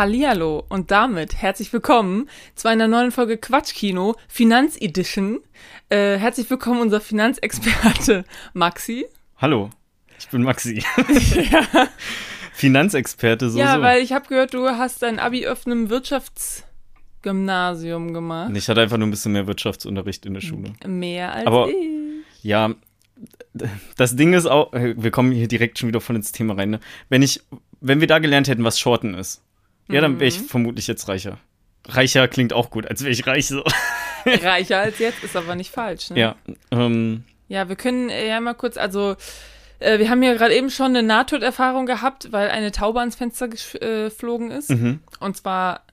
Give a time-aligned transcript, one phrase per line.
[0.00, 5.40] Hallihallo und damit herzlich willkommen zu einer neuen Folge Quatschkino Finanzedition.
[5.90, 8.24] Äh, herzlich willkommen unser Finanzexperte
[8.54, 9.04] Maxi.
[9.36, 9.68] Hallo,
[10.18, 10.82] ich bin Maxi.
[11.52, 11.66] ja.
[12.54, 13.58] Finanzexperte so.
[13.58, 18.52] Ja, weil ich habe gehört, du hast dein Abi auf einem Wirtschaftsgymnasium gemacht.
[18.54, 20.72] Ich hatte einfach nur ein bisschen mehr Wirtschaftsunterricht in der Schule.
[20.86, 21.76] Mehr als Aber, ich.
[22.42, 22.70] Ja,
[23.98, 26.70] das Ding ist auch, wir kommen hier direkt schon wieder voll ins Thema rein.
[26.70, 26.80] Ne?
[27.10, 27.42] Wenn ich,
[27.82, 29.42] wenn wir da gelernt hätten, was Shorten ist,
[29.92, 30.44] ja, dann wäre ich Mhm.
[30.44, 31.38] vermutlich jetzt reicher.
[31.88, 33.62] Reicher klingt auch gut, als wäre ich reich so.
[34.26, 36.10] Reicher als jetzt ist aber nicht falsch.
[36.10, 36.18] Ne?
[36.20, 36.36] Ja,
[36.70, 39.16] ähm, Ja, wir können äh, ja mal kurz, also
[39.78, 43.46] äh, wir haben ja gerade eben schon eine Nahtoderfahrung gehabt, weil eine Taube ans Fenster
[43.46, 44.70] äh, geflogen ist.
[44.70, 45.00] mhm.
[45.20, 45.84] Und zwar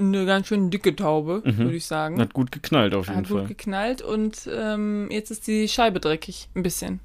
[0.00, 1.58] eine ganz schön dicke Taube, Mhm.
[1.58, 2.18] würde ich sagen.
[2.20, 3.46] hat gut geknallt auf jeden Hat gut Fall.
[3.48, 7.00] geknallt und ähm, jetzt ist die Scheibe dreckig, ein bisschen.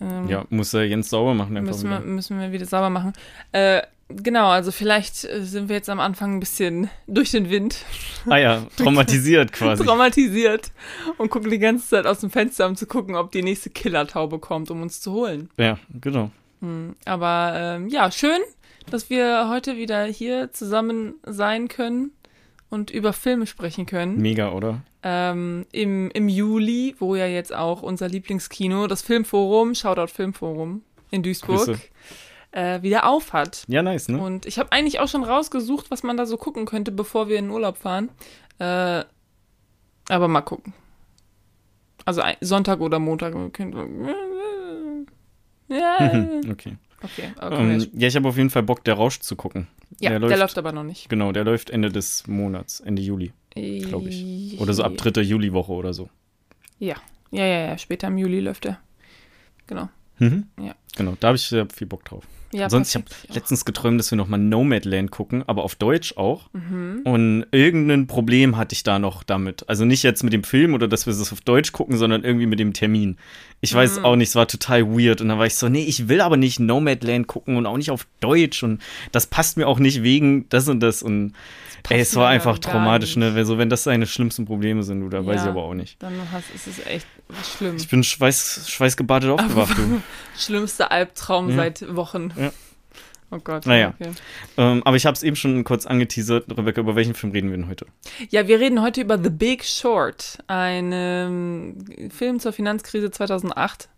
[0.00, 2.06] Ähm, Ja, muss er Jens sauber machen einfach müssen wir, wieder.
[2.06, 3.12] müssen wir wieder sauber machen.
[3.52, 7.84] Äh, genau, also vielleicht äh, sind wir jetzt am Anfang ein bisschen durch den Wind
[8.26, 9.84] Ah ja, traumatisiert quasi.
[9.84, 10.72] traumatisiert
[11.18, 14.38] und gucken die ganze Zeit aus dem Fenster, um zu gucken, ob die nächste Killertaube
[14.38, 15.50] kommt, um uns zu holen.
[15.58, 16.30] ja, genau.
[16.60, 18.40] Hm, Aber ähm, ja, schön,
[18.90, 22.10] dass wir heute wieder hier zusammen sein können
[22.70, 24.16] und über Filme sprechen können.
[24.18, 24.82] Mega, oder?
[25.02, 31.22] Ähm, im, Im Juli, wo ja jetzt auch unser Lieblingskino, das Filmforum, Shoutout Filmforum in
[31.22, 31.80] Duisburg, Grüße.
[32.58, 33.64] Äh, wieder auf hat.
[33.68, 34.18] Ja, nice, ne?
[34.18, 37.38] Und ich habe eigentlich auch schon rausgesucht, was man da so gucken könnte, bevor wir
[37.38, 38.08] in den Urlaub fahren.
[38.58, 39.04] Äh,
[40.08, 40.72] aber mal gucken.
[42.04, 43.34] Also Sonntag oder Montag.
[45.68, 45.98] Ja,
[46.50, 46.76] okay.
[47.02, 47.32] okay.
[47.40, 49.66] Ähm, ja, ich habe auf jeden Fall Bock, der Rausch zu gucken.
[50.00, 51.08] ja, der der läuft- läuft aber noch nicht.
[51.08, 54.58] Genau, der läuft Ende des Monats, Ende Juli, glaube ich.
[54.60, 56.08] Oder so ab dritter Juliwoche oder so.
[56.78, 56.96] Ja,
[57.30, 57.78] ja, ja, ja.
[57.78, 58.78] Später im Juli läuft der.
[59.66, 59.88] Genau.
[60.18, 60.46] Mhm.
[60.58, 60.74] Ja.
[60.96, 62.24] Genau, da habe ich sehr viel Bock drauf.
[62.50, 63.04] Ja, Sonst, ich habe
[63.34, 66.48] letztens geträumt, dass wir nochmal Nomadland gucken, aber auf Deutsch auch.
[66.54, 67.02] Mhm.
[67.04, 69.68] Und irgendein Problem hatte ich da noch damit.
[69.68, 72.46] Also nicht jetzt mit dem Film oder dass wir es auf Deutsch gucken, sondern irgendwie
[72.46, 73.18] mit dem Termin.
[73.60, 74.04] Ich weiß Mhm.
[74.06, 75.20] auch nicht, es war total weird.
[75.20, 77.90] Und dann war ich so, nee, ich will aber nicht Nomadland gucken und auch nicht
[77.90, 78.62] auf Deutsch.
[78.62, 78.80] Und
[79.12, 81.02] das passt mir auch nicht wegen das und das.
[81.02, 81.34] Und
[81.90, 83.34] ey, es war einfach traumatisch, nicht.
[83.34, 83.44] ne?
[83.44, 85.50] So, wenn das seine schlimmsten Probleme sind, oder weiß ich Ja.
[85.50, 86.02] aber auch nicht.
[86.02, 87.06] Dann hast, ist es echt
[87.56, 87.76] schlimm.
[87.76, 90.00] Ich bin schweiß, schweißgebadet aufgewacht, du.
[90.38, 91.56] Schlimmster Albtraum Ja.
[91.56, 92.30] seit Wochen.
[92.36, 92.47] Ja.
[93.30, 93.66] Oh Gott.
[93.66, 93.94] Naja.
[93.98, 94.12] Okay.
[94.56, 96.46] ähm, aber ich habe es eben schon kurz angeteasert.
[96.56, 97.86] Rebecca, über welchen Film reden wir denn heute?
[98.30, 103.88] Ja, wir reden heute über The Big Short, ein ähm, Film zur Finanzkrise 2008.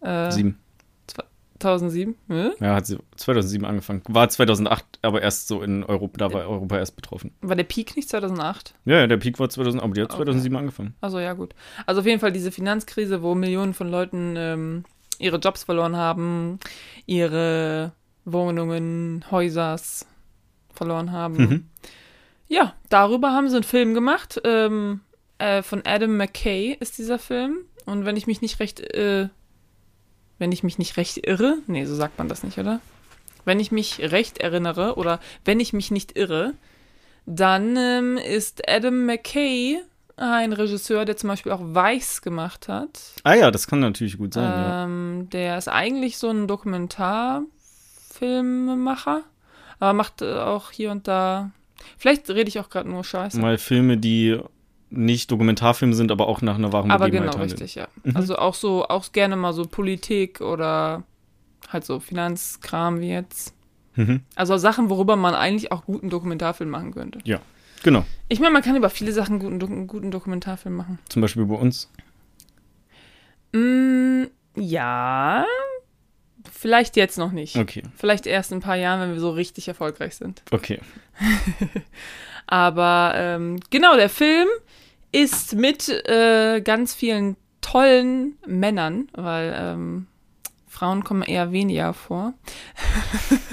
[0.00, 0.58] Äh, Sieben.
[1.60, 2.14] 2007.
[2.28, 2.52] Hm?
[2.60, 4.02] Ja, hat sie 2007 angefangen.
[4.08, 7.32] War 2008, aber erst so in Europa, da war Europa erst betroffen.
[7.40, 8.74] War der Peak nicht 2008?
[8.84, 10.18] Ja, ja, der Peak war 2000, aber die hat Okay.
[10.18, 10.94] 2007 angefangen.
[11.00, 11.54] Also ja, gut.
[11.86, 14.84] Also auf jeden Fall diese Finanzkrise, wo Millionen von Leuten ähm,
[15.18, 16.58] ihre Jobs verloren haben,
[17.06, 17.92] ihre
[18.24, 20.06] Wohnungen, Häusers
[20.72, 21.36] verloren haben.
[21.36, 21.68] Mhm.
[22.48, 24.40] Ja, darüber haben sie einen Film gemacht.
[24.44, 25.00] Ähm,
[25.38, 27.58] äh, von Adam McKay ist dieser Film.
[27.86, 29.28] Und wenn ich mich nicht recht, äh,
[30.38, 32.80] wenn ich mich nicht recht irre, nee, so sagt man das nicht, oder?
[33.44, 36.54] Wenn ich mich recht erinnere oder wenn ich mich nicht irre,
[37.26, 39.80] dann ähm, ist Adam McKay
[40.16, 43.00] ein Regisseur, der zum Beispiel auch Weiß gemacht hat.
[43.24, 44.84] Ah ja, das kann natürlich gut sein, ja.
[44.84, 46.46] Ähm, Der ist eigentlich so ein
[48.14, 49.22] Dokumentarfilmemacher,
[49.80, 51.50] aber macht äh, auch hier und da.
[51.98, 53.38] Vielleicht rede ich auch gerade nur Scheiße.
[53.38, 54.38] Mal Filme, die
[54.90, 57.58] nicht Dokumentarfilme sind, aber auch nach einer wahren aber Begebenheit genau, handeln.
[57.58, 57.88] richtig, ja.
[58.04, 58.16] Mhm.
[58.16, 61.02] Also auch so, auch gerne mal so Politik oder
[61.68, 63.54] halt so Finanzkram wie jetzt.
[63.96, 64.20] Mhm.
[64.36, 67.18] Also Sachen, worüber man eigentlich auch guten Dokumentarfilm machen könnte.
[67.82, 70.98] Genau, Ich meine, man kann über viele Sachen guten, guten Dokumentarfilm machen.
[71.10, 71.90] zum Beispiel über uns.
[73.52, 74.24] Mm,
[74.56, 75.44] ja,
[76.54, 77.56] vielleicht jetzt noch nicht.
[77.56, 80.42] Okay, Vielleicht erst in ein paar Jahren, wenn wir so richtig erfolgreich sind.
[80.50, 80.80] okay.
[82.46, 84.48] Aber ähm, genau, der Film
[85.12, 90.06] ist mit äh, ganz vielen tollen Männern, weil ähm,
[90.68, 92.34] Frauen kommen eher weniger vor.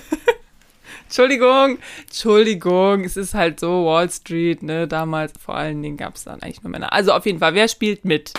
[1.05, 1.77] Entschuldigung,
[2.07, 4.87] Entschuldigung, es ist halt so Wall Street, ne?
[4.87, 6.93] Damals vor allen Dingen gab es dann eigentlich nur Männer.
[6.93, 8.33] Also auf jeden Fall, wer spielt mit?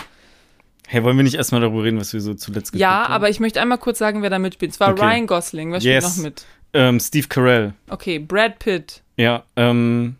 [0.87, 3.13] Hey, wollen wir nicht erstmal darüber reden, was wir so zuletzt geguckt Ja, haben?
[3.13, 4.71] aber ich möchte einmal kurz sagen, wer da mitspielt.
[4.73, 5.01] Es war Okay.
[5.05, 5.71] Ryan Gosling.
[5.71, 6.17] Wer spielt Yes.
[6.17, 6.45] noch mit?
[6.73, 7.73] Ähm, Steve Carell.
[7.89, 9.01] Okay, Brad Pitt.
[9.17, 10.15] Ja, ähm.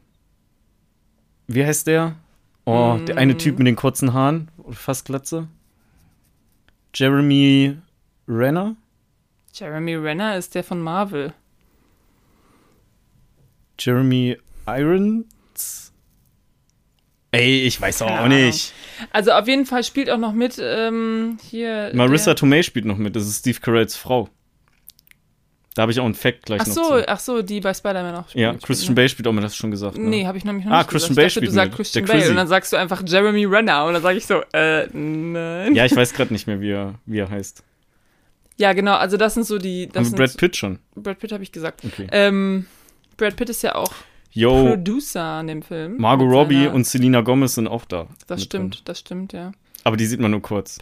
[1.47, 2.15] Wie heißt der?
[2.65, 3.37] Oh, der eine Mm.
[3.39, 4.49] Typ mit den kurzen Haaren.
[4.71, 5.47] Fast Glatze.
[6.95, 7.75] Jeremy
[8.27, 8.75] Renner?
[9.53, 11.33] Jeremy Renner ist der von Marvel.
[13.79, 15.25] Jeremy Irons?
[17.33, 18.29] Ey, ich weiß auch Ahnung.
[18.45, 18.71] nicht.
[19.11, 21.91] Also auf jeden Fall spielt auch noch mit ähm, hier.
[21.93, 23.15] Marissa Tomei spielt noch mit.
[23.15, 24.29] Das ist Steve Carells Frau.
[25.75, 27.07] Da habe ich auch einen Fact gleich Ach noch so, zu.
[27.09, 28.95] ach so, die bei Spider-Man auch Ja, spielt, Christian ne?
[28.95, 29.97] Bale spielt auch mal, das schon gesagt.
[29.97, 30.03] Ne?
[30.07, 31.15] Nee, habe ich nämlich noch Ah, nicht Christian gesagt.
[31.15, 31.75] Bale spielt du sagst mit.
[31.77, 34.85] Christian Bale und dann sagst du einfach Jeremy Renner und dann sage ich so, äh,
[34.95, 35.73] nein.
[35.73, 37.63] Ja, ich weiß gerade nicht mehr, wie er, wie er heißt.
[38.57, 40.77] Ja, genau, also das sind so die, das Haben Brad Pitt schon.
[40.95, 41.83] Brad Pitt habe ich gesagt.
[41.83, 42.05] Okay.
[42.11, 42.67] Ähm,
[43.17, 43.93] Brad Pitt ist ja auch
[44.33, 45.97] Yo, Producer an dem Film.
[45.97, 48.07] Margot Robbie und Selena Gomez sind auch da.
[48.27, 48.81] Das stimmt, drin.
[48.85, 49.51] das stimmt, ja.
[49.83, 50.79] Aber die sieht man nur kurz.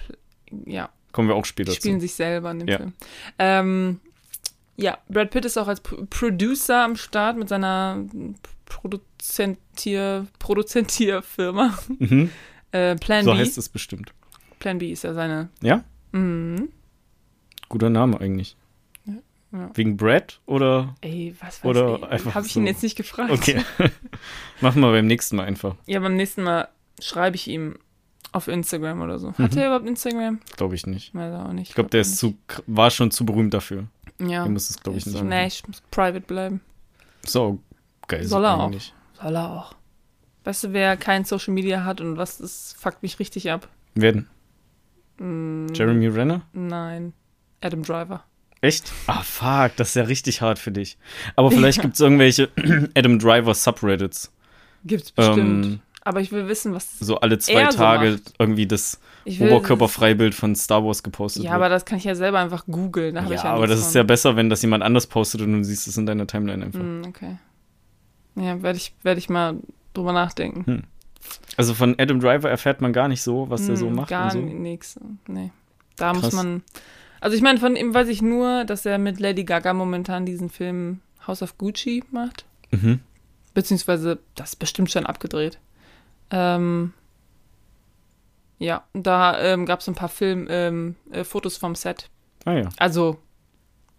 [0.65, 2.01] Ja, Kommen wir auch später die spielen zu.
[2.07, 2.77] sich selber in dem Ja.
[2.77, 2.93] Film.
[3.37, 3.99] Ähm,
[4.77, 8.05] ja, Brad Pitt ist auch als P Producer am Start mit seiner
[8.65, 11.77] Produzentier Produzentierfirma.
[11.99, 12.29] Mhm.
[12.73, 13.37] Äh, Plan So B.
[13.39, 14.13] heißt es bestimmt.
[14.59, 15.49] Plan B ist ja seine.
[15.61, 15.83] Ja?
[16.13, 16.69] Mhm.
[17.67, 18.55] Guter Name eigentlich.
[19.53, 19.69] Ja.
[19.73, 20.95] Wegen Brad oder?
[21.01, 22.03] Ey, was weiß Oder ich?
[22.05, 22.59] einfach Habe ich so.
[22.61, 23.31] ihn jetzt nicht gefragt.
[23.31, 23.61] Okay.
[24.61, 25.75] Machen wir beim nächsten Mal einfach.
[25.85, 26.69] Ja, beim nächsten Mal
[27.01, 27.75] schreibe ich ihm
[28.31, 29.33] auf Instagram oder so.
[29.37, 29.57] Hat Mhm.
[29.57, 30.39] er überhaupt Instagram?
[30.55, 31.13] Glaube ich nicht.
[31.13, 31.69] Weiß er auch nicht.
[31.69, 32.37] Ich glaube, der Glaub ist zu,
[32.67, 33.87] war schon zu berühmt dafür.
[34.19, 34.31] nicht.
[34.31, 34.43] Ja.
[34.43, 35.29] Der muss es, glaube ich, nicht so, machen.
[35.29, 36.61] nee, ich muss private bleiben.
[37.25, 37.59] So,
[38.07, 38.23] geil.
[38.23, 38.65] Soll er auch.
[38.67, 38.93] eigentlich.
[39.21, 39.75] Soll er auch.
[40.45, 43.67] Weißt du, wer kein Social Media hat und was, das fuckt mich richtig ab.
[43.95, 44.29] Werden.
[45.17, 46.43] Mm, Jeremy Renner?
[46.53, 47.13] Nein.
[47.59, 48.23] Adam Driver.
[48.61, 48.91] Echt?
[49.07, 50.97] Ah, fuck, das ist ja richtig hart für dich.
[51.35, 51.83] Aber vielleicht Ja.
[51.83, 52.49] gibt es irgendwelche
[52.95, 54.31] Adam Driver Subreddits.
[54.85, 55.65] Gibt's bestimmt.
[55.65, 56.99] Ähm, Aber ich will wissen, was.
[56.99, 58.33] so alle zwei so Tage macht.
[58.39, 61.55] irgendwie das Oberkörperfreibild von Star Wars gepostet Ja, wird.
[61.55, 63.15] aber das kann ich ja selber einfach googeln.
[63.15, 63.99] Ja, ja aber das nichts ist von.
[63.99, 66.79] ja besser, wenn das jemand anders postet und du siehst es in deiner Timeline einfach.
[66.81, 67.37] Mm, okay.
[68.35, 69.57] Ja, werde ich, werd ich mal
[69.93, 70.65] drüber nachdenken.
[70.65, 70.83] Hm.
[71.57, 74.31] Also von Adam Driver erfährt man gar nicht so, was der so Hm, macht Gar
[74.31, 74.39] so.
[74.39, 74.99] nichts.
[75.27, 75.51] Nee.
[75.97, 76.21] Da Krass.
[76.23, 76.63] muss man.
[77.21, 80.49] Also ich meine, von ihm weiß ich nur, dass er mit Lady Gaga momentan diesen
[80.49, 82.45] Film House of Gucci macht.
[82.71, 82.99] Mhm.
[83.53, 85.59] Beziehungsweise, das ist bestimmt schon abgedreht.
[86.31, 86.93] Ähm,
[88.57, 92.09] ja, da ähm, gab es ein paar Film, ähm, äh, Fotos vom Set.
[92.45, 92.69] Ah ja.
[92.77, 93.19] Also,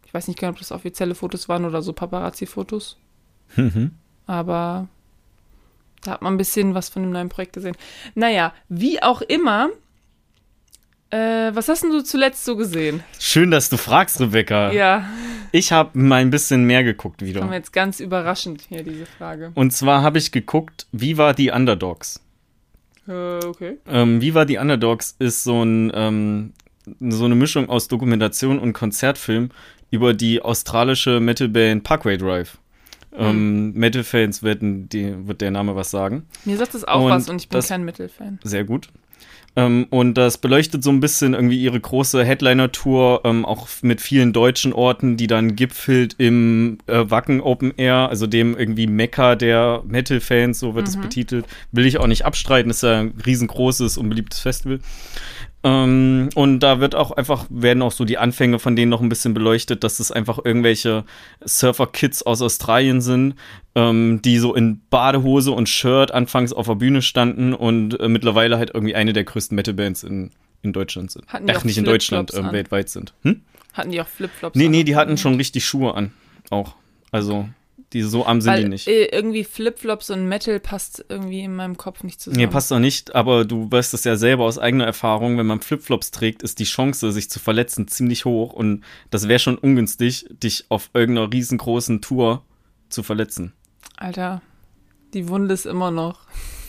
[0.04, 2.96] ich weiß nicht genau, ob das offizielle Fotos waren oder so Paparazzi-Fotos.
[3.56, 3.92] Mhm.
[4.26, 4.88] Aber
[6.02, 7.76] da hat man ein bisschen was von dem neuen Projekt gesehen.
[8.14, 9.70] Naja, wie auch immer.
[11.12, 13.04] Äh, was hast denn du zuletzt so gesehen?
[13.18, 14.72] Schön, dass du fragst, Rebecca.
[14.72, 15.04] Ja,
[15.52, 17.46] Ich habe mal ein bisschen mehr geguckt wieder.
[17.46, 19.52] wir jetzt ganz überraschend hier diese Frage.
[19.54, 22.20] Und zwar habe ich geguckt, wie war die Underdogs?
[23.06, 23.76] Äh, okay.
[23.86, 26.54] Ähm, wie war die Underdogs ist so, ein, ähm,
[27.00, 29.50] so eine Mischung aus Dokumentation und Konzertfilm
[29.90, 32.56] über die australische Metalband Parkway Drive.
[33.14, 36.26] Ähm, Metal-Fans werden die, wird der Name was sagen.
[36.46, 38.38] Mir sagt das auch Und was und ich bin kein Mittelfan.
[38.42, 38.88] Sehr gut.
[39.54, 44.32] Ähm, und das beleuchtet so ein bisschen irgendwie ihre große Headliner-Tour, ähm, auch mit vielen
[44.32, 49.82] deutschen Orten, die dann gipfelt im äh, Wacken Open Air, also dem irgendwie Mekka der
[49.86, 51.44] Metal-Fans, so wird es betitelt.
[51.70, 54.80] Will ich auch nicht abstreiten, ist ja ein riesengroßes und beliebtes Festival.
[55.64, 59.08] Ähm, und da wird auch einfach, werden auch so die Anfänge von denen noch ein
[59.08, 61.04] bisschen beleuchtet, dass es einfach irgendwelche
[61.44, 63.34] Surfer-Kids aus Australien sind,
[63.74, 68.58] ähm, die so in Badehose und Shirt anfangs auf der Bühne standen und äh, mittlerweile
[68.58, 70.30] halt irgendwie eine der größten Metal-Bands in,
[70.62, 71.28] in Deutschland sind.
[71.28, 72.52] Hatten die Ach, auch nicht in Deutschland, an?
[72.52, 73.14] weltweit sind.
[73.22, 73.42] Hm?
[73.72, 74.56] Hatten die auch Flipflops?
[74.56, 76.12] Nee, nee, die hatten schon richtig Schuhe an.
[76.50, 76.74] Auch.
[77.12, 77.48] Also,
[77.92, 78.88] die so arm sind Weil die nicht.
[78.88, 82.40] Äh, irgendwie Flipflops und Metal passt irgendwie in meinem Kopf nicht zusammen.
[82.40, 85.60] Nee, passt doch nicht, aber du weißt es ja selber aus eigener Erfahrung, wenn man
[85.60, 90.26] Flipflops trägt, ist die Chance, sich zu verletzen, ziemlich hoch und das wäre schon ungünstig,
[90.30, 92.44] dich auf irgendeiner riesengroßen Tour
[92.88, 93.52] zu verletzen.
[93.96, 94.42] Alter,
[95.14, 96.20] die Wunde ist immer noch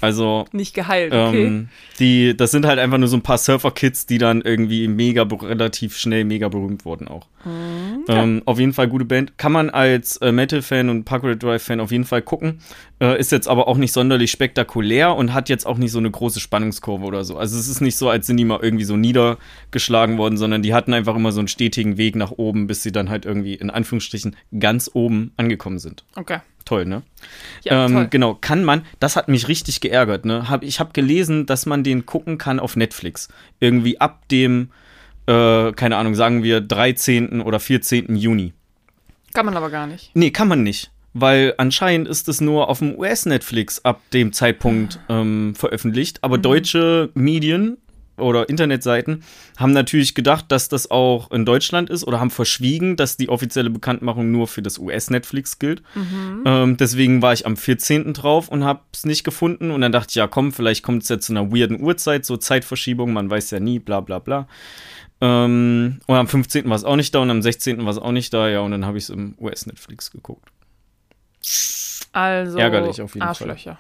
[0.02, 1.46] Also, nicht geheilt, okay?
[1.46, 1.70] ähm,
[2.00, 5.98] die, das sind halt einfach nur so ein paar Surfer-Kids, die dann irgendwie mega, relativ
[5.98, 7.28] schnell mega berühmt wurden auch.
[7.46, 8.06] Mhm.
[8.08, 9.38] Ähm, auf jeden Fall gute Band.
[9.38, 12.60] Kann man als äh, Metal-Fan und Parkway Drive-Fan auf jeden Fall gucken.
[13.00, 16.12] Äh, ist jetzt aber auch nicht sonderlich spektakulär und hat jetzt auch nicht so eine
[16.12, 17.38] große Spannungskurve oder so.
[17.38, 20.74] Also es ist nicht so, als sind die mal irgendwie so niedergeschlagen worden, sondern die
[20.74, 23.70] hatten einfach immer so einen stetigen Weg nach oben, bis sie dann halt irgendwie in
[23.70, 26.04] Anführungsstrichen ganz oben angekommen sind.
[26.16, 26.40] Okay.
[26.66, 27.04] Toll, ne?
[27.64, 28.08] Ja, ähm, toll.
[28.10, 30.50] Genau, kann man, das hat mich richtig geärgert, ne?
[30.50, 33.28] Hab, ich habe gelesen, dass man den gucken kann auf Netflix.
[33.60, 34.72] Irgendwie ab dem,
[35.28, 37.42] äh, keine Ahnung, sagen wir 13.
[37.42, 38.16] oder 14.
[38.16, 38.54] Juni.
[39.34, 40.12] Kann man aber gar nicht.
[40.14, 40.92] Nee, kann man nicht.
[41.14, 46.24] Weil anscheinend ist es nur auf dem US-Netflix ab dem Zeitpunkt ähm, veröffentlicht.
[46.24, 47.78] Aber deutsche Medien
[48.18, 49.24] oder Internetseiten
[49.58, 53.70] haben natürlich gedacht, dass das auch in Deutschland ist oder haben verschwiegen, dass die offizielle
[53.70, 55.82] Bekanntmachung nur für das US-Netflix gilt.
[56.46, 58.14] Ähm, deswegen war ich am 14.
[58.14, 59.72] drauf und habe es nicht gefunden.
[59.72, 62.38] Und dann dachte ich, ja komm, vielleicht kommt es ja zu einer weirden Uhrzeit, so
[62.38, 64.48] Zeitverschiebung, man weiß ja nie, bla bla bla.
[65.22, 66.70] Ähm, und am 15.
[66.70, 67.84] war es auch nicht da und am 16.
[67.84, 70.50] war es auch nicht da, ja, und dann habe ich es im US-Netflix geguckt.
[72.12, 73.30] Also Ärgerlich auf jeden Fall.
[73.30, 73.80] Arschlöcher.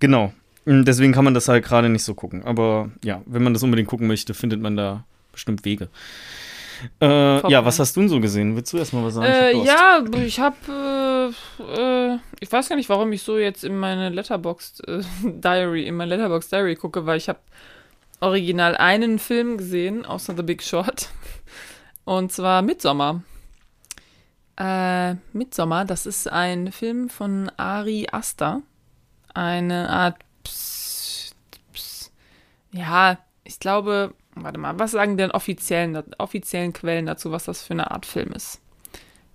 [0.00, 0.32] Genau.
[0.66, 2.44] Mm, Deswegen kann man das halt gerade nicht so gucken.
[2.44, 5.88] Aber ja, wenn man das unbedingt gucken möchte, findet man da bestimmt Wege.
[7.00, 8.54] Äh, ja, was hast du denn so gesehen?
[8.54, 9.26] Willst du erstmal was sagen?
[9.26, 13.78] Äh, ja, ich habe, äh, äh, ich weiß gar nicht, warum ich so jetzt in
[13.78, 17.38] meine Letterboxd äh, Diary, in mein Letterboxd Diary gucke, weil ich habe
[18.20, 21.08] original einen Film gesehen, außer The Big Short.
[22.04, 23.22] Und zwar Midsommar.
[24.58, 28.62] Äh, Midsommar, das ist ein Film von Ari Aster.
[29.34, 30.16] Eine Art,
[32.76, 37.74] ja, ich glaube, warte mal, was sagen denn offiziellen, offiziellen Quellen dazu, was das für
[37.74, 38.60] eine Art Film ist?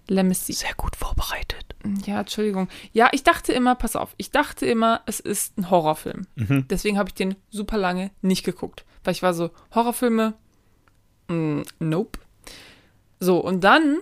[0.07, 0.53] Lemissy.
[0.53, 1.65] Sehr gut vorbereitet.
[2.05, 2.67] Ja, Entschuldigung.
[2.91, 6.27] Ja, ich dachte immer, pass auf, ich dachte immer, es ist ein Horrorfilm.
[6.35, 6.67] Mhm.
[6.69, 8.85] Deswegen habe ich den super lange nicht geguckt.
[9.03, 10.33] Weil ich war so, Horrorfilme,
[11.27, 12.19] mm, nope.
[13.19, 13.99] So, und dann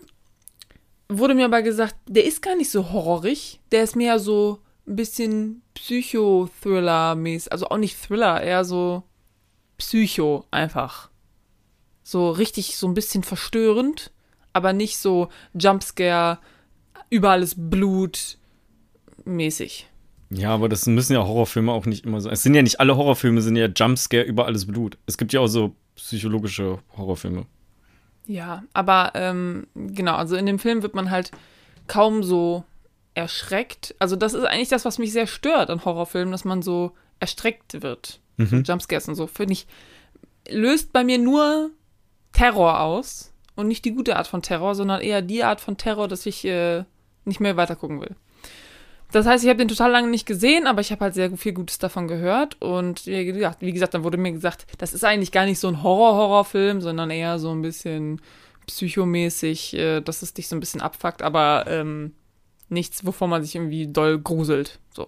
[1.07, 3.59] wurde mir aber gesagt, der ist gar nicht so horrorig.
[3.71, 7.51] Der ist mehr so ein bisschen Psycho-Thriller-mäßig.
[7.51, 9.03] Also auch nicht Thriller, eher so
[9.79, 11.09] Psycho einfach.
[12.03, 14.11] So richtig so ein bisschen verstörend,
[14.53, 16.39] aber nicht so Jumpscare,
[17.09, 18.37] überall ist Blut
[19.25, 19.87] mäßig.
[20.31, 22.29] Ja, aber das müssen ja Horrorfilme auch nicht immer so.
[22.29, 24.97] Es sind ja nicht alle Horrorfilme, sind ja Jumpscare über alles Blut.
[25.07, 27.45] Es gibt ja auch so psychologische Horrorfilme.
[28.27, 31.31] Ja, aber ähm, genau, also in dem Film wird man halt
[31.87, 32.63] kaum so
[33.15, 33.95] erschreckt.
[33.97, 37.81] Also das ist eigentlich das, was mich sehr stört an Horrorfilmen, dass man so erstreckt
[37.81, 38.19] wird.
[38.39, 38.63] Mhm.
[38.63, 39.67] Jumpscares und so, finde ich,
[40.49, 41.71] löst bei mir nur
[42.31, 43.33] Terror aus.
[43.55, 46.45] Und nicht die gute Art von Terror, sondern eher die Art von Terror, dass ich
[46.45, 46.85] äh,
[47.25, 48.15] nicht mehr weitergucken will.
[49.11, 51.51] Das heißt, ich habe den total lange nicht gesehen, aber ich habe halt sehr viel
[51.51, 52.61] Gutes davon gehört.
[52.61, 55.67] Und wie gesagt, wie gesagt, dann wurde mir gesagt, das ist eigentlich gar nicht so
[55.67, 58.21] ein Horror-Horrorfilm, sondern eher so ein bisschen
[58.67, 62.13] psychomäßig, äh, dass es dich so ein bisschen abfuckt, aber ähm,
[62.69, 64.79] nichts, wovon man sich irgendwie doll gruselt.
[64.93, 65.07] So.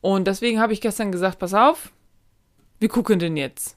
[0.00, 1.92] Und deswegen habe ich gestern gesagt, pass auf,
[2.78, 3.76] wir gucken den jetzt.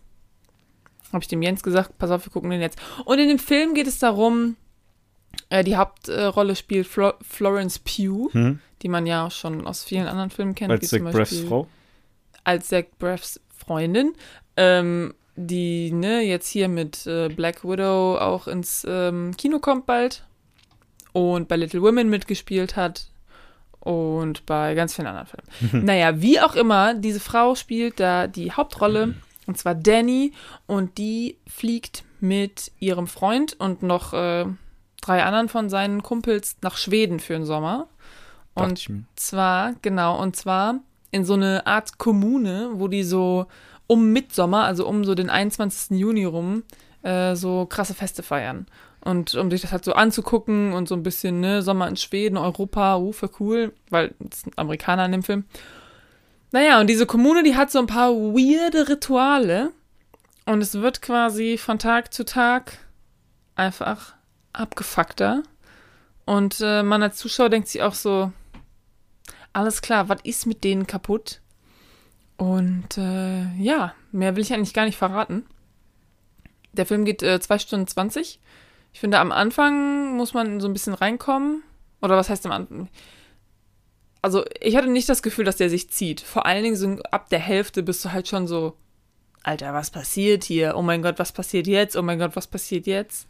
[1.11, 2.79] Habe ich dem Jens gesagt, pass auf, wir gucken den jetzt.
[3.05, 4.55] Und in dem Film geht es darum,
[5.49, 8.59] äh, die Hauptrolle spielt Flo Florence Pugh, hm.
[8.81, 10.71] die man ja schon aus vielen anderen Filmen kennt.
[10.71, 11.67] Als Zach Braffs Frau?
[12.43, 14.13] Als Zach Braffs Freundin.
[14.55, 20.25] Ähm, die ne, jetzt hier mit äh, Black Widow auch ins ähm, Kino kommt bald
[21.13, 23.07] und bei Little Women mitgespielt hat
[23.79, 25.85] und bei ganz vielen anderen Filmen.
[25.85, 29.15] naja, wie auch immer, diese Frau spielt da die Hauptrolle
[29.47, 30.33] und zwar Danny
[30.67, 34.45] und die fliegt mit ihrem Freund und noch äh,
[35.01, 37.87] drei anderen von seinen Kumpels nach Schweden für den Sommer.
[38.53, 40.79] Und zwar, genau, und zwar
[41.11, 43.47] in so eine Art Kommune, wo die so
[43.87, 45.97] um Mitsommer, also um so den 21.
[45.97, 46.63] Juni rum,
[47.01, 48.67] äh, so krasse Feste feiern.
[49.01, 52.37] Und um sich das halt so anzugucken und so ein bisschen, ne, Sommer in Schweden,
[52.37, 55.45] Europa, uh, für cool, weil es sind Amerikaner in dem Film.
[56.51, 59.71] Naja, und diese Kommune, die hat so ein paar weirde Rituale.
[60.45, 62.79] Und es wird quasi von Tag zu Tag
[63.55, 64.15] einfach
[64.51, 65.43] abgefuckter.
[66.25, 68.31] Und äh, man als Zuschauer denkt sich auch so,
[69.53, 71.41] alles klar, was ist mit denen kaputt?
[72.37, 75.45] Und äh, ja, mehr will ich eigentlich gar nicht verraten.
[76.71, 78.39] Der Film geht äh, 2 Stunden 20.
[78.91, 81.63] Ich finde, am Anfang muss man so ein bisschen reinkommen.
[82.01, 82.89] Oder was heißt am Anfang?
[84.21, 86.21] Also, ich hatte nicht das Gefühl, dass der sich zieht.
[86.21, 88.75] Vor allen Dingen so ab der Hälfte bist du halt schon so,
[89.43, 90.75] Alter, was passiert hier?
[90.75, 91.95] Oh mein Gott, was passiert jetzt?
[91.95, 93.27] Oh mein Gott, was passiert jetzt?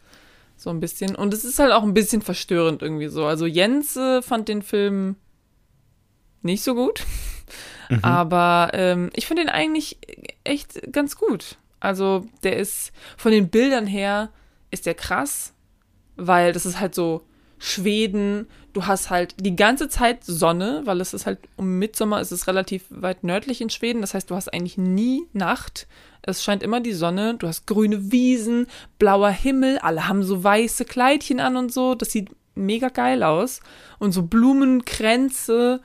[0.56, 1.14] So ein bisschen.
[1.14, 3.26] Und es ist halt auch ein bisschen verstörend irgendwie so.
[3.26, 5.16] Also Jens äh, fand den Film
[6.42, 7.04] nicht so gut.
[7.88, 8.00] Mhm.
[8.02, 9.98] Aber ähm, ich finde ihn eigentlich
[10.44, 11.56] echt ganz gut.
[11.80, 14.30] Also der ist von den Bildern her
[14.70, 15.54] ist der krass,
[16.16, 17.22] weil das ist halt so
[17.58, 18.48] Schweden.
[18.72, 22.46] Du hast halt die ganze Zeit Sonne, weil es ist halt um Mitsommer ist es
[22.46, 24.00] relativ weit nördlich in Schweden.
[24.00, 25.86] Das heißt, du hast eigentlich nie Nacht.
[26.22, 28.66] Es scheint immer die Sonne, du hast grüne Wiesen,
[28.98, 31.94] blauer Himmel, alle haben so weiße Kleidchen an und so.
[31.94, 33.60] Das sieht mega geil aus.
[33.98, 35.80] Und so Blumenkränze.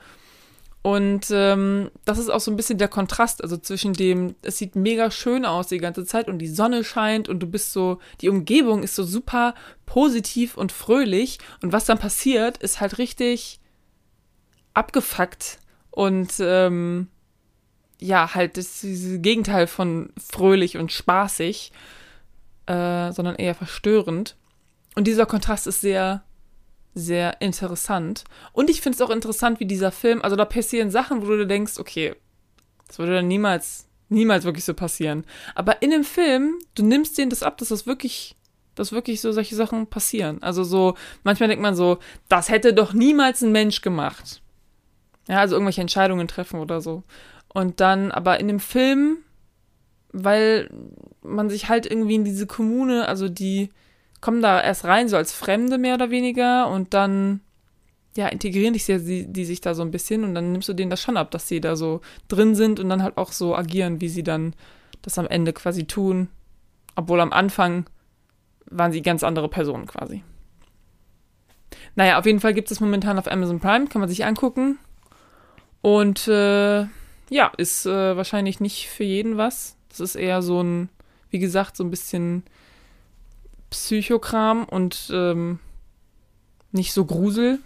[0.86, 4.76] Und ähm, das ist auch so ein bisschen der Kontrast, also zwischen dem, es sieht
[4.76, 8.28] mega schön aus die ganze Zeit und die Sonne scheint und du bist so, die
[8.28, 11.40] Umgebung ist so super positiv und fröhlich.
[11.60, 13.58] Und was dann passiert, ist halt richtig
[14.74, 15.58] abgefuckt
[15.90, 17.08] und ähm,
[17.98, 21.72] ja, halt das, dieses Gegenteil von fröhlich und spaßig,
[22.66, 24.36] äh, sondern eher verstörend.
[24.94, 26.22] Und dieser Kontrast ist sehr,
[26.96, 28.24] sehr interessant.
[28.54, 31.46] Und ich finde es auch interessant, wie dieser Film, also da passieren Sachen, wo du
[31.46, 32.16] denkst, okay,
[32.88, 35.24] das würde dann niemals, niemals wirklich so passieren.
[35.54, 38.34] Aber in dem Film, du nimmst denen das ab, dass das wirklich,
[38.74, 40.42] dass wirklich so solche Sachen passieren.
[40.42, 41.98] Also so, manchmal denkt man so,
[42.30, 44.40] das hätte doch niemals ein Mensch gemacht.
[45.28, 47.02] Ja, also irgendwelche Entscheidungen treffen oder so.
[47.52, 49.18] Und dann aber in dem Film,
[50.12, 50.70] weil
[51.20, 53.68] man sich halt irgendwie in diese Kommune, also die
[54.20, 57.40] kommen da erst rein, so als Fremde mehr oder weniger und dann
[58.16, 60.72] ja, integrieren dich ja die, die sich da so ein bisschen und dann nimmst du
[60.72, 63.54] denen das schon ab, dass sie da so drin sind und dann halt auch so
[63.54, 64.54] agieren, wie sie dann
[65.02, 66.28] das am Ende quasi tun.
[66.94, 67.84] Obwohl am Anfang
[68.70, 70.22] waren sie ganz andere Personen quasi.
[71.94, 74.78] Naja, auf jeden Fall gibt es momentan auf Amazon Prime, kann man sich angucken.
[75.82, 76.86] Und äh,
[77.28, 79.76] ja, ist äh, wahrscheinlich nicht für jeden was.
[79.88, 80.88] Das ist eher so ein,
[81.30, 82.44] wie gesagt, so ein bisschen
[83.84, 85.58] Psychokram und ähm,
[86.72, 87.58] nicht so Grusel.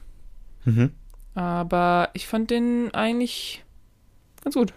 [0.64, 0.90] Mhm.
[1.34, 3.62] Aber ich fand den eigentlich
[4.42, 4.72] ganz gut.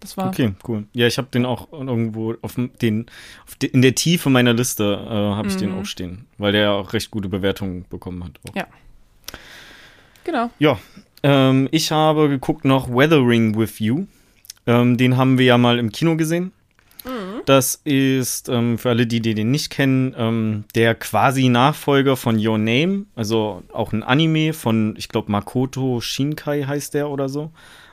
[0.00, 0.28] Das war.
[0.28, 0.86] Okay, cool.
[0.94, 3.06] Ja, ich habe den auch irgendwo auf den,
[3.46, 5.80] auf de, in der Tiefe meiner Liste äh, habe ich den Mhm.
[5.80, 8.32] auch stehen, weil der ja auch recht gute Bewertungen bekommen hat.
[8.48, 8.56] Auch.
[8.56, 8.66] Ja.
[10.24, 10.50] Genau.
[10.58, 10.78] Ja,
[11.22, 14.06] ähm, ich habe geguckt noch Weathering with You.
[14.66, 16.52] Ähm, den haben wir ja mal im Kino gesehen.
[17.46, 22.38] Das ist, ähm, für alle, die, die den nicht kennen, ähm, der quasi Nachfolger von
[22.44, 23.06] Your Name.
[23.16, 27.50] Also auch ein Anime von, ich glaube, Makoto Shinkai heißt der oder so.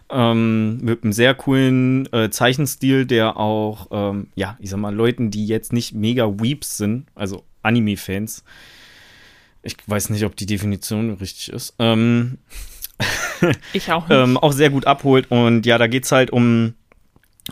[0.09, 5.31] Ähm, mit einem sehr coolen äh, Zeichenstil, der auch, ähm, ja, ich sag mal, Leuten,
[5.31, 8.43] die jetzt nicht mega Weeps sind, also Anime-Fans,
[9.63, 12.37] ich weiß nicht, ob die Definition richtig ist, ähm,
[13.73, 14.17] Ich auch nicht.
[14.17, 15.29] ähm, auch sehr gut abholt.
[15.29, 16.73] Und ja, da geht's halt um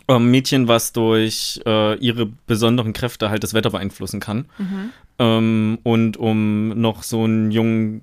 [0.07, 4.45] ähm, Mädchen, was durch äh, ihre besonderen Kräfte halt das Wetter beeinflussen kann.
[4.57, 4.89] Mhm.
[5.19, 8.01] Ähm, und um noch so einen jungen,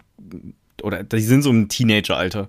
[0.82, 2.48] oder die sind so im Teenageralter,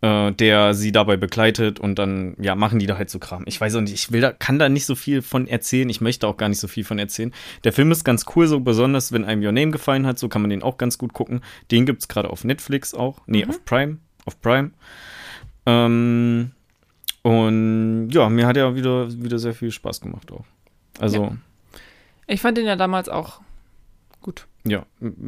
[0.00, 3.42] äh, der sie dabei begleitet und dann, ja, machen die da halt so Kram.
[3.46, 5.88] Ich weiß auch nicht, ich will da, kann da nicht so viel von erzählen.
[5.88, 7.32] Ich möchte auch gar nicht so viel von erzählen.
[7.64, 10.42] Der Film ist ganz cool, so besonders, wenn einem Your Name gefallen hat, so kann
[10.42, 11.40] man den auch ganz gut gucken.
[11.70, 13.18] Den gibt's gerade auf Netflix auch.
[13.26, 13.50] Nee, Mhm.
[13.50, 13.98] auf Prime.
[14.26, 14.70] Auf Prime.
[15.66, 16.52] Ähm,
[17.24, 20.44] und ja, mir hat er wieder, wieder sehr viel Spaß gemacht auch.
[21.00, 21.36] Also,
[22.28, 23.40] Ich fand den ja damals auch
[24.20, 24.46] gut.
[24.64, 24.86] ja,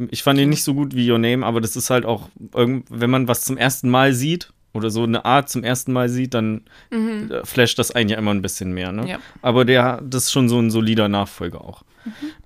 [0.09, 3.09] ich fand ihn nicht so gut wie Your Name, aber das ist halt auch, wenn
[3.09, 6.61] man was zum ersten Mal sieht oder so eine Art zum ersten Mal sieht, dann
[6.91, 9.09] äh, flasht das einen ja immer ein bisschen mehr, ne?
[9.09, 9.19] Ja.
[9.41, 11.83] Aber der, das ist schon so ein solider Nachfolger auch.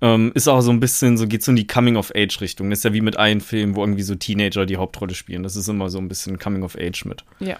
[0.02, 2.70] Ähm, ist auch so ein bisschen so, geht so in die Coming-of-Age-Richtung.
[2.70, 5.44] Das ist ja wie mit einem Film, wo irgendwie so Teenager die Hauptrolle spielen.
[5.44, 7.24] Das ist immer so ein bisschen Coming-of-Age mit.
[7.40, 7.58] Ja.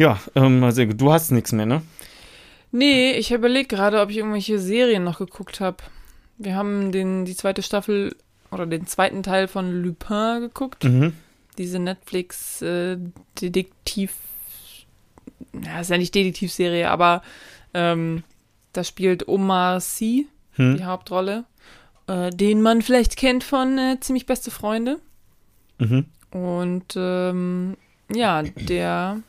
[0.00, 0.98] Ja, ähm, sehr gut.
[0.98, 1.82] Du hast nichts mehr, ne?
[2.72, 5.76] Nee, ich überlege gerade, ob ich irgendwelche Serien noch geguckt habe.
[6.38, 8.16] Wir haben den, die zweite Staffel
[8.50, 10.84] oder den zweiten Teil von Lupin geguckt.
[10.84, 11.12] Mhm.
[11.58, 14.14] Diese Netflix-Detektiv.
[15.62, 17.20] ja, ist ja nicht Detektivserie, aber
[17.74, 18.22] ähm,
[18.72, 20.78] da spielt Omar Sy Hm.
[20.78, 21.44] die Hauptrolle,
[22.06, 24.98] äh, den man vielleicht kennt von äh, Ziemlich beste Freunde.
[25.78, 26.06] Mhm.
[26.30, 27.76] Und ähm,
[28.12, 29.20] ja, der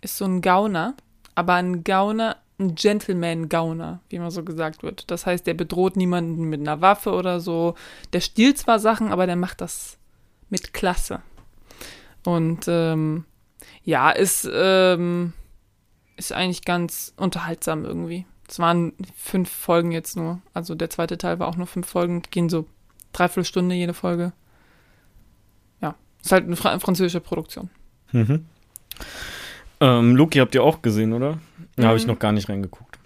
[0.00, 0.94] ist so ein Gauner,
[1.34, 5.10] aber ein Gauner, ein Gentleman-Gauner, wie immer so gesagt wird.
[5.10, 7.74] Das heißt, der bedroht niemanden mit einer Waffe oder so.
[8.12, 9.98] Der stiehlt zwar Sachen, aber der macht das
[10.50, 11.22] mit Klasse.
[12.24, 13.24] Und ähm,
[13.82, 15.32] ja, ist, ähm,
[16.16, 18.26] ist eigentlich ganz unterhaltsam irgendwie.
[18.46, 20.42] Es waren fünf Folgen jetzt nur.
[20.52, 22.66] Also der zweite Teil war auch nur fünf Folgen, gehen so
[23.12, 24.32] dreiviertel Stunde jede Folge.
[25.80, 27.70] Ja, ist halt eine fra französische Produktion.
[28.12, 28.46] Mhm.
[29.80, 31.38] Ähm, Loki habt ihr auch gesehen, oder?
[31.76, 32.12] Da habe ich Mhm.
[32.12, 32.98] noch gar nicht reingeguckt.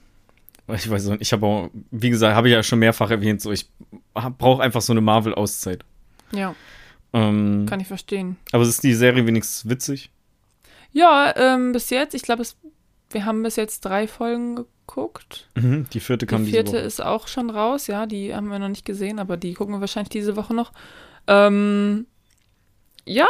[0.74, 3.52] Ich weiß nicht, ich habe auch, wie gesagt, habe ich ja schon mehrfach erwähnt, so
[3.52, 3.68] ich
[4.14, 5.84] brauche einfach so eine Marvel-Auszeit.
[6.32, 6.54] Ja,
[7.12, 8.36] Ähm, kann ich verstehen.
[8.50, 10.10] aber ist die Serie wenigstens witzig?
[10.90, 12.42] Ja, ähm, bis jetzt, ich glaube,
[13.10, 15.48] wir haben bis jetzt drei Folgen geguckt.
[15.54, 18.68] Mhm, die vierte kam Die vierte ist auch schon raus, ja, die haben wir noch
[18.68, 20.72] nicht gesehen, aber die gucken wir wahrscheinlich diese Woche noch.
[21.26, 22.06] Ähm,
[23.06, 23.26] ja,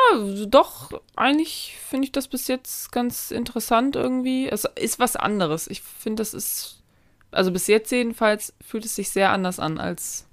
[0.46, 4.48] doch, eigentlich finde ich das bis jetzt ganz interessant irgendwie.
[4.48, 5.66] Es ist was anderes.
[5.66, 6.82] Ich finde, das ist,
[7.30, 10.26] also bis jetzt jedenfalls fühlt es sich sehr anders an als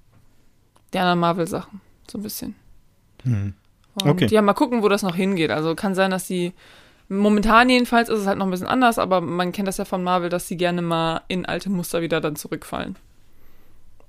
[0.94, 1.82] die anderen Marvel-Sachen.
[2.10, 2.56] So ein bisschen.
[3.24, 3.56] Und
[3.96, 4.28] Okay.
[4.28, 5.52] ja, mal gucken, wo das noch hingeht.
[5.52, 6.54] Also kann sein, dass die
[7.10, 10.04] momentan jedenfalls ist es halt noch ein bisschen anders, aber man kennt das ja von
[10.04, 12.96] Marvel, dass sie gerne mal in alte Muster wieder dann zurückfallen.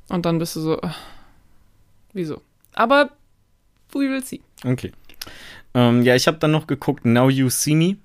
[0.09, 0.91] Und dann bist du so, äh,
[2.13, 2.43] wieso?
[2.75, 3.11] Aber
[3.93, 4.41] we will see.
[4.65, 4.93] Okay.
[5.75, 7.97] Ähm, ja, ich habe dann noch geguckt, Now You See Me.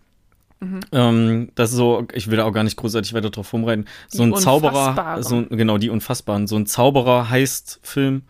[0.60, 0.80] Mhm.
[0.92, 3.86] Ähm, das ist so, ich will da auch gar nicht großartig weiter drauf rumreiten.
[4.08, 6.48] So Die ein Zauberer, so, genau, die Unfassbaren.
[6.48, 8.24] So ein Zauberer heißt Film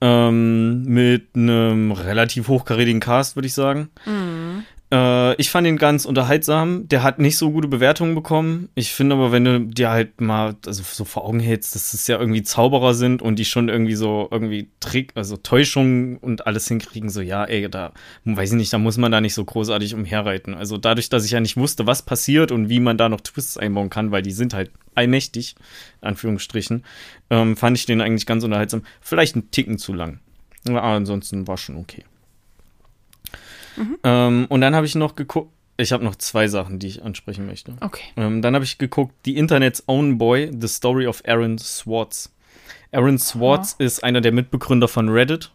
[0.00, 3.88] ähm, mit einem relativ hochkarätigen Cast, würde ich sagen.
[4.06, 4.64] Mhm.
[4.90, 6.88] Äh, ich fand ihn ganz unterhaltsam.
[6.88, 8.70] Der hat nicht so gute Bewertungen bekommen.
[8.74, 12.06] Ich finde aber, wenn du dir halt mal also so vor Augen hältst, dass es
[12.06, 16.68] ja irgendwie Zauberer sind und die schon irgendwie so irgendwie Trick, also Täuschungen und alles
[16.68, 17.92] hinkriegen, so ja, ey, da
[18.24, 20.54] weiß ich nicht, da muss man da nicht so großartig umherreiten.
[20.54, 23.58] Also dadurch, dass ich ja nicht wusste, was passiert und wie man da noch Twists
[23.58, 25.54] einbauen kann, weil die sind halt allmächtig,
[26.00, 26.84] in Anführungsstrichen,
[27.30, 28.82] ähm, fand ich den eigentlich ganz unterhaltsam.
[29.00, 30.20] Vielleicht einen Ticken zu lang.
[30.66, 32.04] Aber ansonsten war schon okay.
[34.04, 37.46] Ähm, und dann habe ich noch geguckt, ich habe noch zwei Sachen, die ich ansprechen
[37.46, 37.74] möchte.
[37.80, 38.02] Okay.
[38.16, 42.34] Ähm, dann habe ich geguckt, The Internet's Own Boy, The Story of Aaron Swartz.
[42.90, 45.52] Aaron Swartz ist einer der Mitbegründer von Reddit.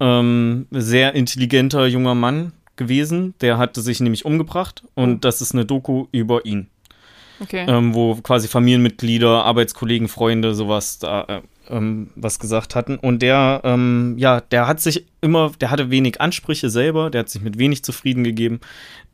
[0.00, 3.34] Ähm, sehr intelligenter junger Mann gewesen.
[3.40, 6.68] Der hatte sich nämlich umgebracht und das ist eine Doku über ihn,
[7.40, 7.64] Okay.
[7.68, 12.96] ähm, wo quasi Familienmitglieder, Arbeitskollegen, Freunde, sowas da äh, ähm, was gesagt hatten.
[12.96, 17.28] Und der, ähm, ja, der hat sich immer, der hatte wenig Ansprüche selber, der hat
[17.28, 18.60] sich mit wenig zufrieden gegeben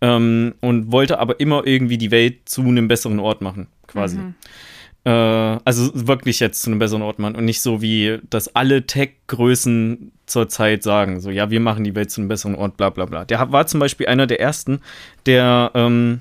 [0.00, 4.18] ähm, und wollte aber immer irgendwie die Welt zu einem besseren Ort machen, quasi.
[5.04, 8.86] Äh, also wirklich jetzt zu einem besseren Ort machen und nicht so wie das alle
[8.86, 13.06] Tech-Größen zurzeit sagen, so ja, wir machen die Welt zu einem besseren Ort, bla bla
[13.06, 13.24] bla.
[13.24, 14.80] Der war zum Beispiel einer der ersten,
[15.26, 16.20] der, ähm,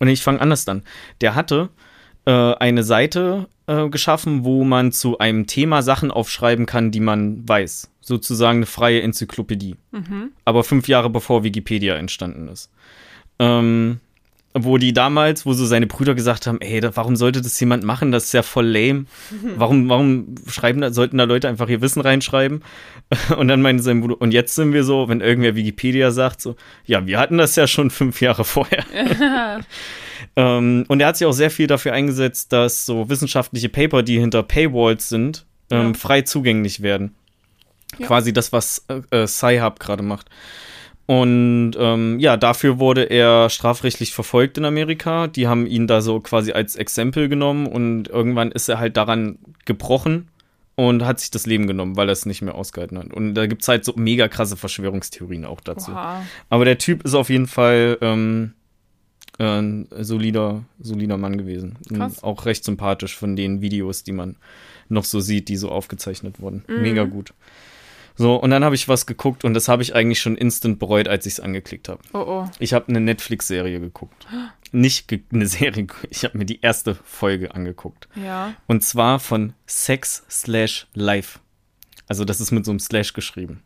[0.00, 0.82] und ich fange anders an,
[1.20, 1.68] der hatte
[2.26, 7.48] äh, eine Seite äh, geschaffen, wo man zu einem Thema Sachen aufschreiben kann, die man
[7.48, 7.90] weiß.
[8.00, 9.76] Sozusagen eine freie Enzyklopädie.
[10.44, 12.70] Aber fünf Jahre bevor Wikipedia entstanden ist.
[13.38, 14.00] Ähm,
[14.54, 17.84] wo die damals, wo so seine Brüder gesagt haben, ey, da, warum sollte das jemand
[17.84, 18.12] machen?
[18.12, 19.04] Das ist ja voll lame.
[19.56, 22.62] Warum, warum schreiben da, sollten da Leute einfach ihr Wissen reinschreiben?
[23.36, 26.56] Und dann meinte sein Bruder, und jetzt sind wir so, wenn irgendwer Wikipedia sagt, so,
[26.84, 28.84] ja, wir hatten das ja schon fünf Jahre vorher.
[30.38, 34.20] ähm, und er hat sich auch sehr viel dafür eingesetzt, dass so wissenschaftliche Paper, die
[34.20, 35.94] hinter Paywalls sind, ähm, Ja.
[35.94, 37.14] frei zugänglich werden.
[37.98, 38.06] Ja.
[38.06, 40.28] Quasi das, was äh, äh, Sci-Hub gerade macht.
[41.06, 45.26] Und ähm, ja, dafür wurde er strafrechtlich verfolgt in Amerika.
[45.26, 49.38] Die haben ihn da so quasi als Exempel genommen und irgendwann ist er halt daran
[49.64, 50.28] gebrochen
[50.74, 53.12] und hat sich das Leben genommen, weil er es nicht mehr ausgehalten hat.
[53.12, 55.90] Und da gibt es halt so mega krasse Verschwörungstheorien auch dazu.
[55.92, 56.22] Oha.
[56.50, 58.52] Aber der Typ ist auf jeden Fall ähm,
[59.38, 61.78] ein solider, solider Mann gewesen.
[61.88, 62.22] Krass.
[62.22, 64.36] Auch recht sympathisch von den Videos, die man
[64.88, 66.64] noch so sieht, die so aufgezeichnet wurden.
[66.66, 67.34] Mega gut.
[68.18, 71.06] So, und dann habe ich was geguckt und das habe ich eigentlich schon instant bereut,
[71.06, 72.00] als ich es angeklickt habe.
[72.12, 72.50] Oh oh.
[72.58, 74.26] Ich habe eine Netflix-Serie geguckt.
[74.72, 78.08] Nicht ge eine Serie, ich habe mir die erste Folge angeguckt.
[78.16, 78.54] Ja.
[78.66, 81.38] Und zwar von Sex Slash Life.
[82.08, 83.62] Also das ist mit so einem Slash geschrieben.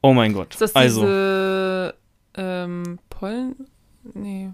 [0.00, 0.52] Oh mein Gott.
[0.52, 1.94] Ist das also, diese
[2.36, 3.66] ähm, Pollen?
[4.14, 4.50] Nee.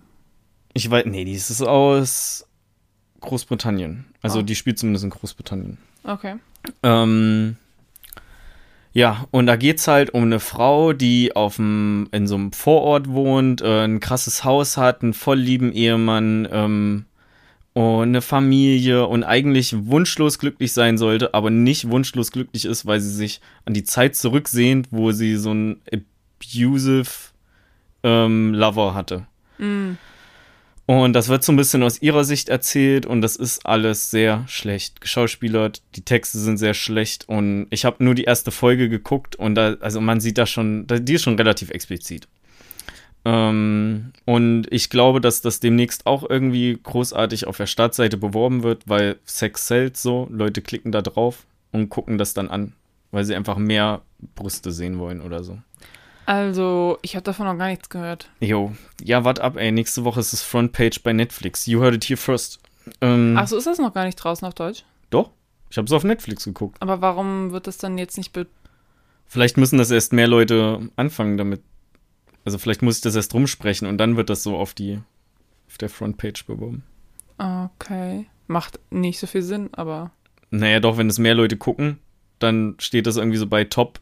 [0.75, 2.47] ich weiß, nee, die ist aus
[3.21, 4.05] Großbritannien.
[4.23, 4.43] Also Oh.
[4.43, 5.79] die spielt zumindest in Großbritannien.
[6.05, 6.37] Okay.
[6.83, 7.57] Ähm,
[8.93, 13.09] ja, und da geht's halt um eine Frau, die auf dem, in so einem Vorort
[13.09, 17.05] wohnt, äh, ein krasses Haus hat, einen voll lieben Ehemann ähm,
[17.75, 23.01] und eine Familie und eigentlich wunschlos glücklich sein sollte, aber nicht wunschlos glücklich ist, weil
[23.01, 27.09] sie sich an die Zeit zurücksehnt, wo sie so einen abusive
[28.03, 29.27] ähm, Lover hatte.
[29.63, 29.97] Mm.
[30.87, 34.45] Und das wird so ein bisschen aus ihrer Sicht erzählt und das ist alles sehr
[34.49, 35.81] schlecht geschauspielert.
[35.95, 39.77] Die Texte sind sehr schlecht und ich habe nur die erste Folge geguckt und da,
[39.81, 42.27] also man sieht da schon, die ist schon relativ explizit.
[43.25, 48.89] Ähm, und ich glaube, dass das demnächst auch irgendwie großartig auf der Startseite beworben wird,
[48.89, 52.73] weil Sex sells so, Leute klicken da drauf und gucken das dann an,
[53.13, 54.03] weil sie einfach mehr
[54.35, 55.59] Brüste sehen wollen oder so.
[56.27, 58.31] Also, ich habe davon noch gar nichts gehört.
[58.41, 59.73] Jo, ja, wart ab, ey.
[59.73, 61.67] Nächste Woche ist es Frontpage bei Netflix.
[61.67, 62.61] You heard it here first.
[63.01, 64.85] Ähm, Ach so, ist das noch gar nicht draußen auf Deutsch?
[65.11, 65.31] Doch,
[65.71, 66.77] ich habe es auf Netflix geguckt.
[66.81, 68.47] Aber warum wird das dann jetzt nicht be
[69.27, 71.63] Vielleicht müssen das erst mehr Leute anfangen damit.
[72.45, 75.01] Also vielleicht muss ich das erst rumsprechen und dann wird das so auf die
[75.69, 76.83] auf der Frontpage beworben.
[77.39, 78.27] Okay.
[78.47, 80.11] Macht nicht so viel Sinn, aber.
[80.51, 81.99] Naja, doch, wenn es mehr Leute gucken,
[82.39, 84.01] dann steht das irgendwie so bei Top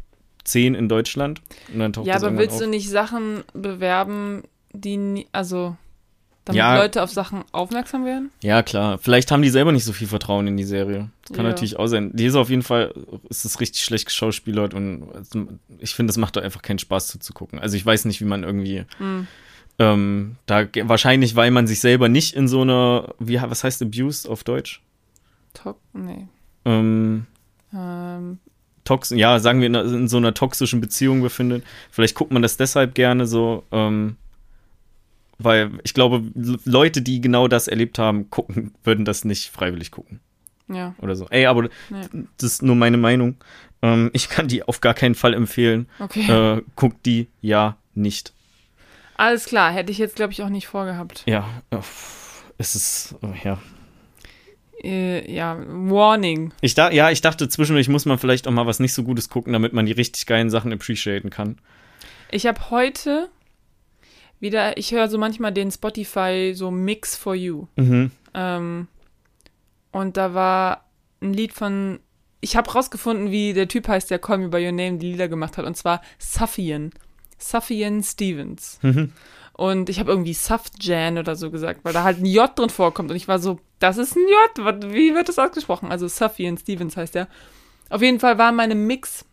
[0.50, 1.40] 10 in Deutschland.
[2.04, 2.60] Ja, aber willst auf.
[2.62, 5.76] du nicht Sachen bewerben, die nie, also
[6.44, 6.76] damit Ja.
[6.78, 8.30] Leute auf Sachen aufmerksam werden?
[8.42, 8.98] Ja, klar.
[8.98, 11.10] Vielleicht haben die selber nicht so viel Vertrauen in die Serie.
[11.22, 11.50] Das kann Ja.
[11.52, 12.10] natürlich auch sein.
[12.14, 12.92] Die ist auf jeden Fall,
[13.28, 15.06] ist es richtig schlecht geschauspielert und
[15.78, 17.58] ich finde, es macht doch einfach keinen Spaß zuzugucken.
[17.58, 19.26] Also ich weiß nicht, wie man irgendwie, Hm.
[19.78, 24.28] ähm, da wahrscheinlich, weil man sich selber nicht in so einer, wie, was heißt abused
[24.28, 24.82] auf Deutsch?
[25.54, 25.78] Top?
[25.92, 26.26] Nee.
[26.64, 27.26] Ähm,
[27.72, 28.38] Ähm,
[28.90, 31.64] tox ja, sagen wir, in, in so einer toxischen Beziehung befindet.
[31.90, 34.16] Vielleicht guckt man das deshalb gerne so, ähm,
[35.38, 39.90] weil ich glaube, Le- Leute, die genau das erlebt haben, gucken, würden das nicht freiwillig
[39.90, 40.20] gucken.
[40.68, 40.94] ja.
[41.00, 41.26] oder so.
[41.30, 42.06] Ey, aber Nee.
[42.38, 43.36] das ist nur meine Meinung.
[43.82, 45.88] Ähm, ich kann die auf gar keinen Fall empfehlen.
[45.98, 46.30] Okay.
[46.30, 48.32] Äh, guckt die ja nicht.
[49.16, 51.22] Alles klar, hätte ich jetzt, glaube ich, auch nicht vorgehabt.
[51.26, 53.58] Ja, uff, es ist, oh, ja.
[54.82, 56.52] Äh, ja, Warning.
[56.60, 59.28] Ich da, ja, ich dachte, zwischendurch muss man vielleicht auch mal was nicht so Gutes
[59.28, 61.58] gucken, damit man die richtig geilen Sachen appreciaten kann.
[62.30, 63.28] Ich habe heute
[64.38, 67.66] wieder, ich höre so manchmal den Spotify so Mix for You.
[67.76, 68.10] Mhm.
[68.34, 68.88] Ähm,
[69.92, 70.84] und da war
[71.20, 72.00] ein Lied von.
[72.40, 75.28] Ich habe rausgefunden, wie der Typ heißt, der Call Me By Your Name die Lieder
[75.28, 75.66] gemacht hat.
[75.66, 76.90] Und zwar Suffian.
[77.36, 78.78] Suffian Stevens.
[78.82, 79.12] Mhm.
[79.60, 83.10] Und ich habe irgendwie Sufjan oder so gesagt, weil da halt ein J drin vorkommt.
[83.10, 84.24] Und ich war so, das ist ein
[84.56, 84.90] J.
[84.90, 85.90] Wie wird das ausgesprochen?
[85.90, 87.28] Also Suffian Stevens heißt der.
[87.90, 89.26] Auf jeden Fall war in meinem Mix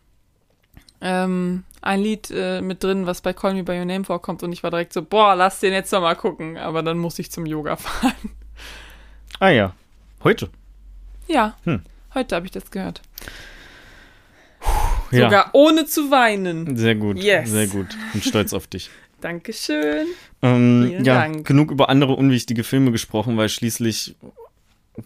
[1.00, 4.42] ähm, ein Lied äh, mit drin, was bei Call Me By Your Name vorkommt.
[4.42, 6.58] Und ich war direkt so, boah, lass den jetzt noch mal gucken.
[6.58, 8.12] Aber dann musste ich zum Yoga fahren.
[9.40, 9.72] Ah ja.
[10.24, 10.50] Heute.
[11.26, 11.80] Ja, Hm.
[12.12, 13.00] heute habe ich das gehört.
[15.10, 15.24] Ja.
[15.24, 16.76] Sogar ohne zu weinen.
[16.76, 17.16] Sehr gut.
[17.16, 17.48] Yes.
[17.48, 17.86] Sehr gut.
[18.12, 18.90] Bin stolz auf dich.
[19.20, 20.06] Dankeschön.
[20.42, 21.46] Ähm, Vielen ja, Dank.
[21.46, 24.14] genug über andere unwichtige Filme gesprochen, weil schließlich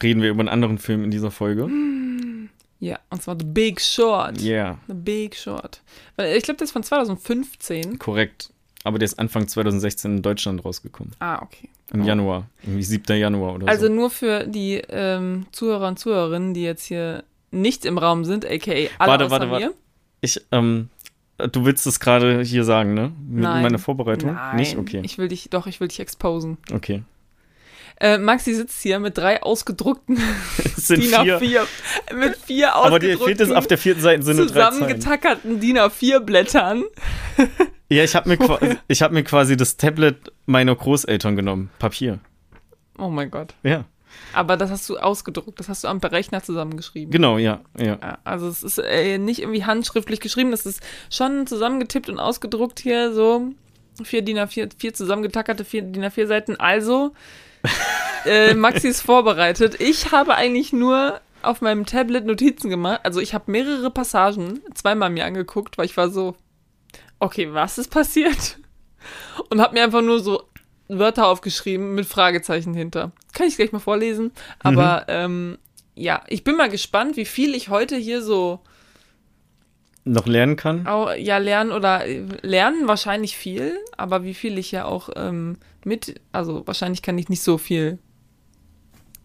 [0.02, 1.68] reden wir über einen anderen Film in dieser Folge.
[2.80, 4.40] Ja, und zwar The Big Short.
[4.42, 5.80] Yeah, The Big Short.
[6.16, 7.98] Weil ich glaube, das ist von 2015.
[7.98, 8.50] korrekt.
[8.84, 11.12] Aber der ist Anfang 2016 in Deutschland rausgekommen.
[11.20, 11.68] Ah, okay.
[11.92, 12.04] Im Oh.
[12.04, 12.48] Januar.
[12.64, 13.16] Irgendwie 7.
[13.16, 13.92] Januar oder Also so.
[13.92, 17.22] nur für die ähm, Zuhörer und Zuhörerinnen, die jetzt hier
[17.52, 19.74] nicht im Raum sind, aka alle Warte, außer warte, warte.
[20.20, 20.88] Ich, ähm,
[21.38, 23.12] du willst es gerade hier sagen, ne?
[23.28, 23.62] Mit Nein.
[23.62, 24.34] meiner Vorbereitung?
[24.34, 24.76] Nein, Nicht?
[24.76, 25.00] Okay.
[25.04, 26.58] Ich will dich, doch, ich will dich exposen.
[26.72, 27.02] Okay.
[28.00, 30.18] Äh, Maxi sitzt hier mit drei ausgedruckten
[30.58, 31.38] Es sind DIN vier.
[31.38, 35.78] A4, mit vier Aber dir fehlt es ausgedruckten, auf der vierten Seite sind zusammengetackerten DIN
[35.78, 36.84] A4 Blättern.
[37.92, 38.38] Ja, ich habe mir,
[38.88, 41.70] ich hab mir quasi das Tablet meiner Großeltern genommen.
[41.78, 42.20] Papier.
[42.98, 43.54] Oh mein Gott.
[43.62, 43.84] Ja.
[44.32, 47.10] Aber das hast du ausgedruckt, das hast du am Rechner zusammengeschrieben.
[47.10, 47.60] Genau, ja.
[47.78, 47.98] ja.
[48.00, 52.80] Ja, also es ist äh, nicht irgendwie handschriftlich geschrieben, das ist schon zusammengetippt und ausgedruckt
[52.80, 53.52] hier so
[54.02, 56.56] vier DIN A4, vier zusammengetackerte vier DIN A4 Seiten.
[56.56, 57.12] Also
[58.26, 59.80] äh, Maxi ist vorbereitet.
[59.80, 63.00] Ich habe eigentlich nur auf meinem Tablet Notizen gemacht.
[63.02, 66.36] Also ich habe mehrere Passagen zweimal mir angeguckt, weil ich war so,
[67.18, 68.58] okay, was ist passiert?
[69.50, 70.44] Und habe mir einfach nur so
[70.88, 73.12] Wörter aufgeschrieben mit Fragezeichen hinter.
[73.32, 74.32] Kann ich gleich mal vorlesen.
[74.58, 75.58] Aber ähm,
[75.94, 78.60] ja, ich bin mal gespannt, wie viel ich heute hier so
[80.04, 80.86] Noch lernen kann.
[80.86, 85.56] auch, ja lernen oder äh, lernen wahrscheinlich viel, aber wie viel ich ja auch ähm,
[85.84, 87.98] mit, also wahrscheinlich kann ich nicht so viel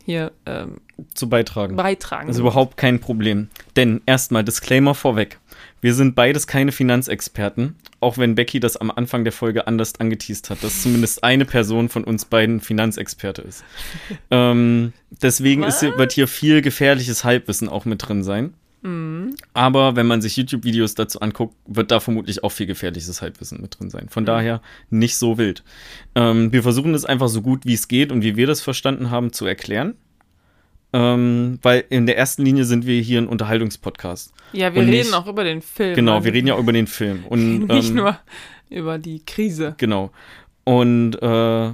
[0.06, 0.80] hier ähm,
[1.16, 1.76] Zu beitragen.
[1.76, 2.28] beitragen.
[2.28, 3.50] Das ist überhaupt kein Problem.
[3.76, 5.38] Denn erstmal Disclaimer vorweg.
[5.82, 10.50] Wir sind beides keine Finanzexperten, auch wenn Becky das am Anfang der Folge anders angeteased
[10.50, 13.64] hat, dass zumindest eine Person von uns beiden Finanzexperte ist.
[14.32, 18.54] ähm, deswegen ist, wird hier viel gefährliches Halbwissen auch mit drin sein.
[19.54, 23.80] Aber wenn man sich YouTube-Videos dazu anguckt, wird da vermutlich auch viel gefährliches Halbwissen mit
[23.80, 24.08] drin sein.
[24.10, 25.64] Von daher nicht so wild.
[26.16, 29.10] Ähm, wir versuchen es einfach so gut wie es geht und wie wir das verstanden
[29.10, 29.96] haben zu erklären.
[30.94, 34.34] Ähm, weil in der ersten Linie sind wir hier ein Unterhaltungspodcast.
[34.54, 35.96] ja, wir und reden nicht- auch über den Film.
[35.96, 37.26] Genau, also wir reden ja auch über den Film.
[37.26, 38.18] Und, nicht ähm, nur
[38.70, 39.76] über die Krise.
[39.78, 40.12] Genau.
[40.64, 41.72] Und äh,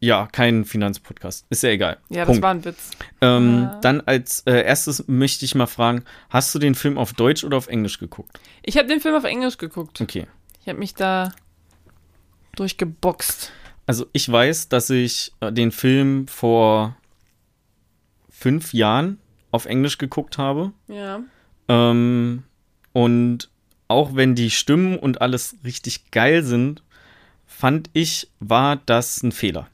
[0.00, 1.46] ja, kein Finanzpodcast.
[1.50, 1.98] Ist ja egal.
[2.08, 2.42] Ja, das Punkt.
[2.42, 2.90] war ein Witz.
[3.20, 3.80] ähm, Ja.
[3.82, 7.56] Dann als äh, erstes möchte ich mal fragen, hast du den Film auf Deutsch oder
[7.56, 8.38] auf Englisch geguckt?
[8.62, 10.00] Ich habe den Film auf Englisch geguckt.
[10.00, 10.26] Okay.
[10.62, 11.32] Ich habe mich da
[12.54, 13.50] durchgeboxt.
[13.86, 16.96] Also ich weiß, dass ich äh, den Film vor
[18.38, 19.18] fünf Jahren
[19.50, 20.72] auf Englisch geguckt habe.
[20.86, 21.20] Ja.
[21.68, 22.44] Ähm,
[22.92, 23.50] und
[23.88, 26.82] auch wenn die Stimmen und alles richtig geil sind,
[27.46, 29.68] fand ich, war das ein Fehler.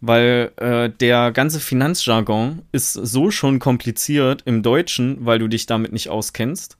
[0.00, 5.92] Weil äh, der ganze Finanzjargon ist so schon kompliziert im Deutschen, weil du dich damit
[5.92, 6.76] nicht auskennst.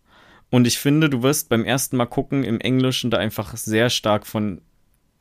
[0.50, 4.26] Und ich finde, du wirst beim ersten Mal gucken im Englischen da einfach sehr stark
[4.26, 4.60] von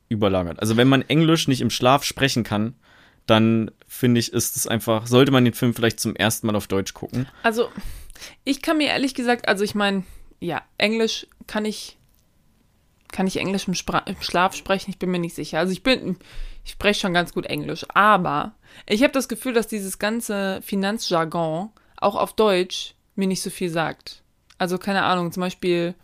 [0.09, 0.59] überlagert.
[0.59, 2.73] Also wenn man Englisch nicht im Schlaf sprechen kann,
[3.27, 6.67] dann finde ich, ist es einfach, sollte man den Film vielleicht zum ersten Mal auf
[6.67, 7.27] Deutsch gucken.
[7.43, 7.69] Also,
[8.45, 10.05] ich kann mir ehrlich gesagt, also ich meine,
[10.39, 11.97] ja, Englisch kann ich,
[13.11, 14.91] kann ich Englisch im, Spra im Schlaf sprechen?
[14.91, 15.59] Ich bin mir nicht sicher.
[15.59, 16.15] Also ich bin,
[16.63, 18.53] ich spreche schon ganz gut Englisch, aber
[18.87, 23.69] ich habe das Gefühl, dass dieses ganze Finanzjargon auch auf Deutsch mir nicht so viel
[23.69, 24.23] sagt.
[24.57, 25.95] Also keine Ahnung, zum Beispiel,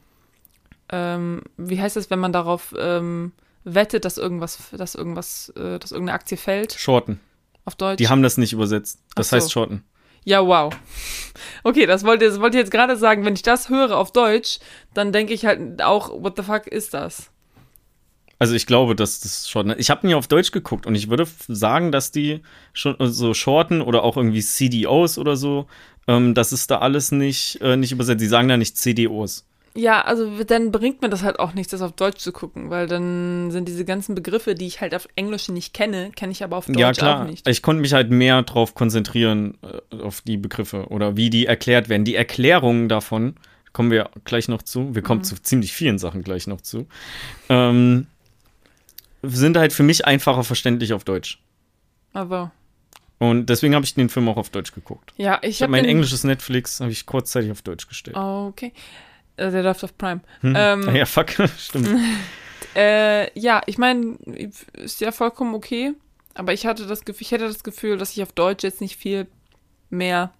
[0.89, 3.31] ähm, wie heißt das, wenn man darauf ähm,
[3.63, 7.21] wettet, dass irgendwas, dass irgendwas, äh, dass irgendeine Aktie fällt Shorten.
[7.67, 7.97] Auf Deutsch?
[7.97, 8.99] Die haben das nicht übersetzt.
[9.15, 9.35] Das so.
[9.35, 9.83] heißt Shorten.
[10.23, 10.73] Ja, wow.
[11.63, 13.23] Okay, das wollte, ich jetzt gerade sagen.
[13.25, 14.59] Wenn ich das höre auf Deutsch,
[14.93, 17.29] dann denke ich halt auch, what the fuck ist das?
[18.39, 19.75] Also ich glaube, dass das Shorten.
[19.77, 22.41] Ich habe nie auf Deutsch geguckt und ich würde sagen, dass die
[22.73, 25.67] schon äh, so Shorten oder auch irgendwie CDOs oder so,
[26.07, 28.21] ähm, das ist da alles nicht, äh, nicht übersetzt.
[28.21, 29.45] Die sagen da nicht CDOs.
[29.77, 32.87] Ja, also dann bringt mir das halt auch nichts, das auf Deutsch zu gucken, weil
[32.87, 36.57] dann sind diese ganzen Begriffe, die ich halt auf Englisch nicht kenne, kenne ich aber
[36.57, 37.21] auf Deutsch ja, klar.
[37.21, 37.47] auch nicht.
[37.47, 39.57] Ich konnte mich halt mehr drauf konzentrieren,
[39.91, 42.05] äh, auf die Begriffe oder wie die erklärt werden.
[42.05, 43.35] Die Erklärungen davon,
[43.71, 44.95] kommen wir gleich noch zu.
[44.95, 45.05] Wir Mhm.
[45.05, 46.87] kommen zu ziemlich vielen Sachen gleich noch zu.
[47.47, 48.07] Ähm,
[49.21, 51.39] sind halt für mich einfacher verständlich auf Deutsch.
[52.13, 52.49] Also,
[53.19, 55.13] Und deswegen habe ich den Film auch auf Deutsch geguckt.
[55.17, 58.15] ja, ich Ich habe mein englisches Netflix habe ich kurzzeitig auf Deutsch gestellt.
[58.17, 58.73] Okay.
[59.37, 60.21] Äh, Der läuft auf Prime.
[60.41, 60.53] Hm.
[60.57, 61.89] ähm, ja, fuck, stimmt.
[62.75, 64.17] Äh, ja, ich meine,
[64.73, 65.93] ist ja vollkommen okay.
[66.35, 68.97] Aber ich hatte das Gefühl, ich hätte das Gefühl, dass ich auf Deutsch jetzt nicht
[68.97, 69.25] viel
[69.89, 70.31] mehr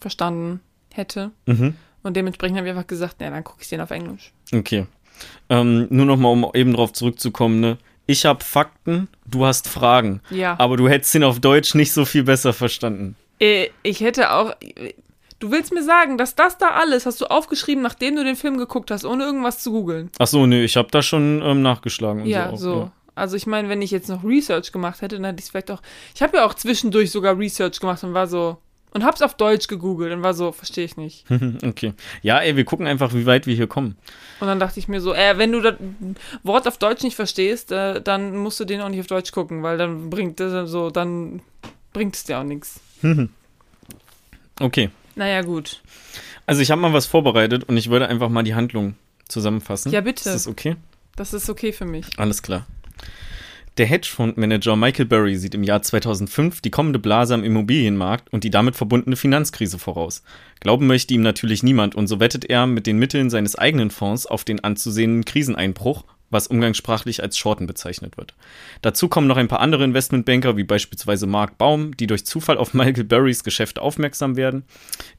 [0.00, 0.60] verstanden
[0.92, 1.30] hätte.
[1.46, 1.76] Mhm.
[2.02, 4.32] Und dementsprechend habe ich einfach gesagt, ja, dann gucke ich den auf Englisch.
[4.52, 4.86] Okay.
[5.48, 7.78] Ähm, nur noch mal, um eben drauf zurückzukommen, ne?
[8.06, 10.20] Ich habe Fakten, du hast Fragen.
[10.30, 10.58] Ja.
[10.58, 13.16] Aber du hättest ihn auf Deutsch nicht so viel besser verstanden.
[13.40, 14.54] Äh, ich hätte auch.
[15.38, 18.56] Du willst mir sagen, dass das da alles hast du aufgeschrieben, nachdem du den Film
[18.56, 20.10] geguckt hast, ohne irgendwas zu googeln.
[20.18, 22.22] Ach so, nee, ich habe da schon ähm, nachgeschlagen.
[22.22, 22.56] Und Ja, so.
[22.56, 22.72] so.
[22.72, 22.92] auch, ja.
[23.14, 25.70] Also ich meine, wenn ich jetzt noch Research gemacht hätte, dann hätte ich es vielleicht
[25.70, 25.80] auch.
[26.14, 28.58] Ich habe ja auch zwischendurch sogar Research gemacht und war so.
[28.92, 31.24] Und hab's auf Deutsch gegoogelt und war so, verstehe ich nicht.
[31.66, 31.92] Okay.
[32.22, 33.96] Ja, ey, wir gucken einfach, wie weit wir hier kommen.
[34.40, 35.74] Und dann dachte ich mir so, äh, wenn du das
[36.44, 39.62] Wort auf Deutsch nicht verstehst, äh, dann musst du den auch nicht auf Deutsch gucken,
[39.62, 41.42] weil dann bringt das so, dann
[41.92, 42.80] bringt es dir auch nichts.
[44.58, 44.88] Okay.
[45.16, 45.80] Naja, gut.
[46.46, 48.94] Also ich habe mal was vorbereitet und ich würde einfach mal die Handlung
[49.26, 49.90] zusammenfassen.
[49.90, 50.28] Ja, bitte.
[50.28, 50.76] Ist das okay?
[51.16, 52.06] Das ist okay für mich.
[52.18, 52.66] Alles klar.
[53.78, 58.50] Der Hedgefondsmanager Michael Burry sieht im Jahr 2005 die kommende Blase am Immobilienmarkt und die
[58.50, 60.22] damit verbundene Finanzkrise voraus.
[60.60, 64.26] Glauben möchte ihm natürlich niemand und so wettet er mit den Mitteln seines eigenen Fonds
[64.26, 68.34] auf den anzusehenden Kriseneinbruch, was umgangssprachlich als Shorten bezeichnet wird.
[68.82, 72.74] Dazu kommen noch ein paar andere Investmentbanker, wie beispielsweise Mark Baum, die durch Zufall auf
[72.74, 74.64] Michael Burrys Geschäft aufmerksam werden.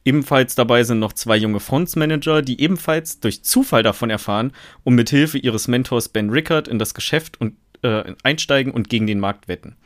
[0.04, 4.52] Ebenfalls dabei sind noch zwei junge Fondsmanager, die ebenfalls durch Zufall davon erfahren
[4.84, 9.06] und mit Hilfe ihres Mentors Ben Rickard in das Geschäft und, äh, einsteigen und gegen
[9.06, 9.76] den Markt wetten.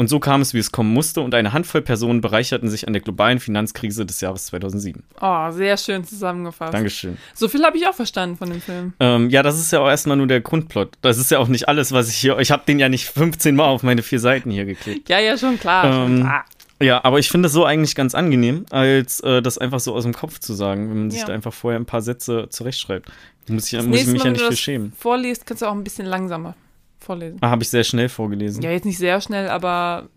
[0.00, 2.94] Und so kam es, wie es kommen musste, und eine Handvoll Personen bereicherten sich an
[2.94, 5.02] der globalen Finanzkrise des Jahres 2007.
[5.20, 6.72] Oh, sehr schön zusammengefasst.
[6.72, 7.18] Dankeschön.
[7.34, 8.94] So viel habe ich auch verstanden von dem Film.
[8.98, 10.96] Ähm, ja, das ist ja auch erstmal nur der Grundplot.
[11.02, 12.38] Das ist ja auch nicht alles, was ich hier.
[12.38, 15.10] Ich habe den ja nicht 15 Mal auf meine vier Seiten hier geklickt.
[15.10, 15.92] Ja, ja, schon klar.
[15.92, 16.44] schon Ähm, klar.
[16.80, 20.04] Ja, aber ich finde es so eigentlich ganz angenehm, als äh, das einfach so aus
[20.04, 21.26] dem Kopf zu sagen, wenn man sich Ja.
[21.26, 23.12] da einfach vorher ein paar Sätze zurechtschreibt.
[23.50, 24.94] Muss ich, muss ich mich Mal, ja nicht das schämen.
[24.98, 26.54] vorliest, kannst du auch ein bisschen langsamer
[27.00, 27.38] vorlesen.
[27.40, 28.62] Ah, habe ich sehr schnell vorgelesen.
[28.62, 30.08] Ja, jetzt nicht sehr schnell, aber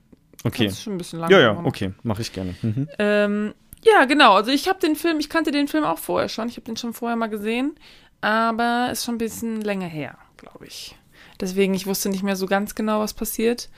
[0.43, 0.65] okay.
[0.65, 1.65] kannst du schon ein bisschen Ja, langsamer ja, machen.
[1.65, 2.55] okay, mache ich gerne.
[2.61, 2.87] Mhm.
[2.99, 4.33] Ähm, ja, genau.
[4.35, 6.47] Also ich habe den Film, ich kannte den Film auch vorher schon.
[6.47, 7.75] Ich habe den schon vorher mal gesehen,
[8.21, 10.95] aber ist schon ein bisschen länger her, glaube ich.
[11.39, 13.69] Deswegen, ich wusste nicht mehr so ganz genau, was passiert.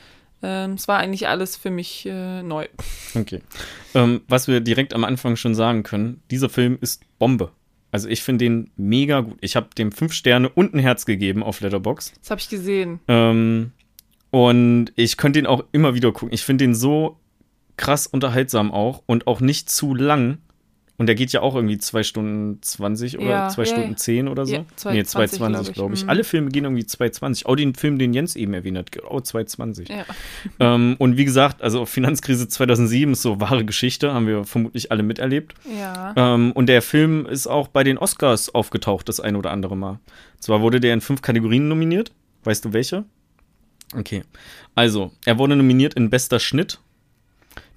[0.43, 2.67] Ähm, es war eigentlich alles für mich äh, neu.
[3.15, 3.41] Okay.
[3.95, 7.51] Ähm, was wir direkt am Anfang schon sagen können, dieser Film ist Bombe.
[7.95, 9.37] Also ich finde den mega gut.
[9.39, 12.11] Ich habe dem fünf Sterne und ein Herz gegeben auf Letterboxd.
[12.19, 12.99] Das habe ich gesehen.
[13.07, 13.71] Ähm,
[14.31, 16.33] und ich könnte den auch immer wieder gucken.
[16.33, 17.15] Ich finde den so
[17.77, 20.39] krass unterhaltsam auch und auch nicht zu lang.
[20.97, 23.95] Und der geht ja auch irgendwie 2 Stunden 20 oder Ja, 2 ja, Stunden ja.
[23.97, 24.53] 10 oder so.
[24.53, 25.73] Ja, nee, 2,20 2,20 glaub ich.
[25.73, 26.03] glaube ich.
[26.03, 26.09] Mhm.
[26.09, 27.45] Alle Filme gehen irgendwie 2,20.
[27.45, 29.91] Auch den Film, den Jens eben erwähnt hat, auch 2,20.
[29.91, 30.05] Ja.
[30.59, 35.03] Ähm, und wie gesagt, also Finanzkrise 2007 ist so wahre Geschichte, haben wir vermutlich alle
[35.03, 35.53] miterlebt.
[35.77, 36.13] Ja.
[36.15, 39.99] Ähm, und der Film ist auch bei den Oscars aufgetaucht, das ein oder andere Mal.
[40.39, 42.11] Zwar wurde der in fünf Kategorien nominiert.
[42.45, 43.03] Weißt du welche?
[43.93, 44.23] Okay.
[44.75, 46.79] Also, er wurde nominiert in bester Schnitt.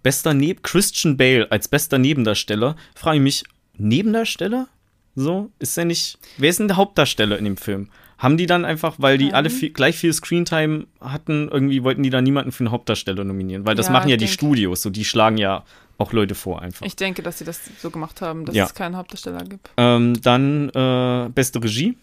[0.03, 2.77] Bester ne Christian Bale als bester Nebendarsteller.
[2.95, 3.45] Frage ich mich,
[3.77, 4.69] Nebendarsteller?
[5.15, 6.19] So, ist er nicht.
[6.37, 7.89] Wer ist denn der Hauptdarsteller in dem Film?
[8.19, 9.35] Haben die dann einfach, weil die Ähm.
[9.35, 13.65] alle viel, gleich viel Screentime hatten, irgendwie wollten die da niemanden für einen Hauptdarsteller nominieren?
[13.67, 15.65] Weil das Ja, machen ja die Studios, so die schlagen ja
[15.99, 16.87] auch Leute vor einfach.
[16.87, 18.67] Ich denke, dass sie das so gemacht haben, dass Ja.
[18.67, 19.71] es keinen Hauptdarsteller gibt.
[19.77, 21.97] Ähm, dann äh, beste Regie,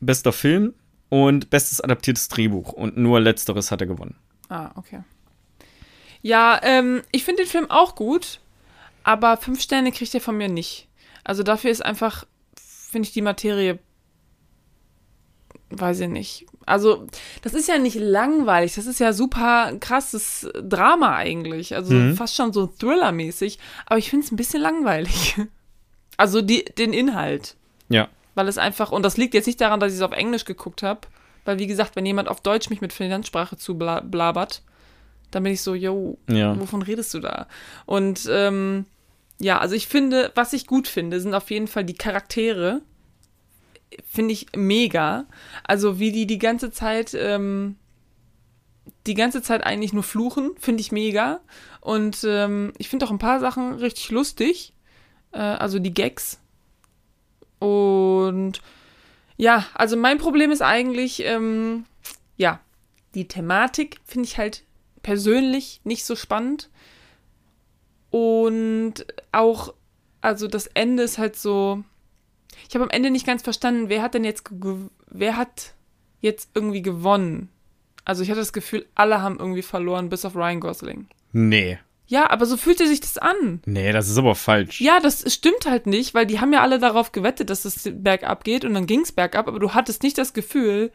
[0.00, 0.74] bester Film
[1.08, 2.72] und bestes adaptiertes Drehbuch.
[2.72, 4.14] Und nur letzteres hat er gewonnen.
[4.48, 5.00] Ah, okay.
[6.22, 8.40] Ja, ähm, ich finde den Film auch gut,
[9.04, 10.88] aber fünf Sterne kriegt er von mir nicht.
[11.24, 12.24] Also dafür ist einfach,
[12.90, 13.78] finde ich die Materie,
[15.70, 16.46] weiß ich nicht.
[16.64, 17.06] Also,
[17.42, 21.74] das ist ja nicht langweilig, das ist ja super krasses Drama eigentlich.
[21.74, 22.16] Also Mhm.
[22.16, 25.36] fast schon so Thriller-mäßig, aber ich finde es ein bisschen langweilig.
[26.18, 27.56] Also die, den Inhalt.
[27.88, 28.08] Ja.
[28.34, 30.82] Weil es einfach, und das liegt jetzt nicht daran, dass ich es auf Englisch geguckt
[30.82, 31.00] habe,
[31.46, 34.62] weil wie gesagt, wenn jemand auf Deutsch mich mit Finanzsprache zu bla blabert,
[35.32, 36.58] dann bin ich so, yo, Ja.
[36.58, 37.48] wovon redest du da?
[37.86, 38.86] Und ähm,
[39.40, 42.82] ja, also ich finde, was ich gut finde, sind auf jeden Fall die Charaktere.
[44.08, 45.26] Finde ich mega.
[45.64, 47.76] Also wie die die ganze Zeit, ähm,
[49.06, 51.40] die ganze Zeit eigentlich nur fluchen, finde ich mega.
[51.80, 54.72] Und ähm, ich finde auch ein paar Sachen richtig lustig.
[55.32, 56.38] Äh, also die Gags.
[57.58, 58.60] Und
[59.36, 61.84] ja, also mein Problem ist eigentlich, ähm,
[62.36, 62.60] ja,
[63.14, 64.62] die Thematik finde ich halt
[65.02, 66.70] persönlich nicht so spannend.
[68.10, 69.74] Und auch,
[70.20, 71.82] also das Ende ist halt so.
[72.68, 74.44] Ich habe am Ende nicht ganz verstanden, wer hat denn jetzt,
[75.08, 75.74] wer hat
[76.20, 77.48] jetzt irgendwie gewonnen?
[78.04, 81.06] Also ich hatte das Gefühl, alle haben irgendwie verloren, bis auf Ryan Gosling.
[81.32, 81.78] Nee.
[82.06, 83.62] Ja, aber so fühlte sich das an.
[83.64, 84.80] Nee, das ist aber falsch.
[84.80, 88.44] Ja, das stimmt halt nicht, weil die haben ja alle darauf gewettet, dass es bergab
[88.44, 90.92] geht und dann ging es bergab, aber du hattest nicht das Gefühl,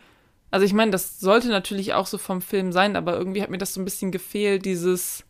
[0.51, 3.57] also ich meine, das sollte natürlich auch so vom Film sein, aber irgendwie hat mir
[3.57, 5.23] das so ein bisschen gefehlt, dieses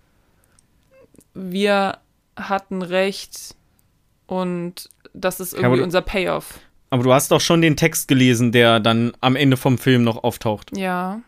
[1.33, 1.97] wir
[2.35, 3.55] hatten recht
[4.25, 6.59] und das ist irgendwie aber- unser Payoff.
[6.89, 10.23] Aber du hast doch schon den Text gelesen, der dann am Ende vom Film noch
[10.23, 10.75] auftaucht.
[10.77, 11.21] Ja.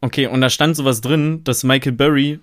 [0.00, 2.40] Okay, und da stand sowas drin, dass Michael Burry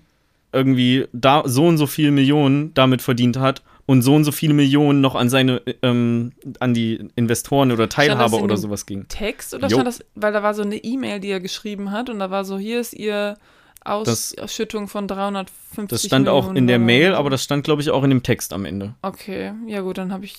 [0.52, 4.54] irgendwie da so und so viele Millionen damit verdient hat und so und so viele
[4.54, 9.06] Millionen noch an seine, ähm, an die Investoren oder Teilhaber oder sowas ging.
[9.08, 9.76] Text oder Jo.
[9.78, 12.44] stand das, weil da war so eine E-Mail, die er geschrieben hat und da war
[12.44, 13.36] so, hier ist ihr
[13.84, 16.78] Aus Das- Ausschüttung von 350 Das stand auch Millionen in der.
[16.78, 18.94] Mail, aber das stand, glaube ich, auch in dem Text am Ende.
[19.02, 20.36] Okay, ja gut, dann habe ich.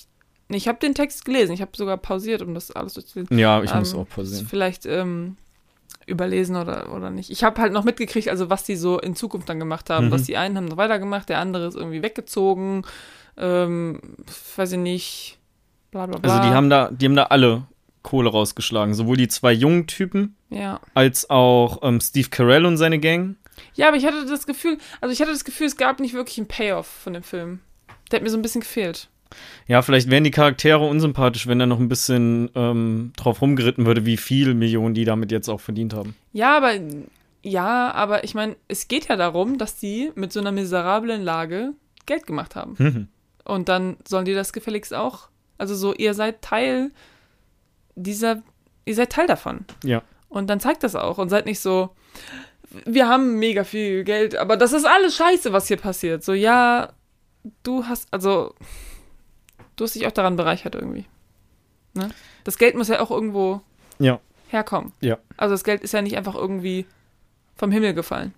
[0.48, 1.52] Ich habe den Text gelesen.
[1.52, 3.36] Ich habe sogar pausiert, um das alles durchzulesen.
[3.38, 4.46] Ja, ich muss Ähm, auch pausieren.
[4.46, 5.36] Vielleicht ähm,
[6.06, 7.30] überlesen oder, oder nicht.
[7.30, 10.06] Ich habe halt noch mitgekriegt, also was die so in Zukunft dann gemacht haben.
[10.06, 10.10] Mhm.
[10.10, 12.84] Dass die einen haben noch weitergemacht, der andere ist irgendwie weggezogen.
[13.42, 14.00] Ähm,
[14.56, 15.38] weiß ich nicht.
[15.90, 16.32] Bla bla bla.
[16.36, 17.64] Also die haben da, die haben da alle
[18.02, 18.94] Kohle rausgeschlagen.
[18.94, 20.80] Sowohl die zwei jungen Typen Ja.
[20.94, 23.36] als auch ähm, Steve Carell und seine Gang.
[23.74, 26.38] Ja, aber ich hatte das Gefühl, also ich hatte das Gefühl, es gab nicht wirklich
[26.38, 27.60] einen Payoff von dem Film.
[28.10, 29.08] Der hat mir so ein bisschen gefehlt.
[29.66, 34.04] Ja, vielleicht wären die Charaktere unsympathisch, wenn da noch ein bisschen ähm, drauf rumgeritten würde,
[34.04, 36.14] wie viel Millionen die damit jetzt auch verdient haben.
[36.32, 36.72] Ja, aber
[37.42, 41.72] ja, aber ich meine, es geht ja darum, dass die mit so einer miserablen Lage
[42.06, 42.74] Geld gemacht haben.
[42.78, 43.08] Mhm.
[43.44, 45.28] Und dann sollen die das gefälligst auch.
[45.58, 46.90] Also so, ihr seid Teil
[47.94, 48.42] dieser,
[48.84, 49.64] ihr seid Teil davon.
[49.84, 50.02] Ja.
[50.28, 51.90] Und dann zeigt das auch und seid nicht so,
[52.86, 56.24] wir haben mega viel Geld, aber das ist alles scheiße, was hier passiert.
[56.24, 56.92] So, ja,
[57.62, 58.54] du hast, also,
[59.76, 61.04] du hast dich auch daran bereichert irgendwie.
[61.94, 62.08] Ne?
[62.44, 63.60] Das Geld muss ja auch irgendwo
[63.98, 64.20] Ja.
[64.48, 64.92] herkommen.
[65.00, 65.18] Ja.
[65.36, 66.86] Also das Geld ist ja nicht einfach irgendwie
[67.54, 68.34] vom Himmel gefallen.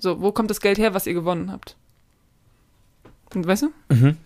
[0.00, 1.76] So, wo kommt das Geld her, was ihr gewonnen habt?
[3.34, 3.94] Und, weißt du?
[3.94, 4.16] Mhm.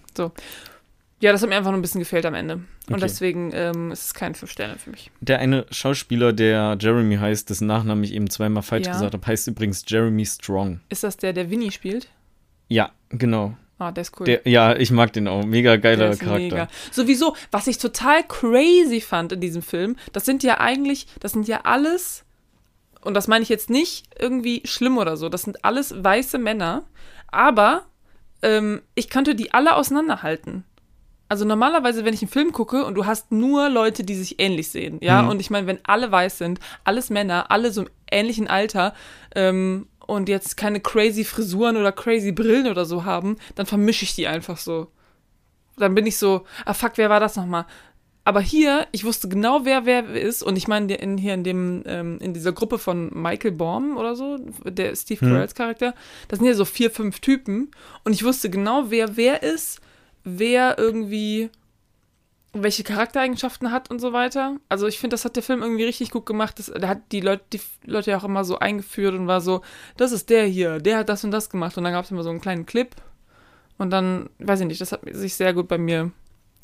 [1.21, 2.55] Ja, das hat mir einfach nur ein bisschen gefehlt am Ende.
[2.55, 3.01] Und Okay.
[3.01, 5.11] deswegen ähm, ist es kein 5 Sterne für mich.
[5.21, 8.93] Der eine Schauspieler, der Jeremy heißt, dessen Nachnamen ich eben zweimal falsch Ja.
[8.93, 10.81] gesagt habe, heißt übrigens Jeremy Strong.
[10.91, 12.09] Ist das der, der Winnie spielt?
[12.69, 13.57] Ja, genau.
[13.79, 14.27] Ah, der ist cool.
[14.27, 15.45] Der, ja, ich mag den auch.
[15.45, 16.37] Mega geiler Charakter.
[16.39, 16.69] mega.
[16.93, 21.49] Sowieso, was ich total crazy fand in diesem Film, das sind ja eigentlich, das sind
[21.49, 22.25] ja alles,
[23.01, 26.85] und das meine ich jetzt nicht irgendwie schlimm oder so, das sind alles weiße Männer,
[27.29, 27.87] aber
[28.45, 30.63] ähm, ich könnte die alle auseinanderhalten.
[31.29, 34.69] Also normalerweise, wenn ich einen Film gucke und du hast nur Leute, die sich ähnlich
[34.71, 35.31] sehen, ja, Mhm.
[35.31, 38.95] und ich meine, wenn alle weiß sind, alles Männer, alle so im ähnlichen Alter
[39.35, 44.15] ähm, und jetzt keine crazy Frisuren oder crazy Brillen oder so haben, dann vermische ich
[44.15, 44.89] die einfach so.
[45.79, 47.65] Dann bin ich so, ah fuck, wer war das nochmal?
[48.25, 50.43] Aber hier, ich wusste genau, wer wer ist.
[50.43, 54.16] Und ich meine, in, hier in dem, ähm, in dieser Gruppe von Michael Baum oder
[54.16, 55.29] so, der Steve Hm.
[55.29, 55.95] Carells Charakter,
[56.29, 57.70] das sind ja so vier, fünf Typen.
[58.03, 59.81] Und ich wusste genau, wer wer ist,
[60.25, 61.51] wer irgendwie
[62.55, 64.57] welche Charaktereigenschaften hat und so weiter.
[64.68, 66.59] Also ich finde, das hat der Film irgendwie richtig gut gemacht.
[66.59, 69.61] Das, der hat die Leute, die Leute ja auch immer so eingeführt und war so,
[69.97, 71.77] das ist der hier, der hat das und das gemacht.
[71.77, 72.95] Und dann gab es immer so einen kleinen Clip.
[73.77, 76.12] Und dann, weiß ich nicht, das hat sich sehr gut bei mir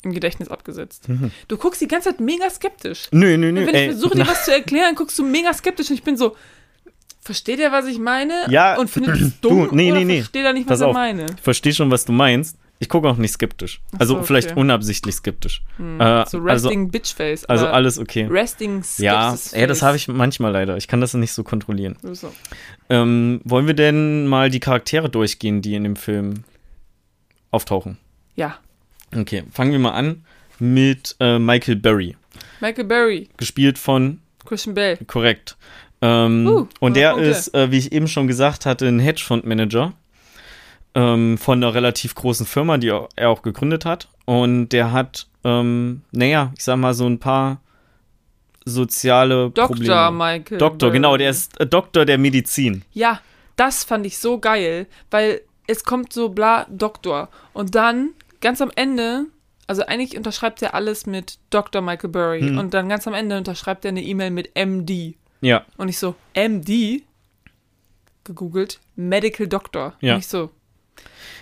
[0.03, 1.07] im Gedächtnis abgesetzt.
[1.47, 3.07] Du guckst die ganze Zeit mega skeptisch.
[3.11, 3.61] Nö, nö, nö.
[3.61, 6.17] Wenn ich ey, versuche, dir was zu erklären, guckst du mega skeptisch und ich bin
[6.17, 6.35] so,
[7.21, 8.45] versteht er, was ich meine?
[8.49, 9.69] Ja, Und findet es du, dumm?
[9.71, 10.17] nee, oder nee, nee.
[10.21, 10.93] versteht er nicht, was Pass er auf.
[10.93, 11.25] meine?
[11.35, 12.57] Ich verstehe schon, was du meinst.
[12.79, 13.79] Ich gucke auch nicht skeptisch.
[13.99, 14.59] Also so, vielleicht okay.
[14.59, 15.61] unabsichtlich skeptisch.
[15.77, 17.45] Hm, Äh, so also, Resting Bitchface.
[17.45, 18.25] also alles okay.
[18.27, 20.77] Resting Ja, ey, das habe ich manchmal leider.
[20.77, 21.95] Ich kann das nicht so kontrollieren.
[22.01, 22.33] So.
[22.89, 26.43] Ähm, wollen wir denn mal die Charaktere durchgehen, die in dem Film
[27.51, 27.99] auftauchen?
[28.35, 28.57] Ja.
[29.15, 30.23] Okay, fangen wir mal an
[30.59, 32.15] mit äh, Michael Berry,
[32.59, 34.97] Michael Berry, gespielt von Christian Bale.
[35.07, 35.57] korrekt.
[36.01, 37.29] Ähm, Uh, und der Punkte.
[37.29, 39.93] ist, äh, wie ich eben schon gesagt hatte, ein Hedgefondsmanager
[40.95, 44.07] ähm, von einer relativ großen Firma, die er auch gegründet hat.
[44.25, 47.61] Und der hat, ähm, naja, ich sag mal so ein paar
[48.65, 49.67] soziale Dr.
[49.67, 50.11] Probleme.
[50.11, 50.57] Michael.
[50.57, 50.97] Doktor, Berry.
[50.97, 52.83] genau, der ist äh, Doktor der Medizin.
[52.93, 53.19] Ja,
[53.55, 58.11] das fand ich so geil, weil es kommt so bla Doktor und dann
[58.41, 59.25] ganz am Ende,
[59.67, 61.81] also eigentlich unterschreibt er alles mit Dr.
[61.81, 62.57] Michael Burry Hm.
[62.57, 66.15] und dann ganz am Ende unterschreibt er eine E-Mail mit MD Ja, und ich so
[66.35, 67.03] MD
[68.23, 70.13] gegoogelt Medical Doctor Ja.
[70.13, 70.51] und ich so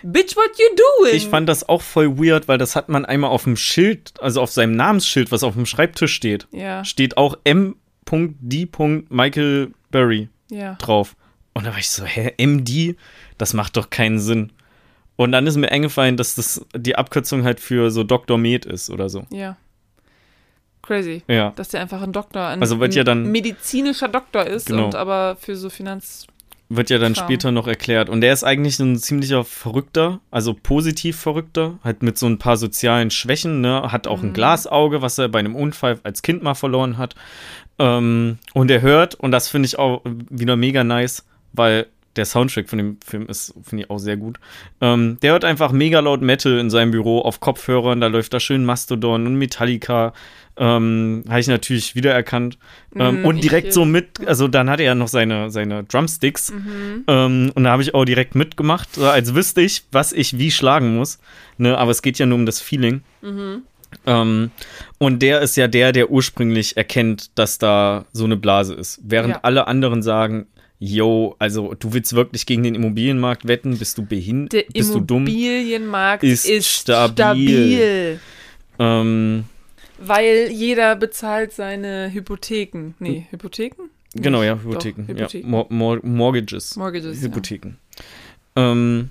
[0.04, 0.66] Bitch, what you
[1.04, 1.16] doing?
[1.16, 4.41] ich fand das auch voll weird, weil das hat man einmal auf dem Schild, also
[4.41, 8.70] auf seinem Namensschild, was auf dem Schreibtisch steht, ja, steht auch M.D.
[9.10, 10.30] Michael Berry.
[10.50, 10.76] ja.
[10.76, 11.16] drauf.
[11.54, 12.95] Und da war ich so, hä, MD?
[13.38, 14.54] Das macht doch keinen Sinn.
[15.20, 18.38] Und dann ist mir eingefallen, dass das die Abkürzung halt für so Dr.
[18.38, 19.26] Med ist oder so.
[19.32, 19.57] Ja.
[20.82, 21.24] Crazy.
[21.28, 21.51] Ja.
[21.57, 24.86] Dass der einfach ein Doktor, ein Also wird ja dann- medizinischer Doktor ist Genau.
[24.86, 26.26] und aber für so Finanz
[26.70, 27.26] Wird ja dann Kram.
[27.26, 28.07] später noch erklärt.
[28.09, 32.55] Und der ist eigentlich ein ziemlicher Verrückter, also positiv Verrückter, halt mit so ein paar
[32.55, 33.91] sozialen Schwächen, ne?
[33.91, 34.34] Hat auch ein Mhm.
[34.34, 37.15] Glasauge, was er bei einem Unfall als Kind mal verloren hat.
[37.78, 41.88] Ähm, und er hört, und das finde ich auch wieder mega nice, weil
[42.20, 44.38] der Soundtrack von dem Film ist, finde ich auch sehr gut.
[44.82, 48.39] Ähm, der hört einfach mega laut Metal in seinem Büro auf Kopfhörern, da läuft da
[48.39, 50.13] schön Mastodon und Metallica.
[50.57, 52.57] Ähm, Habe ich natürlich wiedererkannt.
[52.93, 56.51] Ähm, Mm, und direkt so mit, also dann hatte er noch seine, seine Drumsticks.
[56.51, 57.03] Mhm.
[57.07, 60.97] Ähm, und da habe ich auch direkt mitgemacht, als wüsste ich, was ich wie schlagen
[60.97, 61.20] muss.
[61.57, 63.03] Ne, aber es geht ja nur um das Feeling.
[63.22, 63.63] Mhm.
[64.05, 64.51] Ähm,
[64.97, 68.99] und der ist ja der, der ursprünglich erkennt, dass da so eine Blase ist.
[69.03, 69.39] Während Ja.
[69.43, 70.47] alle anderen sagen,
[70.80, 73.77] yo, also du willst wirklich gegen den Immobilienmarkt wetten?
[73.77, 74.53] Bist du behindert?
[74.53, 75.27] Der Bist du dumm?
[75.27, 77.11] Immobilienmarkt Ist ist, stabil.
[77.13, 78.19] stabil.
[78.80, 79.43] Ähm,
[79.99, 82.93] Weil jeder bezahlt seine Hypotheken.
[82.99, 83.89] Nee, Hypotheken?
[84.15, 85.07] genau, ja, Doch, Hypotheken.
[85.07, 85.43] Hypotheken.
[85.45, 86.75] Ja, Mor Mor Mortgages.
[86.77, 87.21] Mortgages.
[87.21, 87.75] Hypotheken.
[88.55, 89.09] Ähm,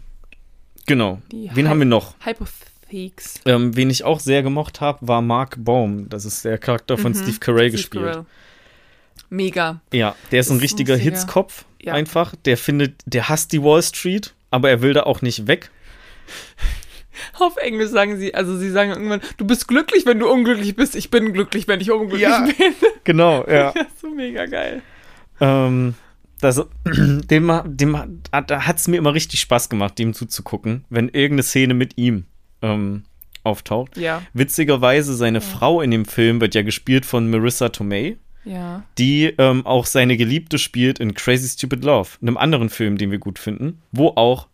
[0.87, 1.21] genau.
[1.31, 2.15] Die Wen Hy- haben wir noch?
[2.25, 2.33] Ja.
[2.33, 3.35] Hypotheks.
[3.45, 6.09] Ähm, wen ich auch sehr gemocht habe, war Mark Baum.
[6.09, 7.17] Das ist der Charakter von Mhm.
[7.17, 8.05] Steve Carell gespielt.
[8.05, 8.25] Carell.
[9.31, 9.81] Mega.
[9.93, 11.17] Ja, der ist ein Ist richtiger lustiger.
[11.17, 11.65] Hitzkopf.
[11.83, 11.93] Ja.
[11.95, 12.35] Einfach.
[12.45, 15.71] Der findet, der hasst die Wall Street, aber er will da auch nicht weg.
[17.39, 20.95] Auf Englisch sagen sie, also sie sagen irgendwann, du bist glücklich, wenn du unglücklich bist.
[20.95, 22.41] Ich bin glücklich, wenn ich unglücklich Ja.
[22.41, 22.55] bin.
[23.05, 23.73] Genau, ja.
[23.75, 24.83] Das ist so mega geil.
[25.41, 25.95] ähm,
[26.41, 27.97] das, dem dem
[28.33, 32.27] hat es mir immer richtig Spaß gemacht, dem zuzugucken, wenn irgendeine Szene mit ihm
[32.63, 33.05] ähm,
[33.45, 33.97] auftaucht.
[33.97, 38.17] Ja, Witzigerweise, seine Frau in dem Film wird ja gespielt von Marissa Tomei.
[38.49, 38.83] Ja.
[38.99, 43.19] die ähm, auch seine Geliebte spielt in Crazy Stupid Love, einem anderen Film, den wir
[43.19, 44.47] gut finden, wo auch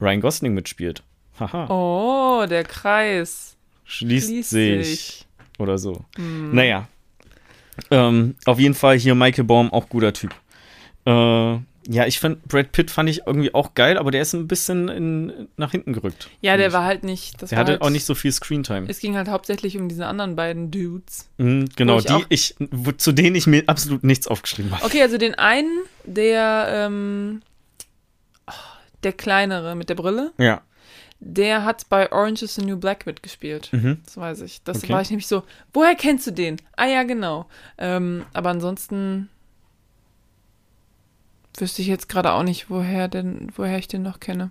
[0.00, 1.02] Ryan Gosling mitspielt.
[1.38, 3.56] Haha, Oh, der Kreis.
[3.84, 4.86] schließt, schließt sich.
[4.86, 5.26] sich.
[5.58, 6.04] Oder so.
[6.16, 6.54] Hm.
[6.54, 6.88] Naja.
[7.90, 10.34] Ähm, auf jeden Fall hier Michael Baum, auch guter Typ.
[11.06, 11.58] Äh,
[11.88, 14.88] ja, ich fand, Brad Pitt fand ich irgendwie auch geil, aber der ist ein bisschen
[14.88, 16.28] in, nach hinten gerückt.
[16.42, 16.72] Ja, der ich.
[16.74, 17.40] war halt nicht.
[17.40, 18.86] Der hatte halt, auch nicht so viel Screentime.
[18.88, 21.28] Es ging halt hauptsächlich um diese anderen beiden Dudes.
[21.38, 24.84] Mhm, genau, ich die ich, wo, zu denen ich mir absolut nichts aufgeschrieben habe.
[24.84, 25.70] Okay, also den einen,
[26.04, 27.40] der, ähm,
[29.02, 30.60] der kleinere mit der Brille, Ja.
[31.20, 33.70] der hat bei Orange is the New Black mitgespielt.
[33.72, 33.98] Mhm.
[34.04, 34.62] Das weiß ich.
[34.64, 34.92] Das Okay.
[34.92, 36.58] war ich nämlich so, woher kennst du den?
[36.76, 37.46] Ah ja, genau.
[37.78, 39.30] Ähm, aber ansonsten
[41.56, 44.50] wüsste ich jetzt gerade auch nicht, woher denn, woher ich den noch kenne.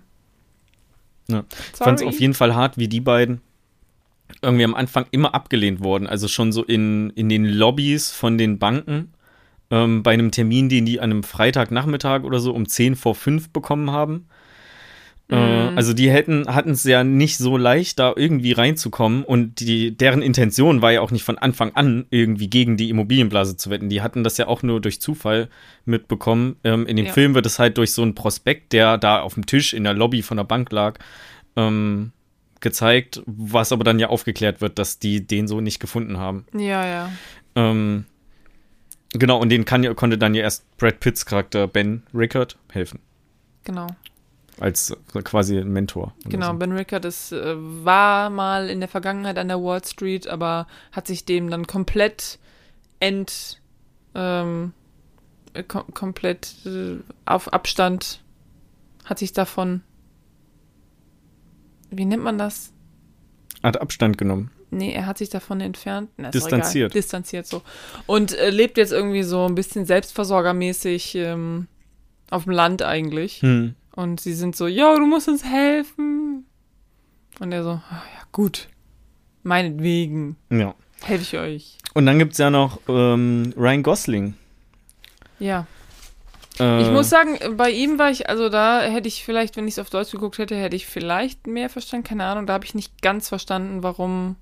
[1.28, 1.44] Ja.
[1.72, 3.40] Ich fand es auf jeden Fall hart, wie die beiden
[4.42, 6.06] irgendwie am Anfang immer abgelehnt wurden.
[6.06, 9.12] Also schon so in, in den Lobbys von den Banken
[9.70, 13.50] ähm, bei einem Termin, den die an einem Freitagnachmittag oder so um 10 vor 5
[13.50, 14.26] bekommen haben.
[15.30, 15.76] Äh, Mhm.
[15.78, 20.22] also die hätten, hatten es ja nicht so leicht, da irgendwie reinzukommen und die, deren
[20.22, 23.88] Intention war ja auch nicht von Anfang an irgendwie gegen die Immobilienblase zu wetten.
[23.88, 25.48] Die hatten das ja auch nur durch Zufall
[25.84, 26.56] mitbekommen.
[26.64, 27.12] Ähm, in dem Ja.
[27.12, 29.94] Film wird es halt durch so einen Prospekt, der da auf dem Tisch in der
[29.94, 30.98] Lobby von der Bank lag,
[31.56, 32.10] ähm,
[32.60, 36.44] gezeigt, was aber dann ja aufgeklärt wird, dass die den so nicht gefunden haben.
[36.52, 37.10] Ja, ja.
[37.54, 38.04] Ähm,
[39.12, 42.98] genau, und den kann, konnte dann ja erst Brad Pitts Charakter Ben Rickard helfen.
[43.64, 43.86] Genau.
[44.60, 44.94] Als
[45.24, 46.14] quasi ein Mentor.
[46.26, 46.58] Genau, so.
[46.58, 51.06] Ben Rickard ist, äh, war mal in der Vergangenheit an der Wall Street, aber hat
[51.06, 52.38] sich dem dann komplett
[53.00, 53.58] ent,
[54.14, 54.74] ähm,
[55.54, 58.22] äh, kom komplett äh, auf Abstand,
[59.06, 59.82] hat sich davon,
[61.90, 62.72] wie nennt man das?
[63.62, 64.50] Hat Abstand genommen.
[64.70, 66.10] Nee, er hat sich davon entfernt.
[66.16, 66.94] Na, Distanziert.
[66.94, 67.62] Distanziert so.
[68.06, 71.66] Und äh, lebt jetzt irgendwie so ein bisschen selbstversorgermäßig ähm,
[72.30, 73.42] auf dem Land eigentlich.
[73.42, 73.74] Hm.
[73.96, 76.46] Und sie sind so, yo, du musst uns helfen.
[77.40, 77.82] Und er so, ah,
[78.14, 78.68] ja, gut.
[79.42, 80.36] Meinetwegen.
[80.50, 80.74] Ja.
[81.02, 81.78] Helfe ich euch.
[81.94, 84.34] Und dann gibt es ja noch ähm, Ryan Gosling.
[85.38, 85.66] Ja.
[86.58, 89.74] Äh, Ich muss sagen, bei ihm war ich, also da hätte ich vielleicht, wenn ich
[89.74, 92.06] es auf Deutsch geguckt hätte, hätte ich vielleicht mehr verstanden.
[92.06, 94.36] Keine Ahnung, da habe ich nicht ganz verstanden, warum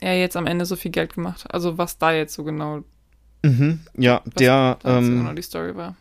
[0.00, 1.54] er jetzt am Ende so viel Geld gemacht hat.
[1.54, 2.84] Also was da jetzt so genau,
[3.44, 5.94] Mhm, ja, der, da ähm, genau die Story war.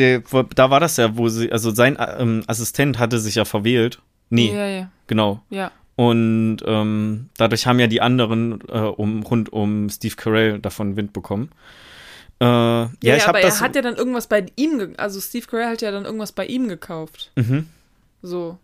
[0.00, 0.22] Der,
[0.54, 4.00] da war das ja, wo sie, also sein ähm, Assistent hatte sich ja verwählt.
[4.30, 5.42] Nee, Ja, ja, genau.
[5.50, 5.70] ja.
[5.96, 11.12] Und ähm, dadurch haben ja die anderen äh, um, rund um Steve Carell davon Wind
[11.12, 11.50] bekommen.
[12.40, 13.60] Äh, ja, Ja, ich aber habe das.
[13.60, 16.46] er hat ja dann irgendwas bei ihm, also Steve Carell hat ja dann irgendwas bei
[16.46, 17.32] ihm gekauft.
[17.36, 17.66] mhm.
[18.22, 18.58] So.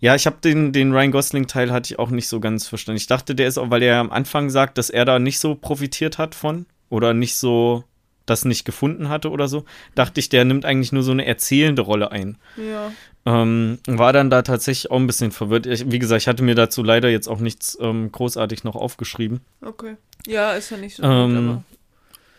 [0.00, 2.96] Ja, ich habe den, den Ryan Gosling-Teil hatte ich auch nicht so ganz verstanden.
[2.96, 5.54] Ich dachte, der ist auch, weil er am Anfang sagt, dass er da nicht so
[5.54, 7.84] profitiert hat von oder nicht so
[8.26, 9.64] das nicht gefunden hatte oder so,
[9.94, 12.36] dachte ich, der nimmt eigentlich nur so eine erzählende Rolle ein.
[12.56, 12.92] Ja.
[13.26, 15.66] Ähm, war dann da tatsächlich auch ein bisschen verwirrt.
[15.66, 19.40] Ich, wie gesagt, ich hatte mir dazu leider jetzt auch nichts ähm, großartig noch aufgeschrieben.
[19.62, 19.96] Okay.
[20.26, 21.64] Ja, ist ja nicht so Ähm, gut, aber.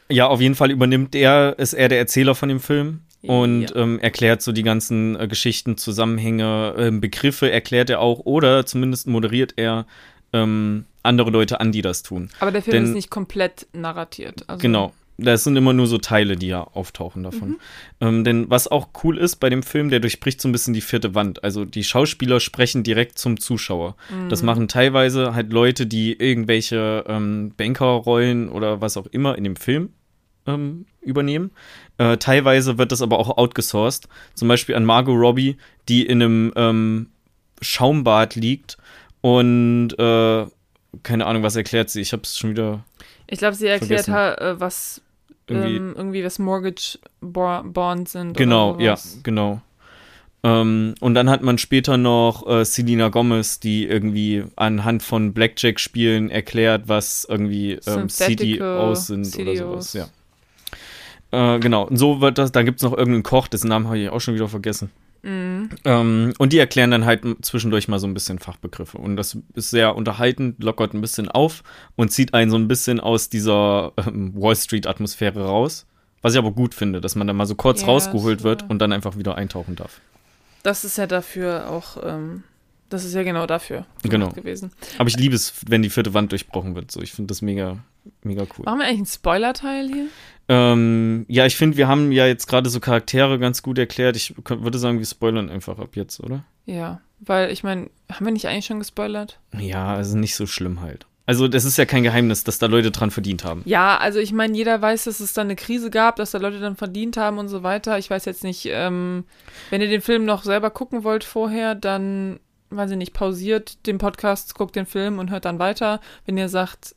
[0.10, 3.02] Ja, auf jeden Fall übernimmt er, ist er der Erzähler von dem Film.
[3.24, 3.76] und Ja.
[3.76, 9.06] ähm, erklärt so die ganzen äh, Geschichten, Zusammenhänge, ähm, Begriffe erklärt er auch oder zumindest
[9.06, 9.86] moderiert er
[10.34, 12.30] ähm, andere Leute an, die das tun.
[12.40, 14.44] Aber der Film Denn- ist nicht komplett narratiert.
[14.48, 14.92] Also, Genau.
[15.24, 17.58] Das sind immer nur so Teile, die ja auftauchen davon.
[18.00, 20.82] Ähm, denn was auch cool ist bei dem Film, der durchbricht so ein bisschen die
[20.82, 21.44] vierte Wand.
[21.44, 23.96] Also die Schauspieler sprechen direkt zum Zuschauer.
[24.30, 29.56] Das machen teilweise halt Leute, die irgendwelche ähm, Bankerrollen oder was auch immer in dem
[29.56, 29.90] Film
[30.48, 31.52] ähm, übernehmen.
[31.98, 34.08] Äh, teilweise wird das aber auch outgesourced.
[34.34, 35.58] Zum Beispiel an Margot Robbie,
[35.88, 37.10] die in einem ähm,
[37.62, 38.78] Schaumbad liegt
[39.22, 40.46] und äh,
[41.04, 42.02] keine Ahnung, was erklärt sie.
[42.02, 42.84] Ich habe es schon wieder
[43.28, 44.14] Ich glaube, sie erklärt Vergessen.
[44.14, 45.02] halt, äh, was
[45.52, 45.76] irgendwie.
[45.78, 48.36] ähm, irgendwie was Mortgage Bo- Bonds sind.
[48.38, 49.62] Genau, oder ja, genau.
[50.44, 56.32] Ähm, und dann hat man später noch äh, Selena Gomez, die irgendwie anhand von Blackjack-Spielen
[56.32, 59.92] erklärt, was irgendwie ähm, CDOs sind oder CDOs.
[59.92, 61.56] sowas, ja.
[61.56, 64.00] Äh, genau, und so wird das, da gibt es noch irgendeinen Koch, dessen Namen habe
[64.00, 64.90] ich auch schon wieder vergessen.
[65.24, 65.70] Mhm.
[65.86, 68.98] Ähm, und die erklären dann halt zwischendurch mal so ein bisschen Fachbegriffe.
[68.98, 71.64] Und das ist sehr unterhaltend, lockert ein bisschen auf
[71.96, 75.86] und zieht einen so ein bisschen aus dieser ähm, Wall Street-Atmosphäre raus.
[76.24, 78.70] Was ich aber gut finde, dass man dann mal so kurz Ja, rausgeholt das, wird
[78.70, 80.00] und dann einfach wieder eintauchen darf.
[80.64, 82.44] Das ist ja dafür auch, ähm,
[82.90, 84.30] das ist ja genau dafür Genau.
[84.30, 84.72] gewesen.
[85.00, 86.92] Aber ich liebe es, wenn die vierte Wand durchbrochen wird.
[86.92, 87.78] So, ich finde das mega,
[88.24, 88.66] mega cool.
[88.66, 90.06] Machen wir eigentlich einen Spoiler-Teil hier?
[90.54, 94.18] Ähm, ja, ich finde, wir haben ja jetzt gerade so Charaktere ganz gut erklärt.
[94.18, 96.44] Ich würde sagen, wir spoilern einfach ab jetzt, oder?
[96.66, 99.40] Ja, weil ich meine, haben wir nicht eigentlich schon gespoilert?
[99.58, 101.06] Ja, also nicht so schlimm halt.
[101.26, 103.62] Also, das ist ja kein Geheimnis, dass da Leute dran verdient haben.
[103.64, 106.60] Ja, also ich meine, jeder weiß, dass es dann eine Krise gab, dass da Leute
[106.60, 107.98] dann verdient haben und so weiter.
[107.98, 109.24] Ich weiß jetzt nicht, ähm,
[109.70, 112.42] wenn ihr den Film noch selber gucken wollt vorher, dann,
[112.72, 116.02] weiß ich nicht, pausiert den Podcast, guckt den Film und hört dann weiter.
[116.26, 116.94] Wenn ihr sagt,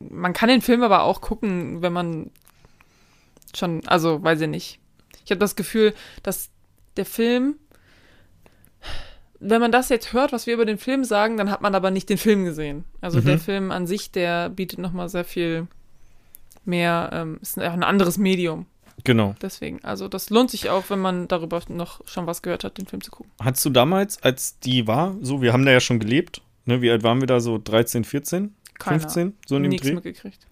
[0.00, 2.30] man kann den Film aber auch gucken, wenn man
[3.54, 4.78] schon, also weiß ich nicht.
[5.24, 6.50] Ich habe das Gefühl, dass
[6.96, 7.56] der Film,
[9.38, 11.90] wenn man das jetzt hört, was wir über den Film sagen, dann hat man aber
[11.90, 12.84] nicht den Film gesehen.
[13.00, 13.24] Also Mhm.
[13.24, 15.66] der Film an sich, der bietet nochmal sehr viel
[16.64, 18.66] mehr, ähm, ist auch ein anderes Medium.
[19.04, 19.34] Genau.
[19.40, 22.86] Deswegen, also das lohnt sich auch, wenn man darüber noch schon was gehört hat, den
[22.86, 23.32] Film zu gucken.
[23.42, 26.90] Hattest du damals, als die war, so, wir haben da ja schon gelebt, ne, wie
[26.90, 29.00] alt waren wir da, so 13, 14, Keiner.
[29.00, 29.94] 15, so in dem Nichts Dreh?
[29.94, 30.46] mitgekriegt.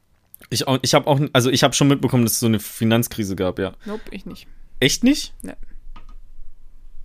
[0.51, 3.35] Ich, auch- ich habe auch, also ich habe schon mitbekommen, dass es so eine Finanzkrise
[3.35, 3.73] gab, ja.
[3.85, 4.47] Nope, ich nicht.
[4.81, 5.35] Echt nicht?
[5.43, 5.55] Nee.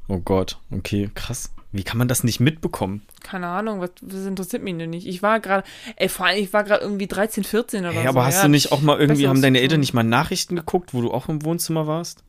[0.08, 1.52] Oh Gott, okay, krass.
[1.72, 3.02] Wie kann man das nicht mitbekommen?
[3.24, 5.08] Keine Ahnung, was, das interessiert mich denn nicht.
[5.08, 5.66] Ich war gerade,
[5.96, 8.10] ey, vor allem, ich war gerade irgendwie 13, 14 oder Hey, so.
[8.10, 10.56] aber hast ja, du nicht ich- auch mal irgendwie, haben deine Eltern nicht mal Nachrichten
[10.56, 12.24] geguckt, wo du auch im Wohnzimmer warst?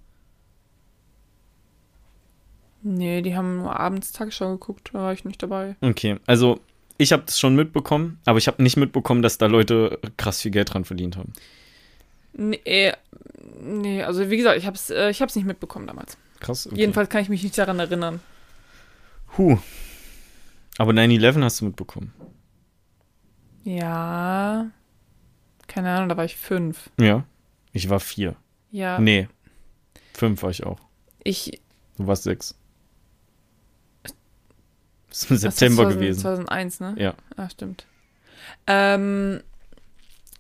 [2.82, 5.76] Nee, die haben nur abends Tagesschau geguckt, da war ich nicht dabei.
[5.80, 6.60] Okay, also
[6.96, 10.50] ich habe das schon mitbekommen, aber ich habe nicht mitbekommen, dass da Leute krass viel
[10.50, 11.32] Geld dran verdient haben.
[12.32, 12.92] Nee, äh,
[13.60, 16.16] nee also wie gesagt, ich hab's, äh, ich hab's nicht mitbekommen damals.
[16.40, 16.66] Krass.
[16.66, 16.76] Okay.
[16.76, 18.20] Jedenfalls kann ich mich nicht daran erinnern.
[19.36, 19.58] Huh.
[20.78, 22.12] Aber 9-11 hast du mitbekommen.
[23.64, 24.70] Ja.
[25.66, 26.90] Keine Ahnung, da war ich fünf.
[27.00, 27.24] Ja.
[27.72, 28.36] Ich war vier.
[28.70, 28.98] Ja.
[28.98, 29.28] Nee.
[30.12, 30.78] Fünf war ich auch.
[31.22, 31.60] Ich.
[31.96, 32.56] Du warst sechs.
[35.14, 36.20] Das ist im ist das, September 2000, gewesen.
[36.20, 36.94] 2001, ne?
[36.98, 37.14] Ja.
[37.36, 37.86] Ah, stimmt.
[38.66, 39.40] Ähm,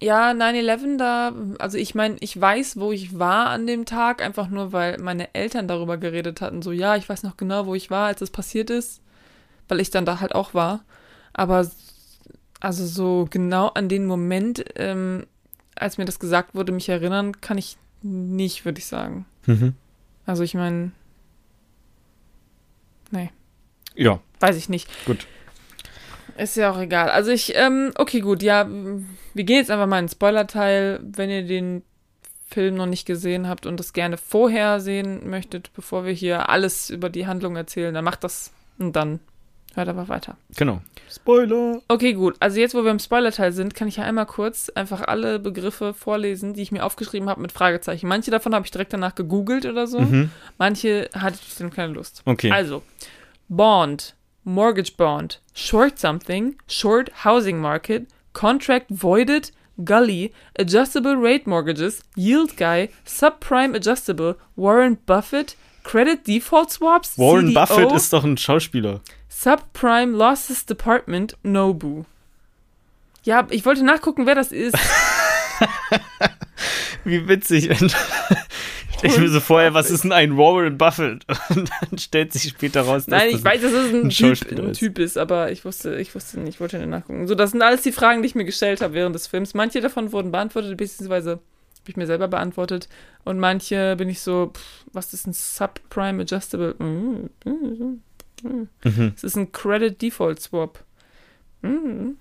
[0.00, 4.48] ja, 9-11, da, also ich meine, ich weiß, wo ich war an dem Tag, einfach
[4.48, 6.60] nur, weil meine Eltern darüber geredet hatten.
[6.60, 9.00] So, ja, ich weiß noch genau, wo ich war, als es passiert ist,
[9.68, 10.84] weil ich dann da halt auch war.
[11.32, 11.70] Aber,
[12.58, 15.24] also so genau an den Moment, ähm,
[15.76, 19.24] als mir das gesagt wurde, mich erinnern, kann ich nicht, würde ich sagen.
[19.46, 19.74] Mhm.
[20.26, 20.90] Also ich meine,
[23.94, 24.88] Ja, weiß ich nicht.
[25.06, 25.26] gut.
[26.36, 27.10] Ist ja auch egal.
[27.10, 31.00] Also ich, ähm, okay, gut, ja, wir gehen jetzt einfach mal in den Spoiler-Teil.
[31.02, 31.82] Wenn ihr den
[32.48, 36.90] Film noch nicht gesehen habt und das gerne vorher sehen möchtet, bevor wir hier alles
[36.90, 39.20] über die Handlung erzählen, dann macht das und dann
[39.74, 40.36] hört aber weiter.
[40.56, 40.80] Genau.
[41.10, 41.80] Spoiler.
[41.88, 42.36] Okay, gut.
[42.40, 45.94] Also jetzt, wo wir im Spoiler-Teil sind, kann ich ja einmal kurz einfach alle Begriffe
[45.94, 48.08] vorlesen, die ich mir aufgeschrieben habe mit Fragezeichen.
[48.08, 50.00] Manche davon habe ich direkt danach gegoogelt oder so.
[50.00, 50.30] Mhm.
[50.58, 52.22] Manche hatte ich dann keine Lust.
[52.24, 52.50] Okay.
[52.50, 52.82] Also,
[53.48, 54.14] Bond,
[54.44, 59.50] Mortgage Bond, Short Something, Short Housing Market, Contract Voided,
[59.82, 67.60] Gully, Adjustable Rate Mortgages, Yield Guy, Subprime Adjustable, Warren Buffett, Credit Default Swaps, Warren CDO,
[67.60, 69.00] Buffett ist doch ein Schauspieler.
[69.28, 72.04] Subprime Losses Department, Nobu.
[73.24, 74.74] Ja, ich wollte nachgucken, wer das ist.
[77.04, 77.70] Wie witzig.
[77.74, 77.88] Stell
[79.04, 81.24] ich mir so vorher, was ist denn ein Warren Buffett?
[81.50, 84.10] Und dann stellt sich später raus, dass Nein, das ich weiß, dass es ein, ein
[84.10, 84.78] typ, ein ist.
[84.78, 87.26] typ ist, aber ich wusste, ich wusste nicht, ich wollte nicht nachgucken.
[87.26, 89.54] So, das sind alles die Fragen, die ich mir gestellt habe während des Films.
[89.54, 91.30] Manche davon wurden beantwortet, beziehungsweise
[91.84, 92.88] habe ich mir selber beantwortet.
[93.24, 96.74] Und manche bin ich so, pff, was ist ein Subprime Adjustable?
[96.78, 98.00] Mhm.
[99.14, 100.82] Es ist ein Credit Default Swap.
[101.64, 102.16] Mhm.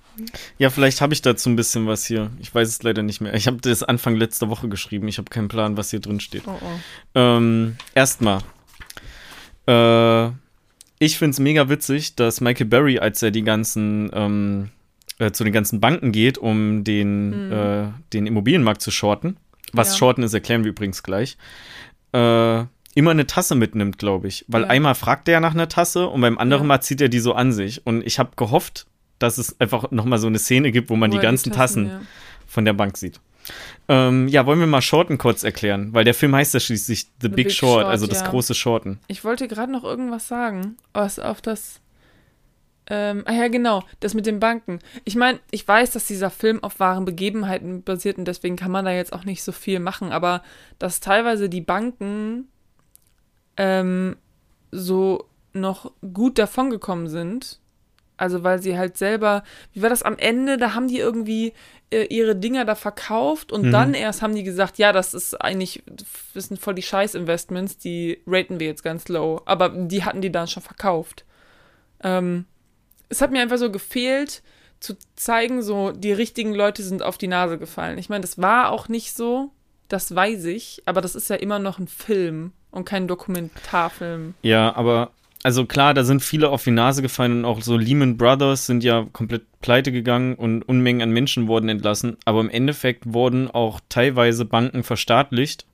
[0.57, 2.29] Ja, vielleicht habe ich dazu ein bisschen was hier.
[2.39, 3.33] Ich weiß es leider nicht mehr.
[3.33, 5.07] Ich habe das Anfang letzter Woche geschrieben.
[5.07, 6.43] Ich habe keinen Plan, was hier drin steht.
[6.47, 6.79] Oh, oh.
[7.19, 8.39] Ähm, erstmal.
[9.67, 10.27] Äh,
[10.99, 14.69] ich finde es mega witzig, dass Michael Berry, als er die ganzen ähm,
[15.19, 19.37] äh, zu den ganzen Banken geht, um den, äh, den Immobilienmarkt zu shorten.
[19.73, 19.97] Was Ja.
[19.97, 21.37] shorten ist, erklären wir übrigens gleich.
[22.13, 22.65] Äh,
[22.95, 24.45] immer eine Tasse mitnimmt, glaube ich.
[24.47, 24.67] Weil Ja.
[24.69, 26.67] einmal fragt er nach einer Tasse und beim anderen Ja.
[26.67, 27.85] Mal zieht er die so an sich.
[27.85, 28.85] Und ich habe gehofft,
[29.23, 31.87] dass es einfach nochmal so eine Szene gibt, wo man die Wo er ganzen Tassen
[31.87, 32.01] ja.
[32.45, 33.19] von der Bank sieht.
[33.89, 37.29] Ähm, ja, wollen wir mal Shorten kurz erklären, weil der Film heißt ja schließlich The,
[37.29, 38.29] Big, Big Short, Short, also das ja.
[38.29, 38.99] große Shorten.
[39.07, 41.79] Ich wollte gerade noch irgendwas sagen, was auf das.
[42.87, 44.79] Ähm, ah ja, genau, das mit den Banken.
[45.05, 48.85] Ich meine, ich weiß, dass dieser Film auf wahren Begebenheiten basiert und deswegen kann man
[48.85, 50.43] da jetzt auch nicht so viel machen, aber
[50.79, 52.49] dass teilweise die Banken
[53.55, 54.17] ähm,
[54.71, 57.59] so noch gut davongekommen sind.
[58.17, 59.43] Also weil sie halt selber,
[59.73, 60.57] wie war das am Ende?
[60.57, 61.53] Da haben die irgendwie
[61.91, 63.71] äh, ihre Dinger da verkauft und Mhm.
[63.71, 65.83] dann erst haben die gesagt, ja, das ist eigentlich,
[66.33, 69.41] das sind voll die Scheiß-Investments, die raten wir jetzt ganz low.
[69.45, 71.25] Aber die hatten die dann schon verkauft.
[72.03, 72.45] Ähm,
[73.09, 74.41] es hat mir einfach so gefehlt,
[74.79, 77.97] zu zeigen, so die richtigen Leute sind auf die Nase gefallen.
[77.97, 79.51] Ich meine, das war auch nicht so,
[79.87, 84.33] das weiß ich, aber das ist ja immer noch ein Film und kein Dokumentarfilm.
[84.41, 85.11] Ja, aber
[85.43, 88.83] also klar, da sind viele auf die Nase gefallen und auch so Lehman Brothers sind
[88.83, 92.17] ja komplett pleite gegangen und Unmengen an Menschen wurden entlassen.
[92.25, 95.65] Aber im Endeffekt wurden auch teilweise Banken verstaatlicht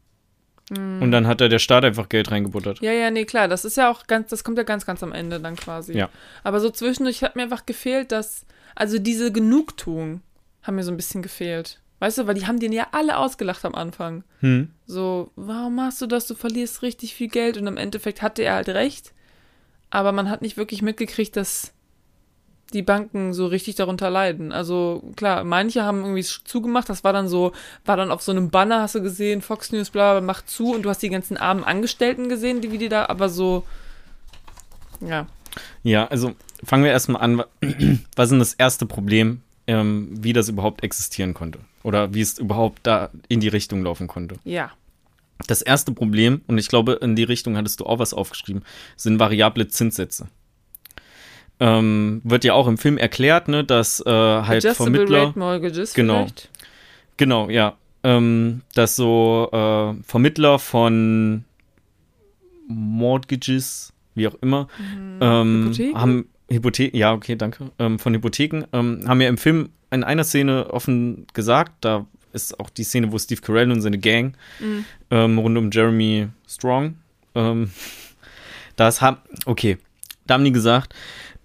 [0.76, 1.02] Hm.
[1.02, 2.82] und dann hat da der Staat einfach Geld reingebuttert.
[2.82, 5.12] Ja, ja, nee, klar, das ist ja auch ganz, das kommt ja ganz, ganz am
[5.12, 5.94] Ende dann quasi.
[5.98, 6.10] Ja.
[6.44, 8.46] Aber so zwischendurch hat mir einfach gefehlt, dass,
[8.76, 10.22] also diese Genugtuung
[10.62, 11.80] haben mir so ein bisschen gefehlt.
[12.00, 14.24] Weißt du, weil die haben den ja alle ausgelacht am Anfang.
[14.40, 14.70] Hm.
[14.86, 16.28] So, warum machst du das?
[16.28, 19.14] Du verlierst richtig viel Geld und im Endeffekt hatte er halt recht.
[19.92, 21.74] Aber man hat nicht wirklich mitgekriegt, dass
[22.74, 24.52] die Banken so richtig darunter leiden.
[24.52, 27.52] Also klar, manche haben irgendwie zugemacht, das war dann so,
[27.86, 30.74] war dann auf so einem Banner, hast du gesehen, Fox News, bla, bla, macht zu
[30.76, 33.64] und du hast die ganzen armen Angestellten gesehen, die wie die da, aber so,
[35.02, 35.26] ja.
[35.82, 36.34] Ja, also
[36.64, 37.38] fangen wir erstmal an.
[37.40, 37.48] wa-
[38.16, 41.58] Was ist denn das erste Problem, ähm, wie das überhaupt existieren konnte?
[41.82, 44.36] Oder wie es überhaupt da in die Richtung laufen konnte?
[44.44, 44.72] Ja.
[45.48, 48.64] Das erste Problem, und ich glaube, in die Richtung hattest du auch was aufgeschrieben,
[48.98, 50.28] sind variable Zinssätze.
[51.62, 55.28] Ähm, wird ja auch im Film erklärt, ne, dass äh, halt Adjustable Vermittler.
[55.28, 56.20] Rate Mortgages Genau.
[56.20, 56.50] vielleicht.
[57.18, 57.76] Genau, ja.
[58.04, 61.44] Ähm, dass so äh, Vermittler von
[62.68, 64.68] Mortgages, wie auch immer,
[65.20, 66.00] ähm, Hypotheken?
[66.00, 70.24] haben Hypotheken, ja, okay, danke, ähm, von Hypotheken, ähm, haben ja im Film in einer
[70.24, 74.86] Szene offen gesagt, da ist auch die Szene, wo Steve Carell und seine Gang Mhm.
[75.12, 76.96] ähm, rund um Jeremy Strong,
[77.36, 77.72] ähm,
[78.76, 79.78] das haben, okay,
[80.28, 80.94] da haben die gesagt,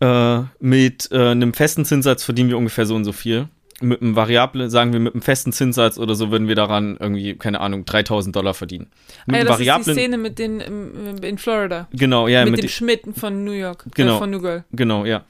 [0.01, 3.49] äh, mit äh, einem festen Zinssatz verdienen wir ungefähr so und so viel.
[3.81, 7.35] Mit einem Variable, sagen wir mit einem festen Zinssatz oder so, würden wir daran irgendwie,
[7.35, 8.87] keine Ahnung, 3000 Dollar verdienen.
[9.27, 11.89] Mit Ah, ja, das ist die variablen, Szene mit den ähm, in Florida.
[11.93, 13.85] genau, ja, mit, mit, dem Schmidt von New York.
[13.95, 14.17] Genau.
[14.17, 14.65] Äh, von New Girl.
[14.73, 15.25] Genau, ja.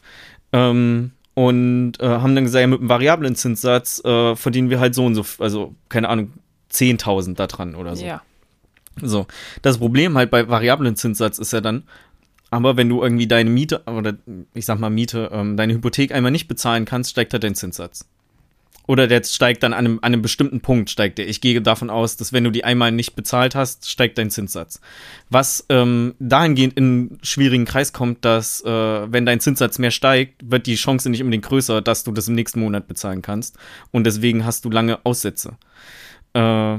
[0.53, 4.95] Ähm, und äh, haben dann gesagt, ja, mit einem variablen Zinssatz äh, verdienen wir halt
[4.95, 6.33] so und so, also keine Ahnung,
[6.73, 8.05] 10.000 da dran oder so.
[8.05, 8.23] Ja.
[9.01, 9.27] So.
[9.63, 11.85] Das Problem halt bei variablen Zinssatz ist ja dann,
[12.51, 14.15] aber wenn du irgendwie deine Miete oder
[14.55, 18.09] ich sag mal Miete, ähm, deine Hypothek einmal nicht bezahlen kannst, steigt halt dein Zinssatz.
[18.87, 21.29] Oder der steigt dann an einem, an einem bestimmten Punkt, steigt der.
[21.29, 24.81] Ich gehe davon aus, dass wenn du die einmal nicht bezahlt hast, steigt dein Zinssatz.
[25.31, 30.51] Was ähm, dahingehend in einen schwierigen Kreis kommt, dass äh, wenn dein Zinssatz mehr steigt,
[30.51, 33.57] wird die Chance nicht unbedingt größer, dass du das im nächsten Monat bezahlen kannst.
[33.91, 35.57] Und deswegen hast du lange Aussätze.
[36.35, 36.79] Äh,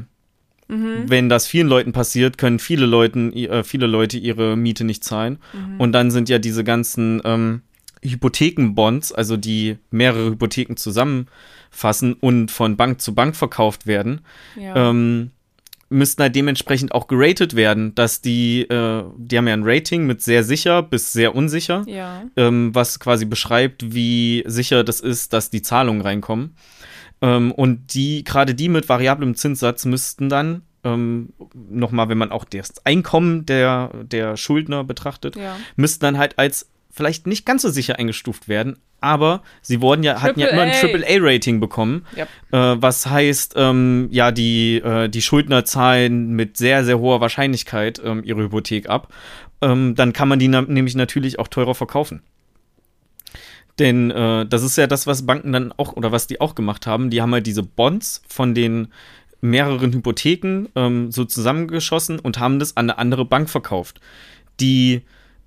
[0.67, 5.37] wenn das vielen Leuten passiert, können viele, Leuten, äh, viele Leute ihre Miete nicht zahlen.
[5.77, 7.61] Und dann sind ja diese ganzen ähm,
[8.01, 10.75] Hypothekenbonds, also die mehrere Hypotheken
[11.75, 14.21] zusammenfassen und von Bank zu Bank verkauft werden,
[14.55, 14.89] Ja.
[14.89, 15.31] ähm,
[15.89, 20.21] müssten halt dementsprechend auch geratet werden, dass die, äh, die haben ja ein Rating mit
[20.21, 22.23] sehr sicher bis sehr unsicher ja.
[22.37, 26.55] ähm, was quasi beschreibt, wie sicher das ist, dass die Zahlungen reinkommen.
[27.21, 31.29] Ähm, und die, gerade die mit variablem Zinssatz müssten dann ähm,
[31.69, 35.55] nochmal, wenn man auch das Einkommen der, der Schuldner betrachtet, Ja.
[35.75, 40.21] müssten dann halt als vielleicht nicht ganz so sicher eingestuft werden, aber sie wurden ja,
[40.21, 40.71] hatten ja immer ein.
[40.71, 42.27] AAA-Rating bekommen, Yep.
[42.51, 48.01] äh, was heißt, ähm, ja, die, äh, die Schuldner zahlen mit sehr, sehr hoher Wahrscheinlichkeit
[48.03, 49.13] ähm, ihre Hypothek ab.
[49.61, 52.21] Ähm, dann kann man die na nämlich natürlich auch teurer verkaufen.
[53.77, 56.87] Denn äh, das ist ja das, was Banken dann auch, oder was die auch gemacht
[56.87, 57.09] haben.
[57.09, 58.87] Die haben halt diese Bonds von den
[59.41, 63.99] mehreren Hypotheken ähm, so zusammengeschossen und haben das an eine andere Bank verkauft,
[64.59, 65.01] die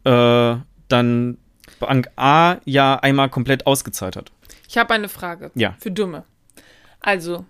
[0.04, 0.56] äh,
[0.88, 1.38] dann
[1.80, 4.32] Bank A ja einmal komplett ausgezahlt hat.
[4.68, 5.50] Ich habe eine Frage.
[5.54, 5.76] Ja.
[5.78, 6.24] Für Dumme.
[7.00, 7.46] Also,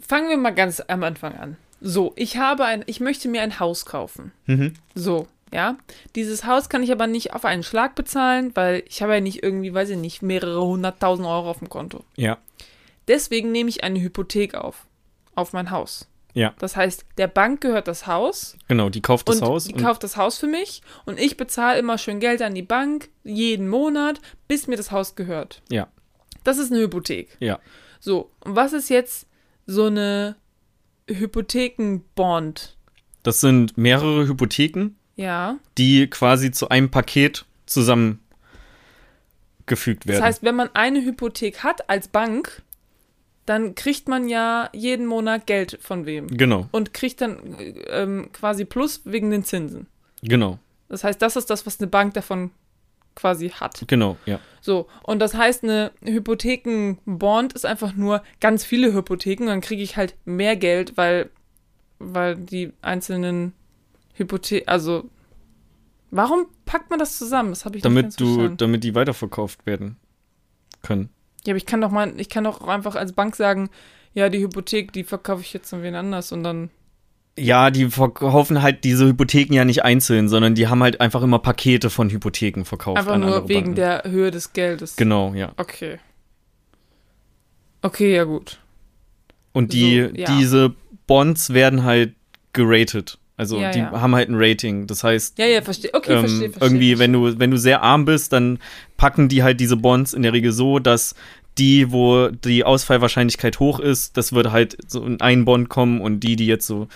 [0.00, 1.56] fangen wir mal ganz am Anfang an.
[1.80, 4.32] So, ich habe ein, ich möchte mir ein Haus kaufen.
[4.46, 4.74] Mhm.
[4.94, 5.76] So, ja.
[6.14, 9.42] Dieses Haus kann ich aber nicht auf einen Schlag bezahlen, weil ich habe ja nicht
[9.42, 12.04] irgendwie, weiß ich nicht, mehrere hunderttausend Euro auf dem Konto.
[12.16, 12.38] Ja,
[13.08, 14.86] Deswegen nehme ich eine Hypothek auf.
[15.34, 16.08] Auf mein Haus.
[16.34, 18.90] Ja, Das heißt, der Bank gehört das Haus genau.
[18.90, 19.64] Die kauft das und Haus.
[19.64, 23.08] die kauft das Haus für mich und ich bezahle immer schön Geld an die Bank
[23.22, 25.62] jeden Monat, bis mir das Haus gehört.
[25.70, 25.88] ja,
[26.44, 27.36] Das ist eine Hypothek.
[27.40, 27.58] ja.
[28.00, 29.26] So, und was ist jetzt
[29.66, 30.36] so eine
[31.08, 32.76] Hypothekenbond?
[33.22, 35.56] Das sind mehrere Hypotheken, Ja.
[35.78, 38.20] die quasi zu einem Paket zusammengefügt
[40.06, 40.18] werden.
[40.18, 42.62] Das heißt, wenn man eine Hypothek hat als Bank,
[43.46, 46.28] dann kriegt man ja jeden Monat Geld von wem.
[46.28, 49.86] genau, Und kriegt dann äh, ähm, quasi Plus wegen den Zinsen.
[50.22, 52.50] genau, Das heißt, das ist das, was eine Bank davon
[53.14, 53.84] quasi hat.
[53.86, 54.40] genau, ja.
[54.60, 59.96] So, und das heißt, eine Hypothekenbond ist einfach nur ganz viele Hypotheken, dann kriege ich
[59.96, 61.30] halt mehr Geld, weil,
[61.98, 63.52] weil die einzelnen
[64.14, 65.08] Hypotheken, also
[66.10, 67.50] warum packt man das zusammen?
[67.50, 68.56] Das habe ich nicht Damit ganz du, verstanden.
[68.56, 69.96] damit die weiterverkauft werden
[70.82, 71.10] können.
[71.46, 73.70] Ja, aber ich kann doch mal, ich kann doch auch einfach als Bank sagen,
[74.14, 76.70] ja, die Hypothek, die verkaufe ich jetzt an wen anders und dann.
[77.36, 81.40] Ja, die verkaufen halt diese Hypotheken ja nicht einzeln, sondern die haben halt einfach immer
[81.40, 82.96] Pakete von Hypotheken verkauft.
[82.98, 83.74] Einfach nur wegen Banken.
[83.74, 84.94] der Höhe des Geldes.
[84.94, 85.52] Genau, ja.
[85.56, 85.98] Okay.
[87.82, 88.60] Okay, ja gut.
[89.52, 90.38] Und die, So, ja.
[90.38, 90.74] diese
[91.08, 92.14] Bonds werden halt
[92.52, 93.18] geratet.
[93.36, 93.90] Also Ja, die ja.
[93.90, 94.86] haben halt ein Rating.
[94.86, 95.92] Das heißt, Ja, ja, verstehe.
[95.92, 96.68] Okay, ähm, verstehe, verstehe.
[96.68, 98.58] irgendwie, wenn du, wenn du sehr arm bist, dann
[98.96, 101.14] packen die halt diese Bonds in der Regel so, dass
[101.58, 106.20] die, wo die Ausfallwahrscheinlichkeit hoch ist, das würde halt so in einen Bond kommen und
[106.20, 106.88] die, die jetzt so,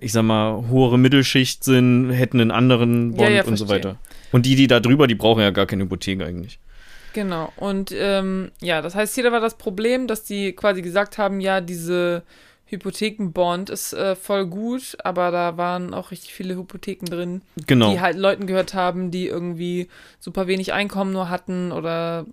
[0.00, 3.90] ich sag mal, hohere Mittelschicht sind, hätten einen anderen Bond ja, und so verstehe.
[3.90, 3.98] weiter.
[4.32, 6.58] Und die, die da drüber, die brauchen ja gar keine Hypothek eigentlich.
[7.12, 7.52] Genau.
[7.56, 11.60] Und ähm, ja, das heißt, hier war das Problem, dass die quasi gesagt haben, ja,
[11.60, 12.22] diese
[12.70, 17.92] Hypothekenbond ist äh, voll gut, aber da waren auch richtig viele Hypotheken drin, Genau.
[17.92, 22.26] die halt Leuten gehört haben, die irgendwie super wenig Einkommen nur hatten oder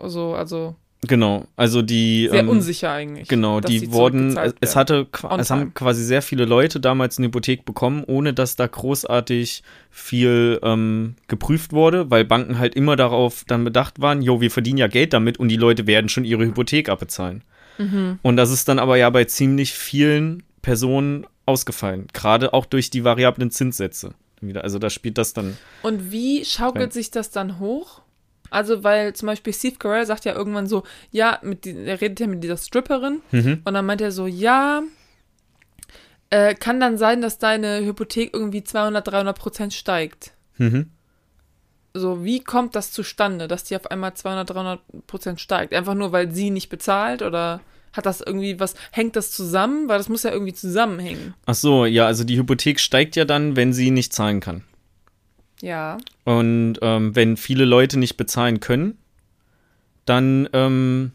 [0.00, 0.74] so, also
[1.06, 1.44] Genau.
[1.56, 2.28] Also die.
[2.30, 3.28] sehr ähm, unsicher eigentlich.
[3.28, 5.06] Genau, die sie wurden, es, hatte,
[5.38, 10.58] es haben quasi sehr viele Leute damals eine Hypothek bekommen, ohne dass da großartig viel
[10.62, 14.86] ähm, geprüft wurde, weil Banken halt immer darauf dann bedacht waren, jo, wir verdienen ja
[14.86, 17.42] Geld damit und die Leute werden schon ihre Hypothek abbezahlen.
[17.78, 18.18] Mhm.
[18.22, 23.04] Und das ist dann aber ja bei ziemlich vielen Personen ausgefallen, gerade auch durch die
[23.04, 24.14] variablen Zinssätze.
[24.40, 24.62] Wieder.
[24.64, 25.56] Also da spielt das dann.
[25.82, 26.90] Und wie schaukelt Nein.
[26.90, 28.02] sich das dann hoch?
[28.50, 32.20] Also, weil zum Beispiel Steve Carell sagt ja irgendwann so, ja, mit die, er redet
[32.20, 33.62] ja mit dieser Stripperin Mhm.
[33.64, 34.82] und dann meint er so, ja,
[36.30, 40.32] äh, kann dann sein, dass deine Hypothek irgendwie 200, 300 Prozent steigt.
[40.58, 40.90] Mhm.
[41.96, 45.72] So, wie kommt das zustande, dass die auf einmal 200, 300 Prozent steigt?
[45.72, 47.60] Einfach nur, weil sie nicht bezahlt oder
[47.92, 49.88] hat das irgendwie was, hängt das zusammen?
[49.88, 51.34] Weil das muss ja irgendwie zusammenhängen.
[51.46, 54.64] Ach so, ja, also die Hypothek steigt ja dann, wenn sie nicht zahlen kann.
[55.62, 55.98] Ja.
[56.24, 58.98] Und ähm, wenn viele Leute nicht bezahlen können,
[60.04, 61.12] dann ähm,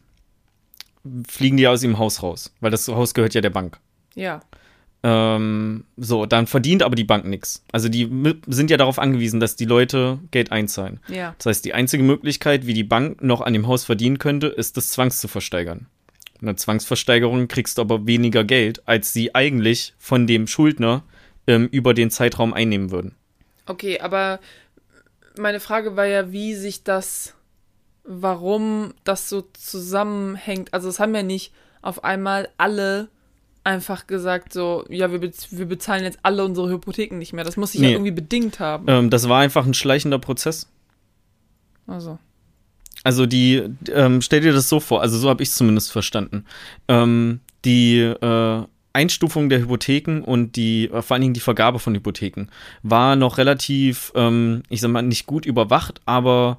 [1.27, 3.79] fliegen die aus ihrem Haus raus, weil das Haus gehört ja der Bank.
[4.15, 4.39] Ja.
[5.01, 7.63] Ähm, so, dann verdient aber die Bank nichts.
[7.71, 8.09] Also die
[8.47, 10.99] sind ja darauf angewiesen, dass die Leute Geld einzahlen.
[11.07, 11.35] Ja.
[11.37, 14.75] Das heißt, die einzige Möglichkeit, wie die Bank noch an dem Haus verdienen könnte, ist
[14.75, 15.87] das Zwangs zu versteigern.
[16.41, 21.03] In der Zwangsversteigerung kriegst du aber weniger Geld, als sie eigentlich von dem Schuldner
[21.47, 23.15] ähm, über den Zeitraum einnehmen würden.
[23.65, 24.39] Okay, aber
[25.37, 27.35] meine Frage war ja, wie sich das,
[28.03, 30.73] warum das so zusammenhängt.
[30.73, 33.09] Also es haben ja nicht auf einmal alle
[33.63, 37.43] einfach gesagt so, ja, wir, bez wir bezahlen jetzt alle unsere Hypotheken nicht mehr.
[37.43, 37.87] Das muss sich Nee.
[37.87, 38.85] ja irgendwie bedingt haben.
[38.87, 40.67] Ähm, das war einfach ein schleichender Prozess.
[41.87, 42.19] Also.
[43.03, 46.45] Also die, ähm, stell dir das so vor, also so habe ich es zumindest verstanden.
[46.87, 51.93] Ähm, die äh, Einstufung der Hypotheken und die, äh, vor allen Dingen die Vergabe von
[51.95, 52.47] Hypotheken,
[52.83, 56.57] war noch relativ, ähm, ich sag mal, nicht gut überwacht, aber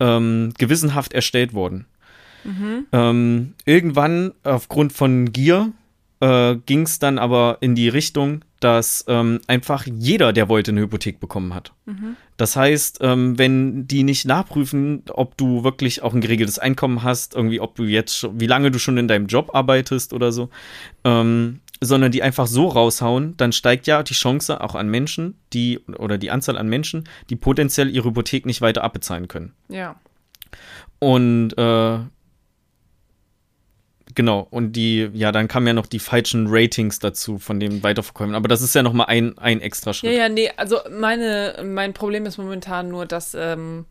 [0.00, 1.86] ähm, gewissenhaft erstellt worden.
[2.92, 5.70] Ähm, irgendwann, aufgrund von Gier,
[6.22, 10.82] äh, ging es dann aber in die Richtung, dass ähm, einfach jeder, der wollte, eine
[10.82, 11.72] Hypothek bekommen hat.
[12.36, 17.34] Das heißt, ähm, wenn die nicht nachprüfen, ob du wirklich auch ein geregeltes Einkommen hast,
[17.34, 20.48] irgendwie, ob du jetzt, wie lange du schon in deinem Job arbeitest oder so,
[21.02, 25.80] ähm, sondern die einfach so raushauen, dann steigt ja die Chance auch an Menschen, die
[25.98, 29.54] oder die Anzahl an Menschen, die potenziell ihre Hypothek nicht weiter abbezahlen können.
[29.68, 29.96] Ja.
[31.00, 31.98] Und äh,
[34.14, 34.46] genau.
[34.50, 38.34] Und die, ja, dann kamen ja noch die falschen Ratings dazu von den Weiterverkäufen.
[38.34, 40.16] Aber das ist ja nochmal ein, ein extra Ja, Schritt.
[40.16, 43.86] ja, nee, also meine, mein Problem ist momentan nur, dass, ähm,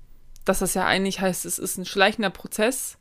[0.45, 2.97] dass das ja eigentlich heißt, es ist ein schleichender Prozess,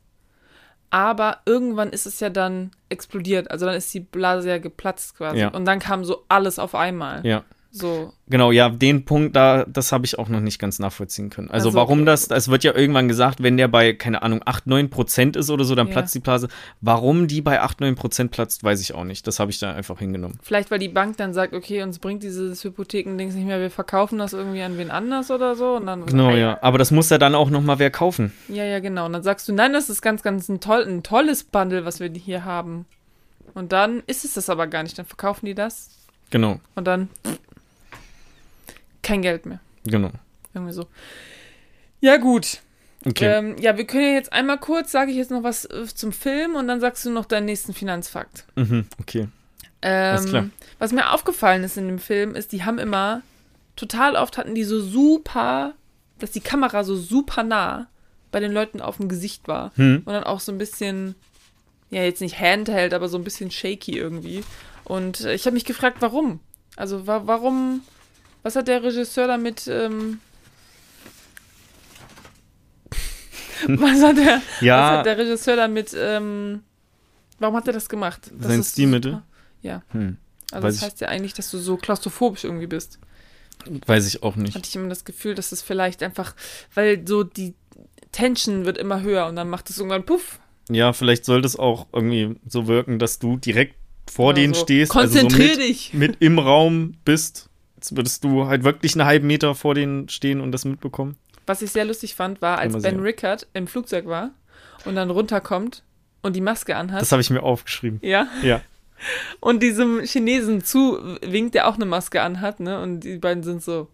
[0.89, 3.49] aber irgendwann ist es ja dann explodiert.
[3.49, 5.39] Also dann ist die Blase ja geplatzt quasi.
[5.39, 5.47] Ja.
[5.49, 7.25] Und dann kam so alles auf einmal.
[7.25, 7.43] ja.
[7.73, 11.49] So, Genau, ja, den Punkt da, das habe ich auch noch nicht ganz nachvollziehen können.
[11.49, 14.41] Also, Also, warum okay, das, es wird ja irgendwann gesagt, wenn der bei, keine Ahnung,
[14.45, 15.93] 8, 9 Prozent ist oder so, dann Ja.
[15.93, 16.49] platzt die Blase.
[16.81, 19.25] Warum die bei 8, 9 Prozent platzt, weiß ich auch nicht.
[19.25, 20.37] Das habe ich da einfach hingenommen.
[20.43, 24.17] vielleicht weil die Bank dann sagt, okay, uns bringt dieses Hypothekendings nicht mehr, wir verkaufen
[24.19, 25.75] das irgendwie an wen anders oder so.
[25.77, 26.57] Und dann, Genau, ja.
[26.61, 28.33] Aber das muss ja dann auch noch mal wer kaufen.
[28.49, 29.05] Ja, ja, genau.
[29.05, 31.99] Und dann sagst du, nein, das ist ganz, ganz ein, toll, ein tolles Bundle, was
[32.01, 32.85] wir hier haben.
[33.53, 34.97] Und dann ist es das aber gar nicht.
[34.97, 35.89] Dann verkaufen die das
[36.29, 37.09] Genau, und dann
[39.01, 39.59] kein Geld mehr.
[39.85, 40.11] genau.
[40.53, 40.87] Irgendwie so.
[42.01, 42.59] Ja, gut.
[43.05, 43.25] Okay.
[43.25, 46.11] Ähm, ja, wir können ja jetzt einmal kurz, sage ich jetzt noch was äh, zum
[46.11, 48.45] Film und dann sagst du noch deinen nächsten Finanzfakt.
[48.55, 49.27] Mhm, okay.
[49.81, 50.43] Alles klar.
[50.43, 53.23] Ähm, was mir aufgefallen ist in dem Film, ist, die haben immer,
[53.75, 55.73] total oft hatten die so super,
[56.19, 57.87] dass die Kamera so super nah
[58.31, 59.71] bei den Leuten auf dem Gesicht war.
[59.75, 60.03] Hm.
[60.05, 61.15] Und dann auch so ein bisschen,
[61.89, 64.43] ja, jetzt nicht handheld, aber so ein bisschen shaky irgendwie.
[64.83, 66.39] Und äh, ich habe mich gefragt, warum?
[66.75, 67.81] Also, wa warum,
[68.43, 70.19] was hat der Regisseur damit, ähm,
[73.67, 76.61] was hat der, was Ja, hat der Regisseur damit, ähm,
[77.39, 78.31] warum hat er das gemacht?
[78.39, 79.21] Das Sein Stilmittel?
[79.61, 79.83] Ja.
[79.91, 80.17] hm,
[80.51, 82.99] Also Weiß das heißt ja eigentlich, dass du so klaustrophobisch irgendwie bist.
[83.85, 84.55] weiß ich auch nicht.
[84.55, 86.35] Hatte ich immer das Gefühl, dass es vielleicht einfach,
[86.73, 87.53] weil so die
[88.11, 90.39] Tension wird immer höher und dann macht es irgendwann puff.
[90.69, 93.75] Ja, vielleicht sollte es auch irgendwie so wirken, dass du direkt
[94.09, 94.91] vor denen so, stehst.
[94.91, 95.93] Konzentrier also so dich.
[95.93, 97.49] mit, mit im Raum bist.
[97.81, 101.15] Jetzt würdest du halt wirklich einen halben Meter vor denen stehen und das mitbekommen.
[101.47, 102.99] Was ich sehr lustig fand, war, als Ben.
[102.99, 104.29] Rickard im Flugzeug war
[104.85, 105.81] und dann runterkommt
[106.21, 107.01] und die Maske anhat.
[107.01, 107.99] Das habe ich mir aufgeschrieben.
[108.03, 108.27] ja.
[108.43, 108.61] Ja.
[109.39, 112.79] Und diesem Chinesen zuwinkt, der auch eine Maske anhat, ne?
[112.83, 113.87] Und die beiden sind so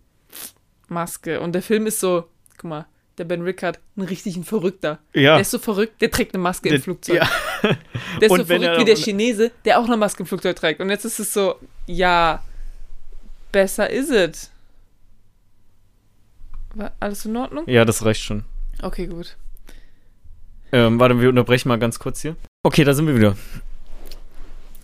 [0.89, 1.39] Maske.
[1.39, 2.25] Und der Film ist so,
[2.57, 2.85] guck mal,
[3.17, 4.99] der Ben Rickard, ein richtig ein Verrückter.
[5.13, 5.35] Ja.
[5.35, 7.15] Der ist so verrückt, der trägt eine Maske im Der- Flugzeug.
[7.15, 7.29] ja.
[8.19, 10.57] Der ist Und so verrückt er- wie der Chinese, der auch eine Maske im Flugzeug
[10.57, 10.81] trägt.
[10.81, 12.43] Und jetzt ist es so, ja,
[13.57, 14.51] besser ist es.
[16.75, 17.63] War alles in Ordnung?
[17.67, 18.43] Ja, das reicht schon.
[18.83, 19.35] Okay, gut.
[20.71, 22.35] Ähm, warte, wir unterbrechen mal ganz kurz hier.
[22.61, 23.35] Okay, da sind wir wieder.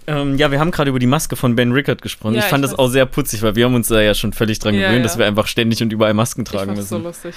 [0.08, 2.34] Ähm, ja, wir haben gerade über die Maske von Ben Rickard gesprochen.
[2.34, 4.34] Ja, ich fand ich das auch sehr putzig, weil wir haben uns da ja schon
[4.34, 5.04] völlig dran Ja, gewöhnt, ja.
[5.04, 7.04] dass wir einfach ständig und überall Masken Ich tragen so müssen.
[7.04, 7.36] lustig.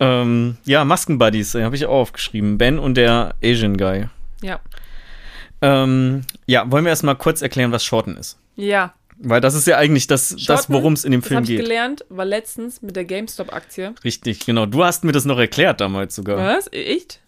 [0.00, 2.58] Ähm, ja, Maskenbuddies, äh, habe ich auch aufgeschrieben.
[2.58, 4.08] Ben und der Asian Guy.
[4.42, 4.58] Ja.
[5.60, 8.36] Ähm, ja, wollen wir erstmal kurz erklären, was Shorten ist?
[8.56, 11.44] Ja, Weil das ist ja eigentlich das, das worum es in dem das Film habe
[11.44, 11.60] ich geht.
[11.60, 13.94] gelernt, war letztens mit der GameStop-Aktie.
[14.04, 14.66] Richtig, genau.
[14.66, 16.36] Du hast mir das noch erklärt damals sogar.
[16.38, 16.68] Was?
[16.72, 17.20] Ich?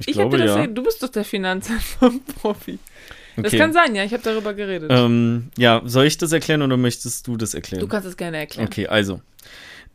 [0.00, 0.66] Ich, Ich hab glaube dir das ja.
[0.66, 2.78] Du bist doch der Finanzprofi.
[3.36, 3.58] Das Okay.
[3.58, 4.02] kann sein, ja.
[4.02, 4.90] Ich habe darüber geredet.
[4.92, 7.78] Ähm, ja, soll ich das erklären oder möchtest du das erklären?
[7.82, 8.66] du kannst es gerne erklären.
[8.66, 9.20] Okay, also.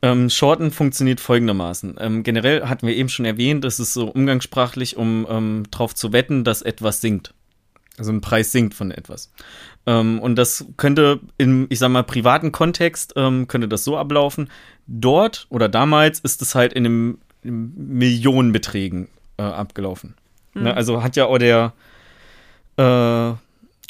[0.01, 1.95] Ähm, Shorten funktioniert folgendermaßen.
[1.99, 6.13] Ähm, generell hatten wir eben schon erwähnt, es ist so umgangssprachlich, um ähm, drauf zu
[6.13, 7.33] wetten, dass etwas sinkt.
[7.97, 9.31] Also ein Preis sinkt von etwas.
[9.85, 14.49] Ähm, und das könnte im, ich sag mal, privaten Kontext, ähm, könnte das so ablaufen.
[14.87, 20.15] Dort oder damals ist es halt in, einem, in Millionenbeträgen äh, abgelaufen.
[20.55, 20.73] Ne?
[20.75, 21.73] Also hat ja auch der
[22.77, 23.33] äh,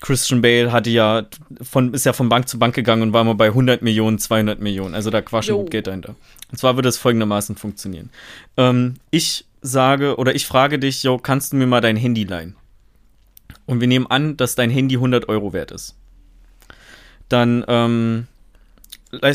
[0.02, 1.24] Christian Bale hatte ja
[1.62, 4.60] von, ist ja von Bank zu Bank gegangen und war mal bei 100 Millionen, 200
[4.60, 4.96] Millionen.
[4.96, 5.22] Also da
[5.54, 5.60] Jo.
[5.62, 6.16] gut Geld dahinter.
[6.52, 8.10] Und zwar würde es folgendermaßen funktionieren.
[8.58, 12.58] Ähm, ich sage oder ich frage dich, yo, kannst du mir mal dein Handy leihen?
[13.66, 15.96] Und wir nehmen an, dass dein Handy 100 Euro wert ist.
[17.30, 18.28] Dann ähm,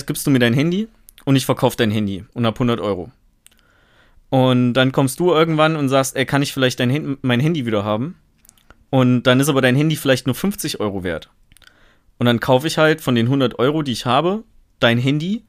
[0.06, 0.88] gibst du mir dein Handy
[1.24, 3.10] und ich verkaufe dein Handy und hab 100 Euro.
[4.30, 7.84] Und dann kommst du irgendwann und sagst, ey, kann ich vielleicht dein mein Handy wieder
[7.84, 8.16] haben?
[8.90, 11.30] Und dann ist aber dein Handy vielleicht nur 50 Euro wert.
[12.18, 14.44] Und dann kaufe ich halt von den 100 Euro, die ich habe,
[14.80, 15.44] dein Handy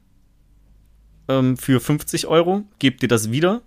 [1.28, 3.62] ähm, für 50 Euro, gebe dir das wieder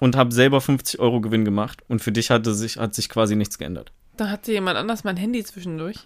[0.00, 1.82] und habe selber 50 Euro Gewinn gemacht.
[1.88, 3.92] Und für dich hatte sich, hat sich quasi nichts geändert.
[4.16, 5.96] Da hatte jemand anders mein Handy zwischendurch.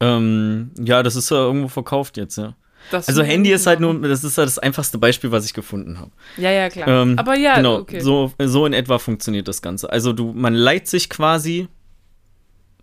[0.00, 2.54] Ähm, ja, das ist ja irgendwo verkauft jetzt, ja.
[2.90, 5.98] Das Also Handy ist halt nur, das ist halt das einfachste Beispiel, was ich gefunden
[5.98, 6.10] habe.
[6.36, 6.86] Ja, ja, klar.
[6.88, 8.00] Ähm, Aber ja, genau, okay.
[8.00, 9.90] so, so in etwa funktioniert das Ganze.
[9.90, 11.68] Also du, man leiht sich quasi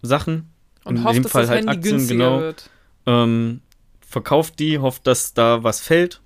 [0.02, 0.50] Sachen,
[0.84, 2.40] Und in hofft, dem dass Fall das halt Handy Aktien, günstiger genau.
[2.40, 2.70] wird.
[3.06, 3.62] ähm,
[4.08, 6.22] verkauft die, hofft, dass da was fällt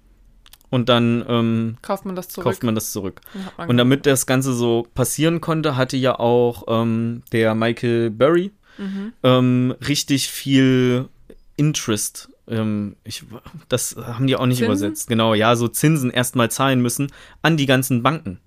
[0.70, 2.46] und dann ähm, Kauft man das zurück.
[2.46, 3.22] kauft man das zurück.
[3.58, 8.52] Man Und damit das Ganze so passieren konnte, hatte ja auch ähm, der Michael Burry
[8.78, 9.14] Mhm.
[9.24, 11.08] ähm, richtig viel
[11.56, 12.30] Interest.
[12.48, 13.24] Ähm, ich,
[13.70, 14.66] das haben die auch nicht Zinsen?
[14.74, 15.08] übersetzt.
[15.08, 17.12] Genau, ja, so Zinsen erstmal zahlen müssen
[17.42, 18.40] an die ganzen Banken.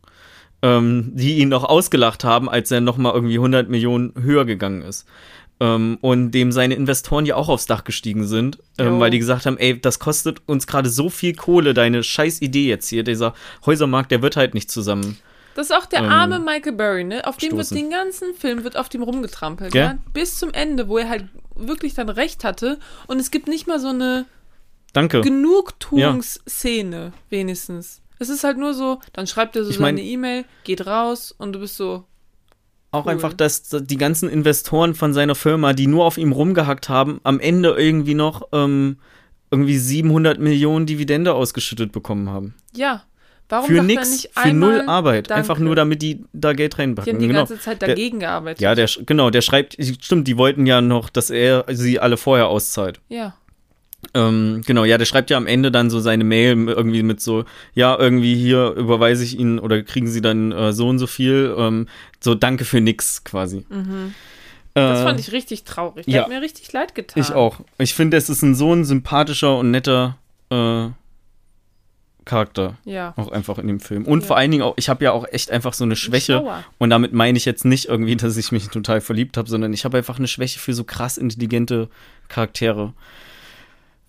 [0.60, 5.06] ähm, die ihn noch ausgelacht haben, als er nochmal irgendwie 100 Millionen höher gegangen ist.
[5.60, 9.44] Ähm, und dem seine Investoren ja auch aufs Dach gestiegen sind, ähm, weil die gesagt
[9.44, 13.34] haben, ey, das kostet uns gerade so viel Kohle, deine scheiß Idee jetzt hier, dieser
[13.66, 15.18] Häusermarkt, der wird halt nicht zusammen.
[15.56, 17.26] Das ist auch der Ähm, arme Michael Burry, ne?
[17.26, 17.76] Auf dem wird stoßen.
[17.76, 19.98] den ganzen Film wird auf dem rumgetrampelt, ja?
[20.12, 21.24] Bis zum Ende, wo er halt
[21.56, 22.78] wirklich dann recht hatte.
[23.08, 24.26] Und es gibt nicht mal so eine
[24.92, 25.20] Danke.
[26.02, 28.00] Genugtuungsszene, wenigstens.
[28.20, 31.34] Es ist halt nur so, dann schreibt er so Ich mein- seine E-Mail, geht raus
[31.36, 32.04] und du bist so,
[32.90, 33.12] Auch Cool.
[33.12, 37.38] einfach, dass die ganzen Investoren von seiner Firma, die nur auf ihm rumgehackt haben, am
[37.38, 38.96] Ende irgendwie noch ähm,
[39.50, 42.54] irgendwie 700 Millionen Dividende ausgeschüttet bekommen haben.
[42.74, 43.02] ja.
[43.50, 45.30] Warum für sagt er nix, nicht für null Arbeit.
[45.30, 45.38] Danke.
[45.38, 47.14] Einfach nur, damit die da Geld Die reinpacken.
[47.14, 47.38] haben die genau.
[47.40, 48.60] ganze Zeit Der- dagegen gearbeitet.
[48.60, 52.48] Ja, der, genau, der schreibt, stimmt, die wollten ja noch, dass er sie alle vorher
[52.48, 53.00] auszahlt.
[53.08, 53.34] ja.
[54.14, 57.44] Ähm, genau, ja, der schreibt ja am Ende dann so seine Mail irgendwie mit so,
[57.74, 61.54] ja, irgendwie hier überweise ich Ihnen oder kriegen Sie dann äh, so und so viel,
[61.58, 61.86] ähm,
[62.20, 63.64] so danke für nix quasi.
[63.68, 64.14] Mhm.
[64.74, 66.06] Das Äh, fand ich richtig traurig.
[66.06, 66.22] Der ja.
[66.22, 67.20] hat mir richtig leid getan.
[67.22, 67.60] Ich auch.
[67.78, 70.16] Ich finde, es ist ein so ein sympathischer und netter
[70.50, 70.86] äh,
[72.24, 72.76] Charakter.
[72.84, 73.14] Ja.
[73.16, 74.04] Auch einfach in dem Film.
[74.04, 74.26] Und Ja.
[74.26, 76.34] vor allen Dingen auch, ich habe ja auch echt einfach so eine Schwäche.
[76.38, 76.62] Schlauer.
[76.76, 79.84] Und damit meine ich jetzt nicht irgendwie, dass ich mich total verliebt habe, sondern ich
[79.84, 81.88] habe einfach eine Schwäche für so krass intelligente
[82.28, 82.92] Charaktere.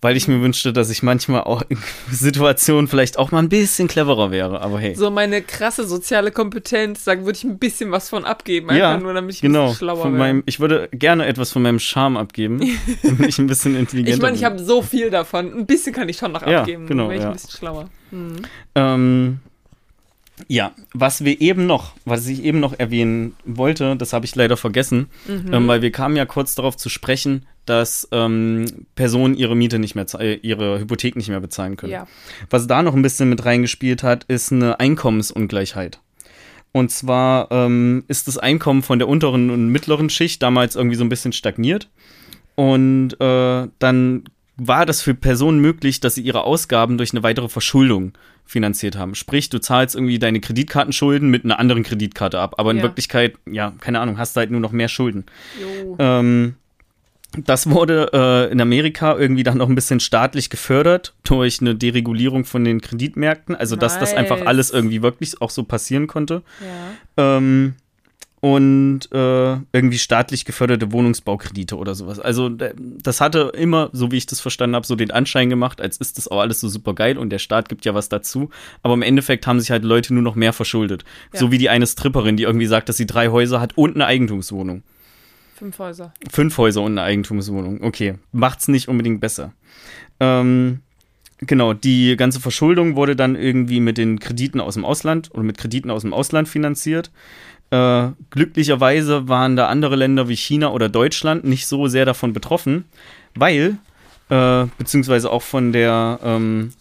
[0.01, 1.77] Weil ich mir wünschte, dass ich manchmal auch in
[2.11, 4.61] Situationen vielleicht auch mal ein bisschen cleverer wäre.
[4.61, 4.95] Aber hey.
[4.95, 8.97] So meine krasse soziale Kompetenz, da würde ich ein bisschen was von abgeben, einfach ja,
[8.97, 9.65] nur damit ich ein genau.
[9.65, 10.43] bisschen schlauer werde.
[10.45, 12.59] ich würde gerne etwas von meinem Charme abgeben,
[13.03, 15.53] damit ich ein bisschen intelligenter Ich meine, ich habe so viel davon.
[15.53, 16.87] Ein bisschen kann ich schon noch Ja, abgeben.
[16.87, 17.27] genau, wäre ich ja.
[17.27, 17.89] ein bisschen schlauer.
[18.11, 18.35] Mhm.
[18.75, 19.39] Ähm,
[20.47, 24.57] ja, was wir eben noch, was ich eben noch erwähnen wollte, das habe ich leider
[24.57, 25.53] vergessen, Mhm.
[25.53, 28.65] ähm, weil wir kamen ja kurz darauf zu sprechen, dass ähm,
[28.95, 31.91] Personen ihre Miete nicht mehr, äh, ihre Hypothek nicht mehr bezahlen können.
[31.93, 32.07] Ja.
[32.49, 35.99] Was da noch ein bisschen mit reingespielt hat, ist eine Einkommensungleichheit.
[36.71, 41.03] Und zwar ähm, ist das Einkommen von der unteren und mittleren Schicht damals irgendwie so
[41.03, 41.89] ein bisschen stagniert.
[42.55, 44.23] Und äh, dann
[44.57, 48.13] war das für Personen möglich, dass sie ihre Ausgaben durch eine weitere Verschuldung
[48.49, 49.13] finanziert haben.
[49.15, 52.55] Sprich, du zahlst irgendwie deine Kreditkartenschulden mit einer anderen Kreditkarte ab.
[52.57, 52.83] Aber in Ja.
[52.83, 55.25] Wirklichkeit, ja, keine Ahnung, hast du halt nur noch mehr Schulden.
[55.99, 56.55] Ähm,
[57.45, 62.43] das wurde äh, in Amerika irgendwie dann noch ein bisschen staatlich gefördert durch eine Deregulierung
[62.43, 63.55] von den Kreditmärkten.
[63.55, 64.47] Also, dass das einfach Nice.
[64.47, 66.41] alles irgendwie wirklich auch so passieren konnte.
[67.17, 67.37] Ja.
[67.37, 67.75] Ähm,
[68.41, 72.19] und äh, irgendwie staatlich geförderte Wohnungsbaukredite oder sowas.
[72.19, 75.97] Also das hatte immer, so wie ich das verstanden habe, so den Anschein gemacht, als
[75.97, 78.49] ist das auch alles so super geil und der Staat gibt ja was dazu.
[78.81, 81.03] Aber im Endeffekt haben sich halt Leute nur noch mehr verschuldet.
[81.33, 81.39] Ja.
[81.39, 84.05] So wie die eine Stripperin, die irgendwie sagt, dass sie drei Häuser hat und eine
[84.05, 84.83] Eigentumswohnung.
[85.55, 86.13] Fünf Häuser.
[86.31, 87.83] Fünf Häuser und eine Eigentumswohnung.
[87.83, 89.51] Okay, macht's nicht unbedingt besser.
[90.21, 90.79] Ähm,
[91.39, 95.57] genau, die ganze Verschuldung wurde dann irgendwie mit den Krediten aus dem Ausland oder mit
[95.57, 97.11] Krediten aus dem Ausland finanziert.
[97.71, 102.85] Äh, glücklicherweise waren da andere Länder wie China oder Deutschland nicht so sehr davon betroffen,
[103.35, 103.77] weil,
[104.29, 106.73] äh, beziehungsweise auch von der, ähm,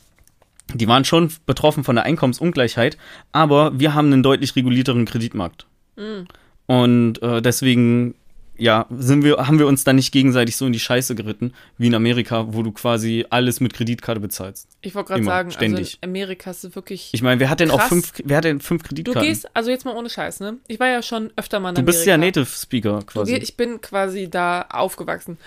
[0.72, 2.97] die waren schon betroffen von der Einkommensungleichheit,
[3.32, 5.66] aber wir haben einen deutlich regulierteren Kreditmarkt.
[5.97, 6.26] Mhm.
[6.66, 8.14] Und äh, deswegen,
[8.59, 11.86] ja, sind wir, haben wir uns dann nicht gegenseitig so in die Scheiße geritten, wie
[11.86, 14.68] in Amerika, wo du quasi alles mit Kreditkarte bezahlst.
[14.82, 15.78] Ich wollte gerade sagen, ständig.
[15.78, 17.10] also in Amerika ist es wirklich.
[17.12, 17.89] Ich meine, wer hat denn auch Krass.
[17.89, 19.28] fünf, wer hat denn fünf du Kreditkarten?
[19.28, 20.59] gehst, also jetzt mal ohne Scheiß, ne?
[20.66, 22.40] Ich war ja schon öfter mal in Du bist ja Amerika.
[22.40, 23.32] Native Speaker Du quasi.
[23.32, 25.39] geh, ich bin quasi da aufgewachsen.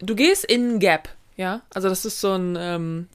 [0.00, 1.62] Du gehst in Gap, ja?
[1.72, 3.06] Also das ist so ein, ähm,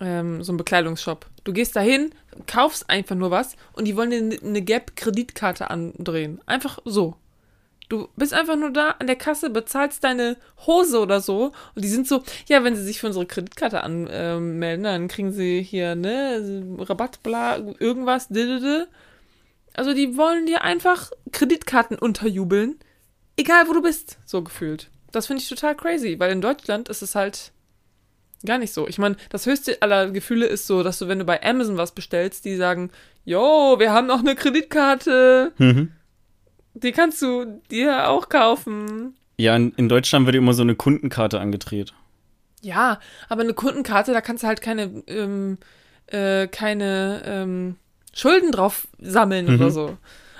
[0.00, 1.26] ähm, so ein Bekleidungsshop.
[1.44, 2.10] Du gehst dahin,
[2.46, 6.40] kaufst einfach nur was und die wollen dir eine Gap-Kreditkarte andrehen.
[6.44, 7.16] Einfach so.
[7.88, 10.36] Du bist einfach nur da an der Kasse, bezahlst deine
[10.66, 14.84] Hose oder so und die sind so, ja, wenn sie sich für unsere Kreditkarte anmelden,
[14.84, 18.88] dann kriegen sie hier, ne, Rabatt, bla, irgendwas, didede.
[19.74, 22.78] Also die wollen dir einfach Kreditkarten unterjubeln,
[23.36, 24.90] egal wo du bist, so gefühlt.
[25.12, 27.52] Das finde ich total crazy, weil in Deutschland ist es halt
[28.44, 28.86] gar nicht so.
[28.86, 31.92] Ich meine, das höchste aller Gefühle ist so, dass du, wenn du bei Amazon was
[31.92, 32.90] bestellst, die sagen,
[33.24, 35.92] yo, wir haben noch eine Kreditkarte, Mhm.
[36.82, 39.14] Die kannst du dir auch kaufen.
[39.38, 41.94] Ja, in, in Deutschland wird immer so eine Kundenkarte angedreht.
[42.60, 42.98] Ja,
[43.28, 45.58] aber eine Kundenkarte, da kannst du halt keine, ähm,
[46.06, 47.76] äh, keine ähm,
[48.12, 49.54] Schulden drauf sammeln Mhm.
[49.54, 49.96] oder so.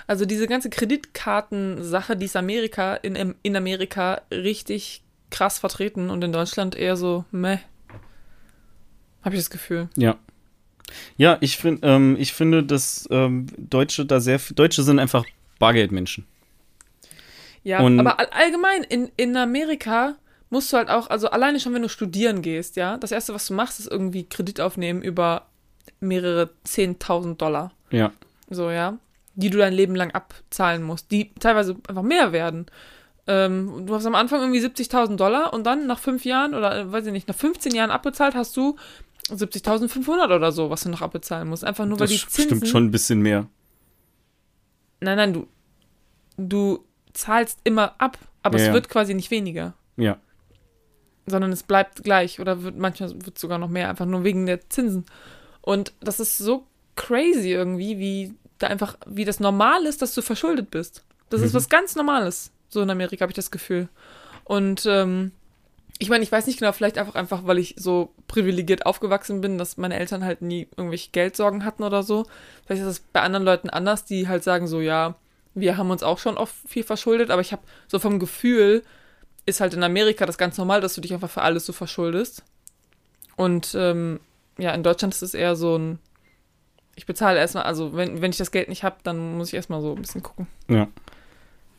[0.08, 6.32] Also diese ganze Kreditkartensache, die ist Amerika, in, in Amerika richtig krass vertreten und in
[6.32, 7.58] Deutschland eher so, meh.
[9.22, 9.88] Hab ich das Gefühl.
[9.96, 10.16] Ja.
[11.18, 15.24] Ja, ich, find, ähm, ich finde, dass ähm, Deutsche da sehr, viel- Deutsche sind einfach
[15.58, 16.26] Bargeldmenschen.
[17.64, 20.16] Ja, Und- aber all, allgemein in, in Amerika
[20.50, 23.46] musst du halt auch, also alleine schon, wenn du studieren gehst, ja, das erste, was
[23.46, 25.46] du machst, ist irgendwie Kredit aufnehmen über
[26.00, 27.72] mehrere 10.000 Dollar.
[27.90, 28.12] Ja.
[28.48, 28.98] So, ja.
[29.34, 32.66] die du dein Leben lang abzahlen musst, die teilweise einfach mehr werden.
[33.26, 36.90] Ähm, du hast am Anfang irgendwie 70.000 Dollar und dann nach fünf Jahren oder äh,
[36.92, 38.76] weiß ich nicht, nach 15 Jahren abbezahlt hast du
[39.30, 41.62] 70.500 oder so, was du noch abbezahlen musst.
[41.64, 42.56] Einfach nur, weil Das die Zinsen...
[42.56, 43.46] stimmt schon ein bisschen mehr.
[45.00, 45.46] Nein, nein, du,
[46.36, 48.74] du zahlst immer ab, aber Ja, es ja.
[48.74, 50.18] wird quasi nicht weniger, Ja.
[51.26, 54.68] sondern es bleibt gleich oder wird manchmal wird sogar noch mehr, einfach nur wegen der
[54.70, 55.04] Zinsen.
[55.60, 56.66] Und das ist so
[56.96, 61.04] crazy irgendwie, wie da einfach, wie das normal ist, dass du verschuldet bist.
[61.30, 61.56] Das ist Mhm.
[61.56, 62.50] was ganz Normales.
[62.70, 63.88] So in Amerika habe ich das Gefühl.
[64.44, 65.32] Und ähm,
[65.98, 69.58] ich meine, ich weiß nicht genau, vielleicht einfach einfach, weil ich so privilegiert aufgewachsen bin,
[69.58, 72.24] dass meine Eltern halt nie irgendwelche Geldsorgen hatten oder so.
[72.64, 75.16] Vielleicht ist das bei anderen Leuten anders, die halt sagen so, ja,
[75.54, 78.84] wir haben uns auch schon oft viel verschuldet, aber ich habe so vom Gefühl,
[79.44, 82.44] ist halt in Amerika das ganz normal, dass du dich einfach für alles so verschuldest.
[83.36, 84.20] Und ähm,
[84.58, 85.98] ja, in Deutschland ist es eher so ein,
[86.94, 89.80] ich bezahle erstmal, also wenn, wenn ich das Geld nicht habe, dann muss ich erstmal
[89.80, 90.46] so ein bisschen gucken.
[90.68, 90.86] Ja.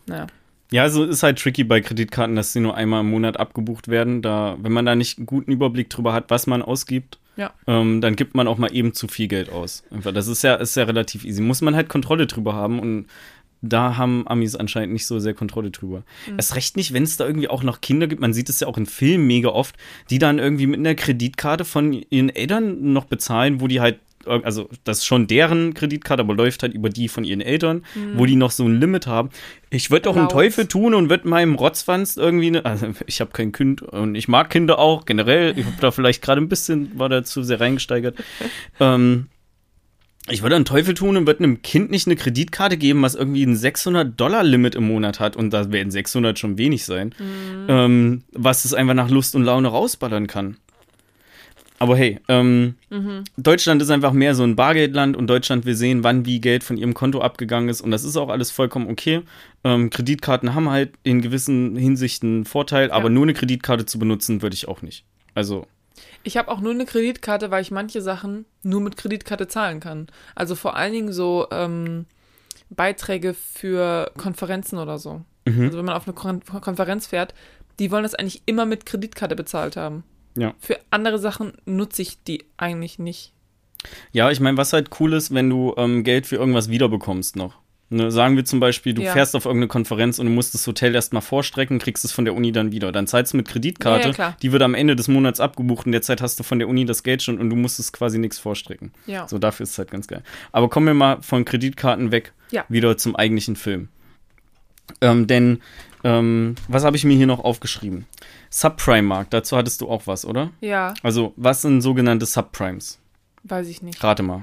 [0.08, 0.28] Naja.
[0.72, 4.22] Ja, also ist halt tricky bei Kreditkarten, dass sie nur einmal im Monat abgebucht werden.
[4.22, 7.52] Da, wenn man da nicht einen guten Überblick drüber hat, was man ausgibt, Ja.
[7.68, 9.84] ähm, dann gibt man auch mal eben zu viel Geld aus.
[9.90, 11.42] Einfach, das ist ja, ist ja relativ easy.
[11.42, 13.08] Muss man halt Kontrolle drüber haben und
[13.62, 16.04] da haben Amis anscheinend nicht so sehr Kontrolle drüber.
[16.38, 18.22] Erst recht nicht, wenn es da irgendwie auch noch Kinder gibt.
[18.22, 19.76] Man sieht es ja auch in Filmen mega oft,
[20.10, 24.70] die dann irgendwie mit einer Kreditkarte von ihren Eltern noch bezahlen, wo die halt, also
[24.84, 27.84] das ist schon deren Kreditkarte, aber läuft halt über die von ihren Eltern,
[28.16, 29.30] wo die noch so ein Limit haben.
[29.70, 30.30] Ich würde doch einen.
[30.30, 34.28] Teufel tun und würde meinem Rotzwanz irgendwie, ne, also ich habe kein Kind und ich
[34.28, 35.58] mag Kinder auch generell.
[35.58, 38.16] Ich habe da vielleicht gerade ein bisschen, war da zu sehr reingesteigert.
[38.80, 39.28] ähm,
[40.32, 43.44] ich würde einen Teufel tun und würde einem Kind nicht eine Kreditkarte geben, was irgendwie
[43.44, 45.36] ein 600-Dollar-Limit im Monat hat.
[45.36, 47.16] Und da werden 600 schon wenig sein.
[47.68, 50.58] Ähm, was es einfach nach Lust und Laune rausballern kann.
[51.80, 52.76] Aber hey, ähm,
[53.38, 56.78] Deutschland ist einfach mehr so ein Bargeldland und Deutschland will sehen, wann wie Geld von
[56.78, 57.80] ihrem Konto abgegangen ist.
[57.80, 59.22] Und das ist auch alles vollkommen okay.
[59.64, 64.42] Ähm, Kreditkarten haben halt in gewissen Hinsichten einen Vorteil, aber nur eine Kreditkarte zu benutzen,
[64.42, 65.06] würde ich auch nicht.
[65.36, 65.68] Also,
[66.24, 70.08] Ich habe auch nur eine Kreditkarte, weil ich manche Sachen nur mit Kreditkarte zahlen kann.
[70.36, 72.06] Also vor allen Dingen so ähm,
[72.70, 75.22] Beiträge für Konferenzen oder so.
[75.46, 75.64] Mhm.
[75.64, 77.34] Also wenn man auf eine Kon Konferenz fährt,
[77.80, 80.04] die wollen das eigentlich immer mit Kreditkarte bezahlt haben.
[80.40, 80.54] Ja.
[80.60, 83.34] Für andere Sachen nutze ich die eigentlich nicht.
[84.12, 87.56] Ja, ich meine, was halt cool ist, wenn du ähm, Geld für irgendwas wiederbekommst noch.
[87.92, 89.14] Ne, sagen wir zum Beispiel, du Ja.
[89.14, 92.36] fährst auf irgendeine Konferenz und du musst das Hotel erstmal vorstrecken, kriegst es von der
[92.36, 92.92] Uni dann wieder.
[92.92, 95.94] Dann zahlst du mit Kreditkarte, Ja, ja, die wird am Ende des Monats abgebucht und
[95.94, 98.92] derzeit hast du von der Uni das Geld schon und du musstest quasi nichts vorstrecken.
[99.08, 99.28] Ja.
[99.28, 100.22] So, dafür ist es halt ganz geil.
[100.52, 102.34] Aber kommen wir mal von Kreditkarten weg,
[102.70, 103.88] wieder zum eigentlichen Film.
[105.02, 105.62] Ähm, denn,
[106.04, 108.06] ähm, was habe ich mir hier noch aufgeschrieben?
[108.50, 110.52] Subprime-Markt, dazu hattest du auch was, oder?
[110.62, 113.00] Ja, Also, was sind sogenannte Subprimes?
[113.44, 114.04] weiß ich nicht.
[114.04, 114.42] Rate mal.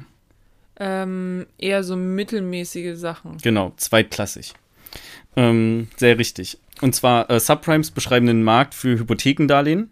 [0.78, 3.38] Ähm, eher so mittelmäßige Sachen.
[3.38, 4.54] Genau, zweitklassig.
[5.36, 6.58] Ähm, sehr richtig.
[6.82, 9.90] Und zwar äh, Subprimes beschreiben den Markt für Hypothekendarlehen.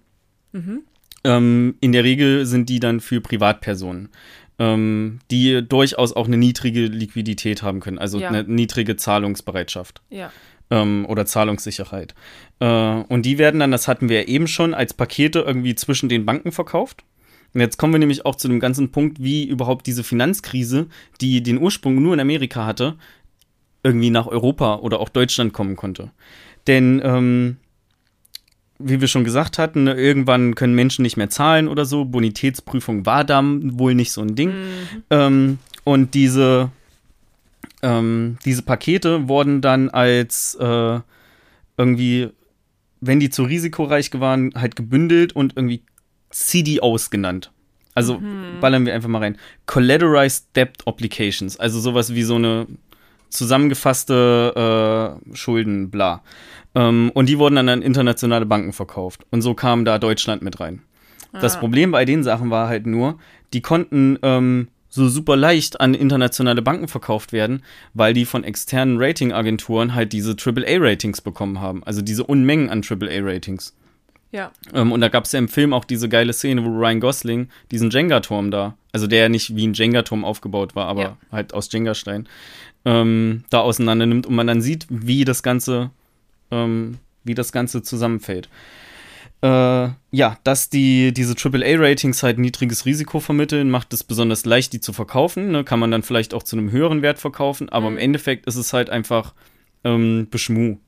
[1.24, 4.10] Ähm, in der Regel sind die dann für Privatpersonen,
[4.58, 8.28] ähm, die durchaus auch eine niedrige Liquidität haben können, also Ja.
[8.28, 10.30] eine niedrige Zahlungsbereitschaft Ja.
[10.70, 12.14] Ähm, oder Zahlungssicherheit.
[12.60, 16.08] Äh, und die werden dann, das hatten wir ja eben schon, als Pakete irgendwie zwischen
[16.08, 17.04] den Banken verkauft.
[17.52, 20.88] Und jetzt kommen wir nämlich auch zu dem ganzen Punkt, wie überhaupt diese Finanzkrise,
[21.20, 22.96] die den Ursprung nur in Amerika hatte,
[23.84, 26.10] irgendwie nach Europa oder auch Deutschland kommen konnte.
[26.66, 27.56] Denn, ähm,
[28.80, 32.04] wie wir schon gesagt hatten, ne, irgendwann können Menschen nicht mehr zahlen oder so.
[32.04, 34.52] Bonitätsprüfung war da wohl nicht so ein Ding.
[35.10, 36.70] Ähm, und diese,
[37.84, 41.00] ähm, diese Pakete wurden dann als äh,
[41.76, 42.30] irgendwie,
[43.00, 45.82] wenn die zu risikoreich waren, halt gebündelt und irgendwie
[46.30, 47.52] CDOs genannt.
[47.94, 48.20] Also
[48.60, 49.38] ballern wir einfach mal rein.
[49.66, 52.66] Collateralized Debt Obligations, also sowas wie so eine
[53.28, 56.22] zusammengefasste äh, Schulden, bla.
[56.74, 59.26] Ähm, und die wurden dann an internationale Banken verkauft.
[59.30, 60.82] Und so kam da Deutschland mit rein.
[61.32, 61.60] Das Ah.
[61.60, 63.18] Problem bei den Sachen war halt nur,
[63.52, 67.62] die konnten ähm, so super leicht an internationale Banken verkauft werden,
[67.94, 71.82] weil die von externen Ratingagenturen halt diese AAA-Ratings bekommen haben.
[71.84, 73.74] Also diese Unmengen an AAA-Ratings.
[74.30, 74.52] Ja.
[74.72, 77.48] Ähm, und da gab es ja im Film auch diese geile Szene, wo Ryan Gosling
[77.72, 81.16] diesen Jenga-Turm da, also der ja nicht wie ein Jenga-Turm aufgebaut war, aber Ja.
[81.32, 82.28] halt aus Jenga-Stein,
[82.84, 85.90] ähm, da auseinander nimmt und man dann sieht, wie das Ganze,
[86.52, 88.48] ähm, wie das Ganze zusammenfällt.
[89.44, 94.80] Äh, ja, dass die, diese AAA-Ratings halt niedriges Risiko vermitteln, macht es besonders leicht, die
[94.80, 95.50] zu verkaufen.
[95.50, 95.64] Ne?
[95.64, 98.72] Kann man dann vielleicht auch zu einem höheren Wert verkaufen, aber im Endeffekt ist es
[98.72, 99.34] halt einfach
[99.84, 100.78] ähm, Beschmu.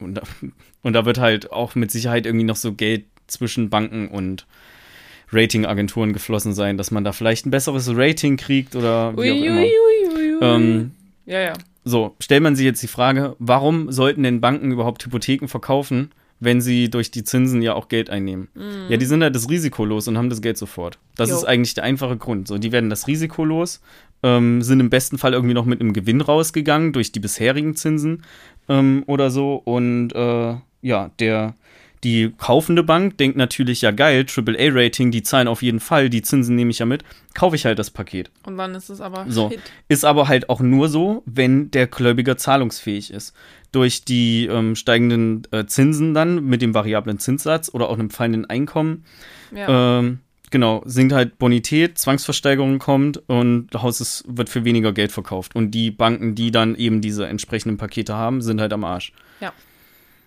[0.00, 0.22] Und da,
[0.82, 4.48] und da wird halt auch mit Sicherheit irgendwie noch so Geld zwischen Banken und
[5.30, 9.60] Ratingagenturen geflossen sein, dass man da vielleicht ein besseres Rating kriegt oder wie auch immer.
[9.60, 10.38] Uiuiuiui.
[10.42, 10.90] Ähm,
[11.24, 11.52] ja, ja.
[11.84, 16.10] So, stellt man sich jetzt die Frage, warum sollten denn Banken überhaupt Hypotheken verkaufen,
[16.42, 18.48] wenn sie durch die Zinsen ja auch Geld einnehmen?
[18.54, 18.86] Mhm.
[18.88, 20.98] Ja, die sind halt das Risiko los und haben das Geld sofort.
[21.16, 21.36] Das Jo.
[21.36, 22.48] ist eigentlich der einfache Grund.
[22.48, 23.80] So, die werden das Risiko los,
[24.22, 28.22] ähm, sind im besten Fall irgendwie noch mit einem Gewinn rausgegangen durch die bisherigen Zinsen
[28.68, 29.54] ähm, oder so.
[29.64, 31.54] Und äh, ja, der
[32.04, 36.56] die kaufende Bank denkt natürlich, ja geil, AAA-Rating, die zahlen auf jeden Fall, die Zinsen
[36.56, 37.04] nehme ich ja mit,
[37.34, 38.30] kaufe ich halt das Paket.
[38.44, 39.50] Und dann ist es aber So.
[39.50, 39.60] Shit.
[39.88, 43.34] Ist aber halt auch nur so, wenn der Gläubiger zahlungsfähig ist.
[43.70, 48.44] Durch die ähm, steigenden äh, Zinsen dann mit dem variablen Zinssatz oder auch einem fallenden
[48.50, 49.04] Einkommen,
[49.54, 49.98] Ja.
[50.00, 50.18] ähm,
[50.50, 55.54] genau, sinkt halt Bonität, Zwangsversteigerung kommt und das Haus ist, wird für weniger Geld verkauft.
[55.54, 59.12] Und die Banken, die dann eben diese entsprechenden Pakete haben, sind halt am Arsch.
[59.40, 59.52] Ja.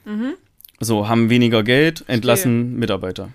[0.05, 0.33] Mhm.
[0.79, 3.29] So, haben weniger Geld, entlassen Mitarbeiter.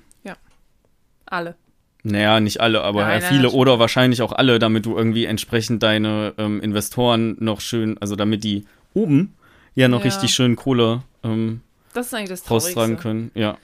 [1.26, 1.54] Alle.
[2.02, 3.54] Naja, nicht alle, aber Nein, ja, nein, viele natürlich.
[3.60, 8.42] oder wahrscheinlich auch alle, damit du irgendwie entsprechend deine ähm, Investoren noch schön, also damit
[8.42, 8.64] die
[8.94, 9.34] oben
[9.76, 10.06] ja noch Ja.
[10.06, 11.60] richtig schön Kohle ähm,
[11.94, 13.02] Das ist eigentlich das raustragen Traurigste.
[13.02, 13.30] können.
[13.34, 13.58] Ja.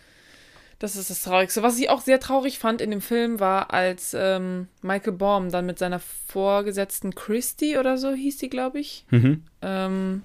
[0.79, 1.65] Das ist das Traurigste.
[1.65, 5.67] Was ich auch sehr traurig fand in dem Film war, als ähm, Michael Baum dann
[5.67, 5.99] mit seiner
[6.29, 9.43] Vorgesetzten Christy oder so hieß die, glaube ich, Mhm.
[9.63, 10.23] ähm,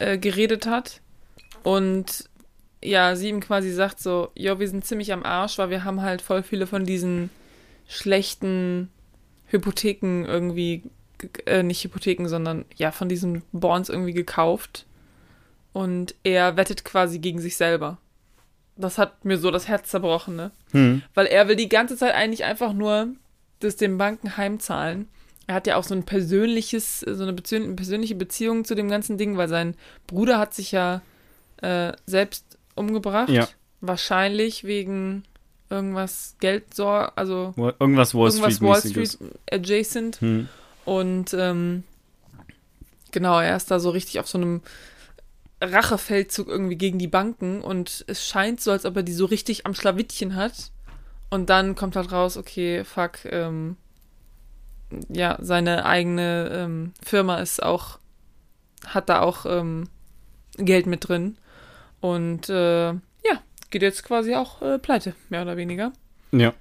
[0.00, 1.00] äh, geredet hat.
[1.66, 2.30] Und
[2.80, 6.00] ja, sie ihm quasi sagt so, jo, wir sind ziemlich am Arsch, weil wir haben
[6.00, 7.28] halt voll viele von diesen
[7.88, 8.88] schlechten
[9.46, 10.84] Hypotheken irgendwie,
[11.18, 14.86] ge- äh, nicht Hypotheken, sondern ja, von diesen Bonds irgendwie gekauft.
[15.72, 17.98] Und er wettet quasi gegen sich selber.
[18.76, 20.52] Das hat mir so das Herz zerbrochen, ne?
[20.70, 21.02] Hm.
[21.14, 23.08] Weil er will die ganze Zeit eigentlich einfach nur
[23.58, 25.08] das den Banken heimzahlen.
[25.48, 29.36] Er hat ja auch so ein persönliches, so eine persönliche Beziehung zu dem ganzen Ding,
[29.36, 29.74] weil sein
[30.06, 31.02] Bruder hat sich ja
[31.62, 33.28] äh, selbst umgebracht.
[33.28, 33.48] Ja.
[33.80, 35.24] Wahrscheinlich wegen
[35.70, 38.80] irgendwas Geldsor, also Irgendwas Wall irgendwas Wall.
[38.80, 39.18] Street
[39.50, 40.20] adjacent.
[40.20, 40.48] Hm.
[40.84, 41.82] Und ähm,
[43.10, 44.62] genau, er ist da so richtig auf so einem
[45.60, 49.66] Rachefeldzug irgendwie gegen die Banken und es scheint so, als ob er die so richtig
[49.66, 50.70] am Schlawittchen hat.
[51.30, 53.76] Und dann kommt halt raus, okay, fuck, ähm,
[55.08, 57.98] ja, seine eigene ähm, Firma ist auch,
[58.86, 59.88] hat da auch ähm,
[60.56, 61.36] Geld mit drin.
[62.00, 63.00] Und äh, ja,
[63.70, 65.92] geht jetzt quasi auch äh, pleite, mehr oder weniger.
[66.32, 66.52] Ja.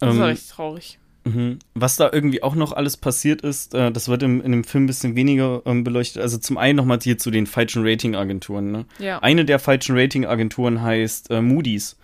[0.00, 0.98] Das war Ähm, richtig traurig.
[1.24, 1.60] Mhm.
[1.74, 4.84] Was da irgendwie auch noch alles passiert ist, äh, das wird im, in dem Film
[4.84, 6.20] ein bisschen weniger ähm, beleuchtet.
[6.20, 8.72] Also zum einen nochmal hier zu den falschen Ratingagenturen.
[8.72, 8.86] Ne?
[8.98, 9.20] Ja.
[9.20, 11.96] Eine der falschen Ratingagenturen heißt äh, Moody's.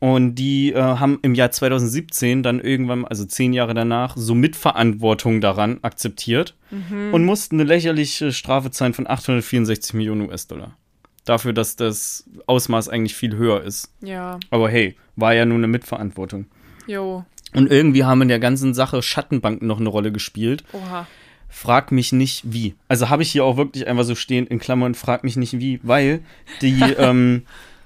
[0.00, 5.40] Und die äh, haben im Jahr 2017 dann irgendwann, also zehn Jahre danach, so Mitverantwortung
[5.40, 7.14] daran akzeptiert Mhm.
[7.14, 10.76] und mussten eine lächerliche Strafe zahlen von 864 Millionen US-Dollar.
[11.24, 13.90] Dafür, dass das Ausmaß eigentlich viel höher ist.
[14.02, 16.46] Ja, Aber hey, war ja nur eine Mitverantwortung.
[16.86, 17.24] jo,
[17.54, 20.64] Und irgendwie haben in der ganzen Sache Schattenbanken noch eine Rolle gespielt.
[20.72, 21.06] oha.
[21.48, 22.74] Frag mich nicht wie.
[22.88, 25.78] Also habe ich hier auch wirklich einfach so stehen in Klammern, frag mich nicht wie,
[25.84, 26.20] weil
[26.62, 27.42] die, ähm,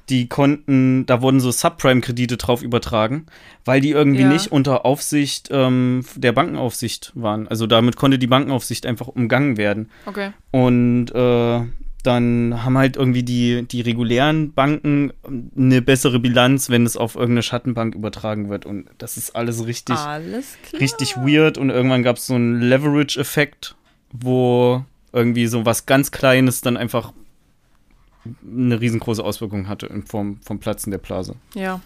[0.09, 3.27] die konnten, da wurden so Subprime-Kredite drauf übertragen,
[3.67, 4.29] weil die irgendwie Ja.
[4.33, 7.47] nicht unter Aufsicht ähm, der Bankenaufsicht waren.
[7.47, 9.91] Also damit konnte die Bankenaufsicht einfach umgangen werden.
[10.07, 10.31] Okay.
[10.51, 11.61] Und äh,
[12.03, 15.13] dann haben halt irgendwie die, die regulären Banken
[15.57, 18.67] eine bessere Bilanz, wenn es auf irgendeine Schattenbank übertragen wird.
[18.67, 21.59] Und das ist alles richtig, Alles richtig weird.
[21.59, 23.75] Und irgendwann gab es so einen Leverage-Effekt,
[24.13, 27.13] wo irgendwie so was ganz Kleines dann einfach
[28.45, 31.35] eine riesengroße Auswirkung hatte in Form vom Platzen der Blase.
[31.55, 31.81] Ja.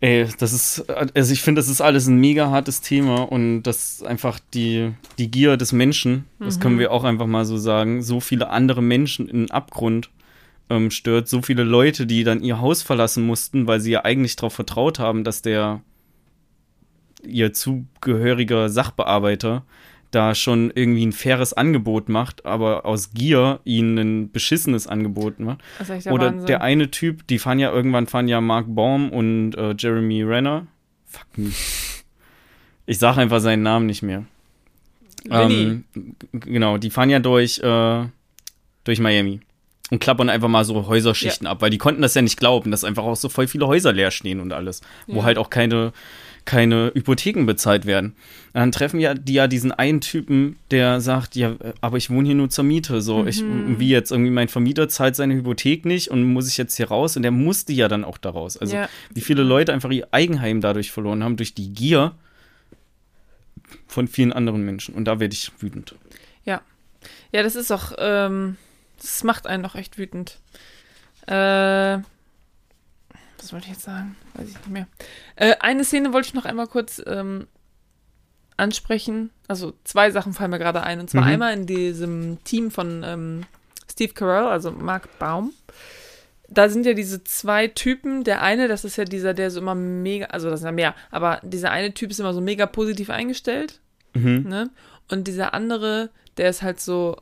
[0.00, 4.00] Ey, das ist, also ich finde, das ist alles ein mega hartes Thema und das
[4.02, 6.60] einfach die, die Gier des Menschen, das Mhm.
[6.62, 10.10] können wir auch einfach mal so sagen, so viele andere Menschen in den Abgrund
[10.70, 14.36] ähm, stört, so viele Leute, die dann ihr Haus verlassen mussten, weil sie ja eigentlich
[14.36, 15.80] darauf vertraut haben, dass der
[17.24, 19.64] ihr zugehöriger Sachbearbeiter
[20.10, 25.60] da schon irgendwie ein faires Angebot macht, aber aus Gier ihnen ein beschissenes Angebot macht.
[26.04, 26.46] Der Oder Wahnsinn.
[26.46, 30.66] der eine Typ, die fahren ja irgendwann fahren ja Mark Baum und äh, Jeremy Renner.
[31.06, 31.50] Fuck me.
[32.86, 34.24] Ich sage einfach seinen Namen nicht mehr.
[35.30, 35.84] Ähm,
[36.32, 38.04] genau, die fahren ja durch, äh,
[38.84, 39.40] durch Miami
[39.90, 42.84] und klappern einfach mal so Häuserschichten ab, weil die konnten das ja nicht glauben, dass
[42.84, 45.24] einfach auch so voll viele Häuser leer stehen und alles, wo Ja.
[45.24, 45.92] halt auch keine,
[46.48, 48.16] keine Hypotheken bezahlt werden.
[48.54, 52.34] Dann treffen ja die ja diesen einen Typen, der sagt, ja, aber ich wohne hier
[52.34, 53.78] nur zur Miete, so, ich, Mhm.
[53.78, 57.16] wie jetzt irgendwie mein Vermieter zahlt seine Hypothek nicht und muss ich jetzt hier raus
[57.18, 58.56] und der musste ja dann auch da raus.
[58.56, 58.88] Also ja.
[59.12, 62.14] wie viele Leute einfach ihr Eigenheim dadurch verloren haben, durch die Gier
[63.86, 64.94] von vielen anderen Menschen.
[64.94, 65.94] Und da werde ich wütend.
[66.46, 66.62] ja,
[67.42, 68.56] das ist doch, ähm,
[68.96, 70.38] das macht einen doch echt wütend.
[71.26, 71.98] Äh,
[73.38, 74.16] was wollte ich jetzt sagen?
[74.34, 74.86] Weiß ich nicht mehr.
[75.36, 77.46] Äh, eine Szene wollte ich noch einmal kurz ähm,
[78.56, 79.30] ansprechen.
[79.46, 81.00] Also zwei Sachen fallen mir gerade ein.
[81.00, 81.28] Und zwar Mhm.
[81.28, 83.44] einmal in diesem Team von ähm,
[83.90, 85.52] Steve Carell, also Mark Baum.
[86.48, 88.24] Da sind ja diese zwei Typen.
[88.24, 90.94] Der eine, das ist ja dieser, der so immer mega, also das sind ja mehr,
[91.10, 93.80] aber dieser eine Typ ist immer so mega positiv eingestellt.
[94.14, 94.44] Mhm.
[94.48, 94.70] Ne?
[95.10, 97.16] Und dieser andere, der ist halt so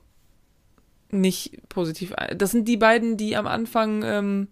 [1.10, 2.12] nicht positiv.
[2.36, 4.48] Das sind die beiden, die am Anfang, ähm,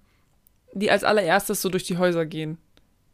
[0.75, 2.59] die als allererstes so durch die Häuser gehen.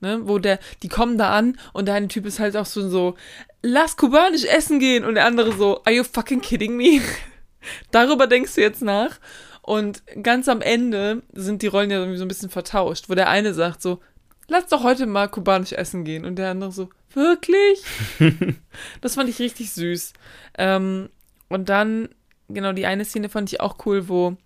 [0.00, 0.20] Ne?
[0.24, 3.16] Wo der, die kommen da an und der eine Typ ist halt auch so, so,
[3.62, 5.04] lass kubanisch essen gehen.
[5.04, 7.00] Und der andere so, are you fucking kidding me?
[7.90, 9.20] Darüber denkst du jetzt nach.
[9.62, 13.28] Und ganz am Ende sind die Rollen ja irgendwie so ein bisschen vertauscht, wo der
[13.28, 14.00] eine sagt so,
[14.48, 16.24] lass doch heute mal kubanisch essen gehen.
[16.24, 17.84] Und der andere so, wirklich?
[19.02, 20.14] das fand ich richtig süß.
[20.56, 21.10] Ähm,
[21.48, 22.08] und dann,
[22.48, 24.36] genau, die eine Szene fand ich auch cool, wo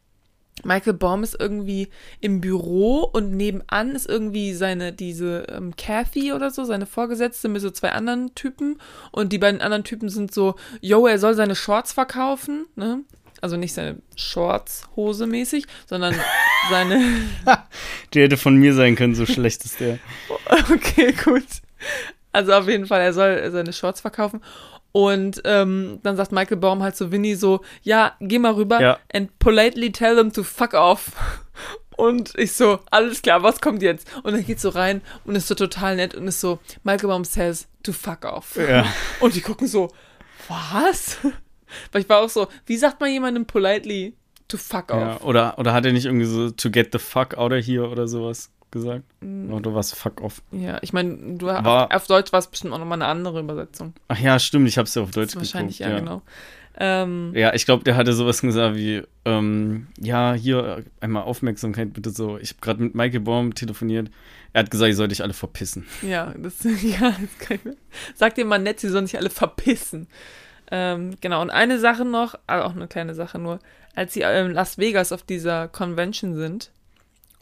[0.63, 1.89] Michael Baum ist irgendwie
[2.21, 7.61] im Büro und nebenan ist irgendwie seine, diese ähm, Kathy oder so, seine Vorgesetzte mit
[7.61, 8.79] so zwei anderen Typen.
[9.11, 13.01] Und die beiden anderen Typen sind so, yo, er soll seine Shorts verkaufen, ne?
[13.41, 16.15] Also nicht seine Shorts, Hose mäßig, sondern
[16.71, 17.03] seine.
[18.15, 19.99] Der hätte von mir sein können, so schlecht ist der.
[20.73, 21.45] Okay, gut.
[22.33, 24.41] Also auf jeden Fall, er soll seine Shorts verkaufen.
[24.97, 28.99] Und ähm, dann sagt Michael Baum halt zu Winnie so, ja, geh mal rüber Ja.
[29.13, 31.11] and politely tell them to fuck off.
[31.97, 34.07] Und ich so, alles klar, was kommt jetzt?
[34.23, 37.25] Und dann geht so rein und ist so total nett und ist so, Michael Baum
[37.25, 38.57] says to fuck off.
[38.57, 38.85] Ja.
[39.21, 39.89] Und die gucken so,
[40.49, 41.19] was?
[41.93, 44.15] Weil ich war auch so, wie sagt man jemandem politely
[44.49, 45.01] to fuck off?
[45.01, 45.21] ja.
[45.21, 48.09] Oder, oder hat er nicht irgendwie so to get the fuck out of here oder
[48.09, 49.05] sowas gesagt?
[49.23, 49.51] Mm.
[49.51, 50.43] Oder was fuck off?
[50.53, 53.41] Ja, ich meine, du War- auf, auf Deutsch war es bestimmt auch nochmal eine andere
[53.41, 53.95] Übersetzung.
[54.09, 55.95] Ach ja, stimmt, ich hab's ja auf Deutsch ist wahrscheinlich, geguckt.
[55.95, 56.21] ja, genau.
[56.77, 62.11] Ähm, Ja, ich glaube, der hatte sowas gesagt wie, ähm, ja, hier einmal Aufmerksamkeit bitte
[62.11, 62.37] so.
[62.37, 64.11] Ich habe gerade mit Michael Baum telefoniert.
[64.53, 65.87] Er hat gesagt, ich soll dich alle verpissen.
[66.03, 67.77] Ja, das, ja, das kann ich mir.
[68.15, 70.09] Sag dir mal nett, sie sollen sich alle verpissen.
[70.71, 73.61] Ähm, genau, und eine Sache noch, also auch eine kleine Sache nur,
[73.95, 76.73] als sie in Las Vegas auf dieser Convention sind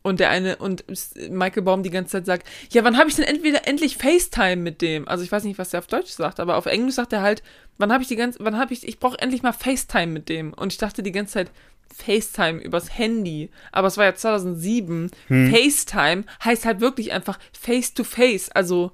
[0.02, 0.84] und der eine und
[1.30, 4.82] Michael Baum die ganze Zeit sagt, ja, wann habe ich denn entweder endlich FaceTime mit
[4.82, 5.06] dem?
[5.08, 7.42] Also ich weiß nicht, was der auf Deutsch sagt, aber auf Englisch sagt er halt,
[7.78, 10.52] wann habe ich die ganze, wann habe ich, ich brauche endlich mal FaceTime mit dem.
[10.52, 11.50] Und ich dachte die ganze Zeit,
[11.94, 13.50] FaceTime übers Handy.
[13.70, 15.10] Aber es war ja 2007.
[15.28, 18.50] FaceTime heißt halt wirklich einfach Face to Face.
[18.50, 18.92] Also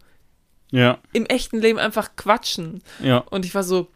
[0.70, 2.82] Ja, im echten Leben einfach quatschen.
[3.01, 3.18] ja.
[3.18, 3.89] Und ich war so,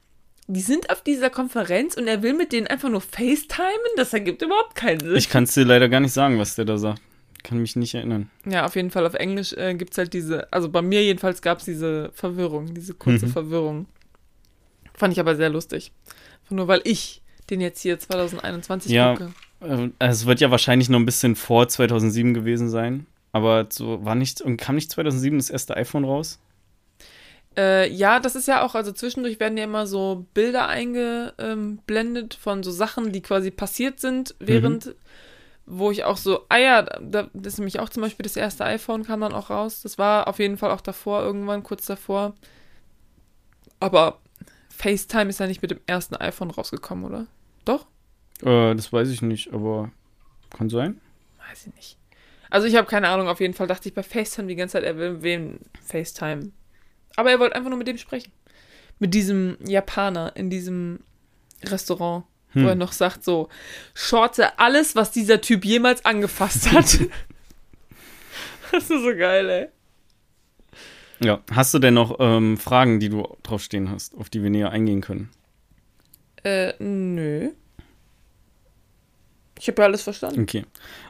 [0.49, 3.93] die sind auf dieser Konferenz und er will mit denen einfach nur FaceTimen?
[3.97, 5.17] Das ergibt überhaupt keinen Sinn.
[5.17, 7.01] Ich kann es dir leider gar nicht sagen, was der da sagt.
[7.45, 8.31] Kann mich nicht erinnern.
[8.47, 11.43] ja, auf jeden Fall auf Englisch äh, gibt es halt diese, also bei mir jedenfalls
[11.43, 13.31] gab es diese Verwirrung, diese kurze Mhm.
[13.33, 13.87] Verwirrung.
[14.95, 15.91] Fand ich aber sehr lustig.
[16.51, 19.15] Nur weil ich den jetzt hier 2021 Ja.
[19.17, 19.33] gucke.
[19.61, 23.07] Äh, Es wird ja wahrscheinlich noch ein bisschen vor 2007 gewesen sein.
[23.33, 26.39] Aber so war nicht, und kam nicht 2007 das erste iPhone raus?
[27.57, 32.63] Äh, ja, das ist ja auch, also zwischendurch werden ja immer so Bilder eingeblendet von
[32.63, 34.95] so Sachen, die quasi passiert sind, während,
[35.67, 38.65] wo ich auch so, ah ja, da, das ist nämlich auch zum Beispiel das erste
[38.65, 39.83] iPhone kam dann auch raus.
[39.83, 42.35] Das war auf jeden Fall auch davor, irgendwann kurz davor.
[43.81, 44.21] Aber
[44.71, 47.27] FaceTime ist ja nicht mit dem ersten iPhone rausgekommen, oder?
[47.65, 47.87] Doch?
[48.43, 49.91] Äh, das weiß ich nicht, aber
[50.51, 51.01] kann sein.
[51.49, 51.99] Weiß ich nicht.
[52.51, 54.85] Also ich habe keine Ahnung, auf jeden Fall dachte ich bei FaceTime die ganze Zeit,
[54.85, 56.51] er will wen FaceTime.
[57.17, 58.33] Aber er wollte einfach nur mit dem sprechen.
[58.99, 61.01] Mit diesem Japaner in diesem
[61.65, 62.25] Restaurant,
[62.55, 62.69] wo Hm.
[62.69, 63.49] er noch sagt so,
[63.95, 67.01] Schorze alles, was dieser Typ jemals angefasst hat.
[68.73, 69.69] das ist so geil, ey.
[71.25, 71.41] Ja.
[71.53, 75.01] Hast du denn noch ähm, Fragen, die du draufstehen hast, auf die wir näher eingehen
[75.01, 75.31] können?
[76.45, 77.51] Äh, nö.
[79.59, 80.43] Ich habe ja alles verstanden.
[80.43, 80.65] Okay.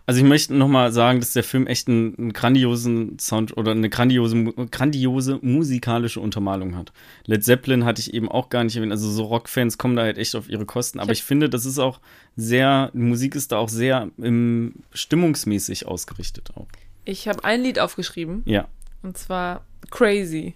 [0.05, 3.89] Also ich möchte nochmal sagen, dass der Film echt einen, einen grandiosen Sound oder eine
[3.89, 6.93] grandiose, grandiose musikalische Untermalung hat.
[7.25, 8.93] Led Zeppelin hatte ich eben auch gar nicht erwähnt.
[8.93, 11.01] Also so Rockfans kommen da halt echt auf ihre Kosten.
[11.01, 12.01] Aber Ich ich finde, das ist auch
[12.37, 16.67] sehr, die Musik ist da auch sehr im, stimmungsmäßig ausgerichtet auch.
[17.05, 18.43] Ich habe ein Lied aufgeschrieben.
[18.45, 18.69] Ja.
[19.03, 20.55] Und zwar Crazy.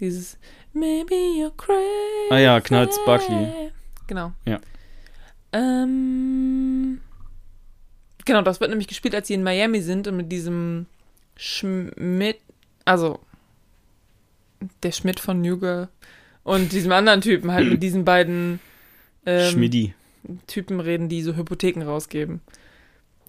[0.00, 0.38] Dieses
[0.72, 2.30] Maybe you're crazy.
[2.30, 3.70] Ah ja, Knalls Buckley.
[4.06, 4.32] Genau.
[4.44, 4.60] Ja.
[5.52, 7.00] Ähm,
[8.24, 10.86] genau, das wird nämlich gespielt, als sie in Miami sind und mit diesem
[11.36, 12.38] Schmidt,
[12.84, 13.20] also
[14.82, 15.88] der Schmidt von New Girl
[16.44, 18.60] und diesem anderen Typen halt mit diesen beiden
[19.26, 19.94] ähm, Schmidi.
[20.46, 22.40] Typen reden, die so Hypotheken rausgeben.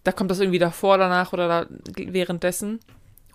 [0.04, 2.80] Da kommt das irgendwie davor, danach oder da, währenddessen.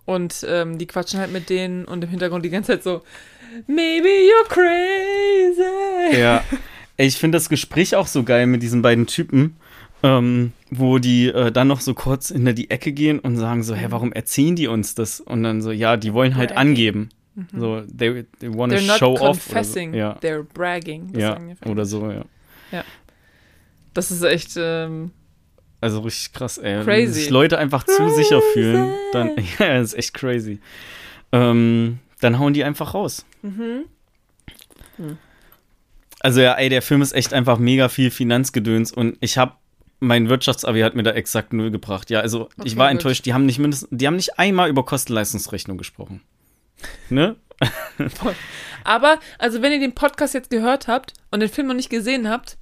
[0.04, 3.02] Und ähm, die quatschen halt mit denen und im Hintergrund die ganze Zeit so,
[3.66, 6.18] Maybe you're crazy.
[6.18, 6.44] Ja.
[6.98, 9.56] Ich finde das Gespräch auch so geil mit diesen beiden Typen,
[10.02, 13.74] ähm, wo die äh, dann noch so kurz hinter die Ecke gehen und sagen so,
[13.74, 15.20] hä, warum erzählen die uns das?
[15.20, 17.08] Und dann so, ja, die wollen halt angeben.
[17.56, 19.40] So, they, they want They're to show off.
[19.40, 19.52] So.
[19.54, 21.12] confessing, Ja, they're bragging.
[21.12, 22.24] Das ja oder so, ja.
[23.94, 25.12] Das ist echt, ähm,
[25.80, 26.78] Also richtig krass, ey.
[26.78, 27.12] Wenn Crazy.
[27.12, 30.58] sich Leute einfach zu sicher fühlen, dann, ja, das ist echt crazy.
[31.32, 33.24] Ähm, dann hauen die einfach raus.
[33.42, 33.84] mhm.
[36.20, 39.52] Also ja, ey, der Film ist echt einfach mega viel Finanzgedöns und ich habe
[40.00, 42.08] mein Wirtschaftsabi hat mir da exakt null gebracht.
[42.10, 42.98] Ja, also ich Okay, war gut.
[42.98, 43.26] enttäuscht.
[43.26, 46.22] Die haben nicht mindestens, die haben nicht einmal über Kosten-Leistungsrechnung gesprochen.
[47.10, 47.34] Ne?
[48.84, 52.28] Aber, also wenn ihr den Podcast jetzt gehört habt und den Film noch nicht gesehen
[52.28, 52.56] habt,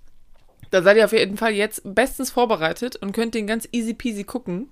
[0.71, 4.25] dann seid ihr auf jeden Fall jetzt bestens vorbereitet und könnt den ganz easy peasy
[4.25, 4.69] gucken.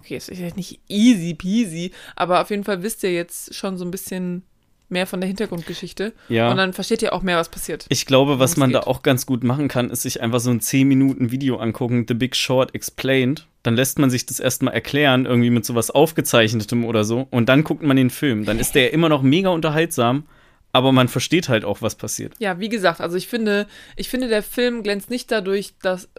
[0.00, 3.76] Okay, es ist jetzt nicht easy peasy, aber auf jeden Fall wisst ihr jetzt schon
[3.76, 4.44] so ein bisschen
[4.88, 6.12] mehr von der Hintergrundgeschichte.
[6.28, 6.50] Ja.
[6.50, 7.86] Und dann versteht ihr auch mehr, was passiert.
[7.88, 8.88] Ich glaube, was man da geht.
[8.88, 12.14] auch ganz gut machen kann, ist sich einfach so ein 10 Minuten Video angucken, The
[12.14, 13.46] Big Short Explained.
[13.62, 17.26] Dann lässt man sich das erstmal erklären, irgendwie mit sowas aufgezeichnetem oder so.
[17.30, 18.44] Und dann guckt man den Film.
[18.44, 20.24] Dann ist der immer noch mega unterhaltsam,
[20.72, 22.34] aber man versteht halt auch, was passiert.
[22.38, 23.66] Ja, wie gesagt, also ich finde,
[23.96, 26.10] ich finde, der Film glänzt nicht dadurch, dass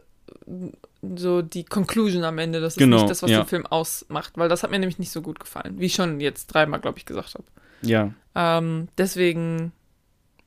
[1.15, 3.43] so die Conclusion am Ende, das ist Genau, nicht das, was ja.
[3.43, 6.19] den Film ausmacht, weil das hat mir nämlich nicht so gut gefallen, wie ich schon
[6.19, 7.43] jetzt dreimal, glaube ich, gesagt habe.
[7.85, 8.13] Ja.
[8.35, 9.71] Ähm, deswegen,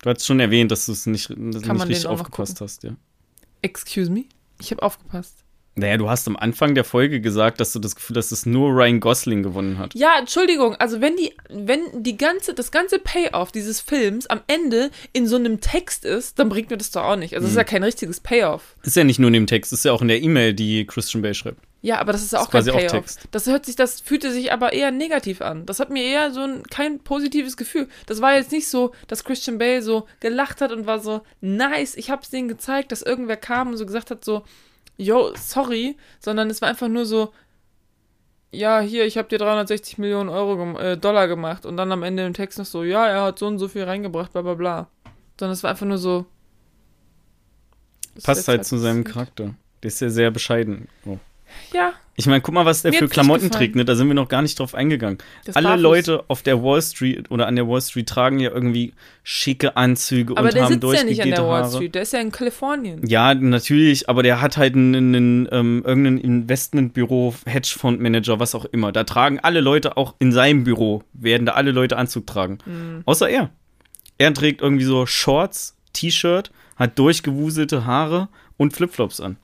[0.03, 2.85] Du hast schon erwähnt, dass du es nicht, dass du Kann nicht richtig aufgepasst hast,
[2.85, 2.91] ja.
[3.63, 4.25] excuse me,
[4.61, 5.45] ich habe aufgepasst.
[5.75, 8.71] Naja, du hast am Anfang der Folge gesagt, dass du das Gefühl hast, dass nur
[8.71, 9.95] Ryan Gosling gewonnen hat.
[9.95, 14.91] Ja, Entschuldigung, also wenn die, wenn die ganze, das ganze Payoff dieses Films am Ende
[15.13, 17.35] in so einem Text ist, dann bringt mir das doch auch nicht.
[17.35, 17.59] Also es ist Mhm.
[17.61, 18.75] ja kein richtiges Payoff.
[18.83, 21.23] Ist ja nicht nur in dem Text, ist ja auch in der E-Mail, die Christian
[21.23, 21.61] Bale schreibt.
[21.81, 22.93] Ja, aber das ist Das auch ist kein auch Payoff.
[22.93, 23.29] Text.
[23.31, 25.65] Das hört sich, das fühlte sich aber eher negativ an.
[25.65, 27.89] Das hat mir eher so ein kein positives Gefühl.
[28.07, 31.95] Das war jetzt nicht so, dass Christian Bale so gelacht hat und war so nice.
[31.97, 34.43] Ich hab's denen gezeigt, dass irgendwer kam und so gesagt hat so,
[34.97, 37.33] yo, sorry, sondern es war einfach nur so,
[38.51, 42.27] ja, hier, ich habe dir 360 Millionen Euro äh, Dollar gemacht und dann am Ende
[42.27, 44.89] im Text noch so, ja, er hat so und so viel reingebracht, bla bla bla.
[45.39, 46.27] Sondern es war einfach nur so.
[48.17, 49.05] das Passt halt zu seinem.
[49.05, 49.55] Charakter.
[49.83, 50.89] Der ist ja sehr bescheiden.
[51.07, 51.19] Oh.
[51.73, 53.85] Ja, Ich meine, guck mal, was der Mir für Klamotten trägt, ne?
[53.85, 55.19] Da sind wir noch gar nicht drauf eingegangen.
[55.45, 55.83] das Alle Barfuß.
[55.83, 58.93] Leute auf der Wall Street oder an der Wall Street tragen ja irgendwie
[59.23, 61.77] schicke Anzüge Aber und der haben sitzt ja nicht an der Wall Haare.
[61.77, 63.07] Street, der ist ja in Kalifornien.
[63.07, 68.91] Ja, natürlich, aber der hat halt einen, einen ähm, irgendein Investmentbüro, Hedgefondsmanager, was auch immer.
[68.93, 72.59] Da tragen alle Leute auch in seinem Büro, werden da alle Leute Anzug tragen.
[72.67, 73.03] Mhm.
[73.05, 73.51] Außer er.
[74.19, 79.37] Er trägt irgendwie so Shorts, T-Shirt, hat durchgewuselte Haare und Flipflops an.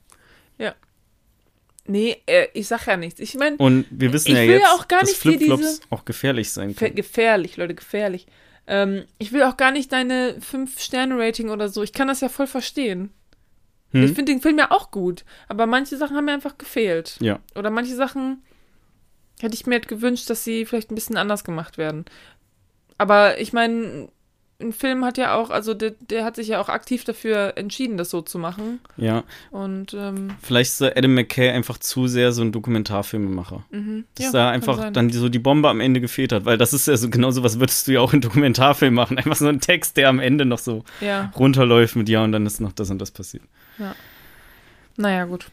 [1.86, 3.20] Nee, äh, ich sag ja nichts.
[3.20, 6.04] Ich meine, Und wir wissen Ich ja will jetzt, ja auch gar dass Flipflops auch
[6.04, 6.94] gefährlich sein können.
[6.94, 8.26] gefährlich, Leute, gefährlich.
[8.66, 11.82] Ähm, ich will auch gar nicht deine 5-Sterne-Rating oder so.
[11.82, 13.10] Ich kann das ja voll verstehen.
[13.90, 14.04] Hm?
[14.04, 15.24] Ich finde den Film ja auch gut.
[15.48, 17.18] Aber manche Sachen haben mir einfach gefehlt.
[17.20, 17.40] Ja.
[17.54, 18.42] Oder manche Sachen
[19.40, 22.06] hätte ich mir halt gewünscht, dass sie vielleicht ein bisschen anders gemacht werden.
[22.96, 24.08] Aber ich meine,
[24.60, 27.96] ein Film hat ja auch, also der, der hat sich ja auch aktiv dafür entschieden,
[27.96, 28.80] das so zu machen.
[28.96, 33.64] Ja, Und ähm, vielleicht ist Adam McKay einfach zu sehr so ein Dokumentarfilmemacher.
[33.70, 34.92] mhm, Dass ja, da einfach sein.
[34.94, 37.42] dann so die Bombe am Ende gefehlt hat, weil das ist ja so genau so
[37.42, 39.18] was würdest du ja auch in Dokumentarfilm machen.
[39.18, 42.46] Einfach so ein Text, der am Ende noch so Ja, runterläuft mit ja und dann
[42.46, 43.42] ist noch das und das passiert.
[44.96, 45.46] naja, gut.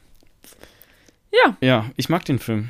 [1.31, 2.69] Ja, Ja, ich mag den Film.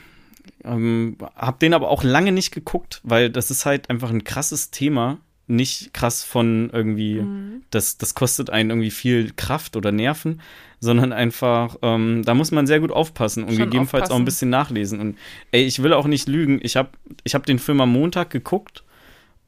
[0.64, 4.70] Ähm, hab den aber auch lange nicht geguckt, weil das ist halt einfach ein krasses
[4.72, 5.18] Thema.
[5.52, 7.62] Nicht krass von irgendwie, Mhm.
[7.72, 10.42] das, das kostet einen irgendwie viel Kraft oder Nerven,
[10.80, 14.22] sondern einfach, ähm, da muss man sehr gut aufpassen und Schon gegebenenfalls auch aufpassen.
[14.22, 15.00] ein bisschen nachlesen.
[15.00, 15.18] Und
[15.52, 16.60] ey, ich will auch nicht lügen.
[16.64, 16.90] Ich habe
[17.24, 18.84] ich hab den Film am Montag geguckt,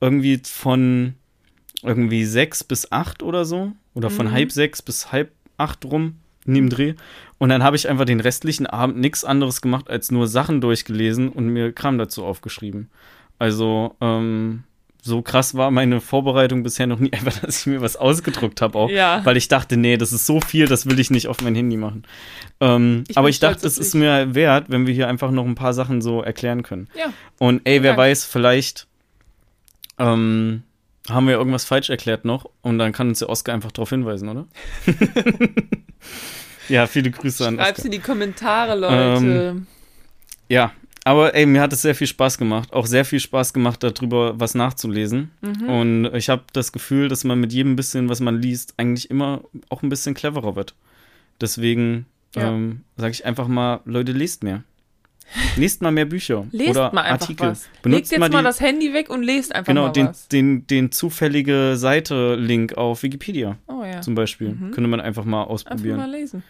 [0.01, 1.13] irgendwie von
[1.83, 3.71] irgendwie sechs bis acht oder so.
[3.93, 4.31] Oder von Mhm.
[4.31, 6.15] halb sechs bis halb acht rum
[6.45, 6.95] dem Dreh.
[7.37, 11.29] Und dann habe ich einfach den restlichen Abend nichts anderes gemacht, als nur Sachen durchgelesen
[11.29, 12.89] und mir Kram dazu aufgeschrieben.
[13.39, 14.63] Also, ähm,
[15.05, 18.77] so krass war meine Vorbereitung bisher noch nie, einfach, dass ich mir was ausgedruckt habe
[18.79, 18.89] auch.
[18.89, 19.19] Ja.
[19.25, 21.75] Weil ich dachte, nee, das ist so viel, das will ich nicht auf mein Handy
[21.75, 22.03] machen.
[22.61, 25.55] Ähm, Ich aber ich dachte, es ist mir wert, wenn wir hier einfach noch ein
[25.55, 26.87] paar Sachen so erklären können.
[26.97, 27.11] ja.
[27.37, 27.99] Und ey, wer Dank.
[27.99, 28.87] weiß, vielleicht
[29.99, 30.63] ähm,
[31.09, 34.29] haben wir irgendwas falsch erklärt noch und dann kann uns der Oscar einfach darauf hinweisen,
[34.29, 34.47] oder?
[36.69, 37.85] ja, viele Grüße an Schreib's Oscar.
[37.85, 39.61] in die Kommentare, Leute.
[40.49, 40.71] Ja,
[41.05, 42.71] aber ey, mir hat es sehr viel Spaß gemacht.
[42.73, 45.31] Auch sehr viel Spaß gemacht, darüber was nachzulesen.
[45.41, 45.69] Mhm.
[45.69, 49.41] Und ich habe das Gefühl, dass man mit jedem bisschen, was man liest, eigentlich immer
[49.69, 50.73] auch ein bisschen cleverer wird.
[51.41, 52.05] Deswegen
[52.35, 52.49] Ja.
[52.51, 54.63] ähm, sage ich einfach mal, Leute, lest mehr.
[55.55, 57.47] Lest mal mehr Bücher Lest oder mal einfach Artikel.
[57.51, 57.63] was.
[57.65, 60.07] Legt Benutzt jetzt mal mal, die, das Handy weg und lest einfach genau, mal den,
[60.07, 60.27] was.
[60.27, 64.01] den, den zufällige Seite-Link auf Wikipedia Oh ja.
[64.01, 64.49] zum Beispiel.
[64.49, 64.71] Mhm.
[64.71, 65.97] Könnte man einfach mal Einfach ausprobieren.
[65.97, 66.43] mal lesen.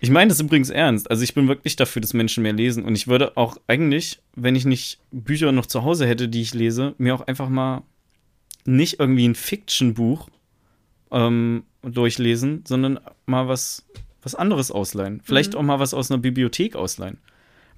[0.00, 1.10] Ich meine das übrigens ernst.
[1.10, 2.84] Also ich bin wirklich dafür, dass Menschen mehr lesen.
[2.84, 6.52] Und ich würde auch eigentlich, wenn ich nicht Bücher noch zu Hause hätte, die ich
[6.54, 7.82] lese, mir auch einfach mal
[8.64, 10.28] nicht irgendwie ein Fiction-Buch
[11.10, 13.86] ähm, durchlesen, sondern mal was,
[14.22, 15.20] was anderes ausleihen.
[15.24, 15.58] Vielleicht Mhm.
[15.58, 17.18] auch mal was aus einer Bibliothek ausleihen.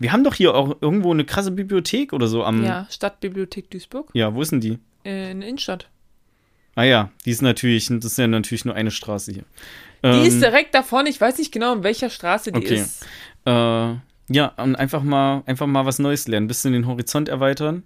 [0.00, 2.64] Wir haben doch hier auch irgendwo eine krasse Bibliothek oder so am.
[2.64, 4.10] Ja, Stadtbibliothek Duisburg.
[4.14, 4.78] Ja, wo ist denn die?
[5.04, 5.88] Äh, in der Innenstadt.
[6.74, 9.42] Ah ja, die ist natürlich, das ist ja natürlich nur eine Straße hier.
[10.04, 11.06] Die Ähm, ist direkt davon.
[11.06, 12.74] Ich weiß nicht genau, in welcher Straße die Okay.
[12.76, 13.04] ist.
[13.44, 13.50] Äh,
[14.30, 17.82] ja, und einfach mal, einfach mal was Neues lernen, bisschen den Horizont erweitern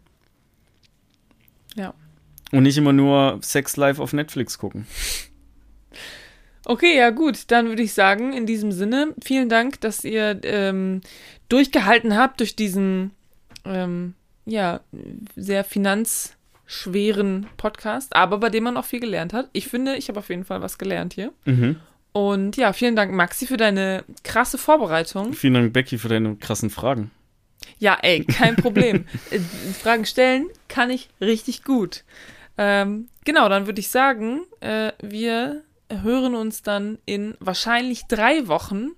[1.76, 1.94] Ja.
[2.50, 4.86] und nicht immer nur Sex Live auf Netflix gucken.
[6.64, 11.00] Okay, ja gut, dann würde ich sagen, in diesem Sinne, vielen Dank, dass ihr ähm,
[11.48, 13.10] durchgehalten habt durch diesen
[13.64, 14.14] ähm,
[14.44, 14.80] ja,
[15.36, 19.48] sehr finanzschweren Podcast, aber bei dem man auch viel gelernt hat.
[19.52, 21.32] Ich finde, ich habe auf jeden Fall was gelernt hier.
[21.46, 21.76] Mhm.
[22.12, 25.32] Und ja, vielen Dank, Maxi, für deine krasse Vorbereitung.
[25.32, 27.10] Vielen Dank, Becky, für deine krassen Fragen.
[27.78, 29.06] Ja, ey, kein Problem.
[29.30, 32.04] Äh, Fragen stellen kann ich richtig gut.
[32.58, 38.90] Ähm, genau, dann würde ich sagen, äh, wir hören uns dann in wahrscheinlich drei Wochen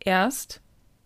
[0.00, 0.60] erst,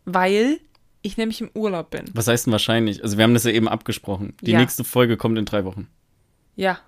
[0.04, 0.58] weil
[1.02, 2.04] ich nämlich im Urlaub bin.
[2.14, 3.02] Was heißt denn wahrscheinlich?
[3.02, 4.34] Also wir haben das ja eben abgesprochen.
[4.40, 4.58] Die Ja.
[4.60, 5.88] nächste Folge kommt in drei Wochen.
[6.54, 6.78] Ja,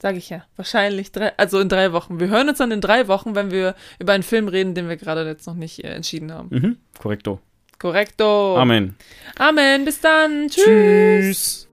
[0.00, 0.44] sage ich ja.
[0.56, 2.20] Wahrscheinlich drei, also in drei Wochen.
[2.20, 4.96] Wir hören uns dann in drei Wochen, wenn wir über einen Film reden, den wir
[4.96, 6.48] gerade jetzt noch nicht äh, entschieden haben.
[6.50, 6.76] Mhm.
[6.98, 7.40] Korrekto.
[7.78, 8.56] Korrekto.
[8.56, 8.96] Amen.
[9.38, 9.84] Amen.
[9.84, 10.48] Bis dann.
[10.48, 10.64] Tschüss.
[10.64, 11.69] Tschüss.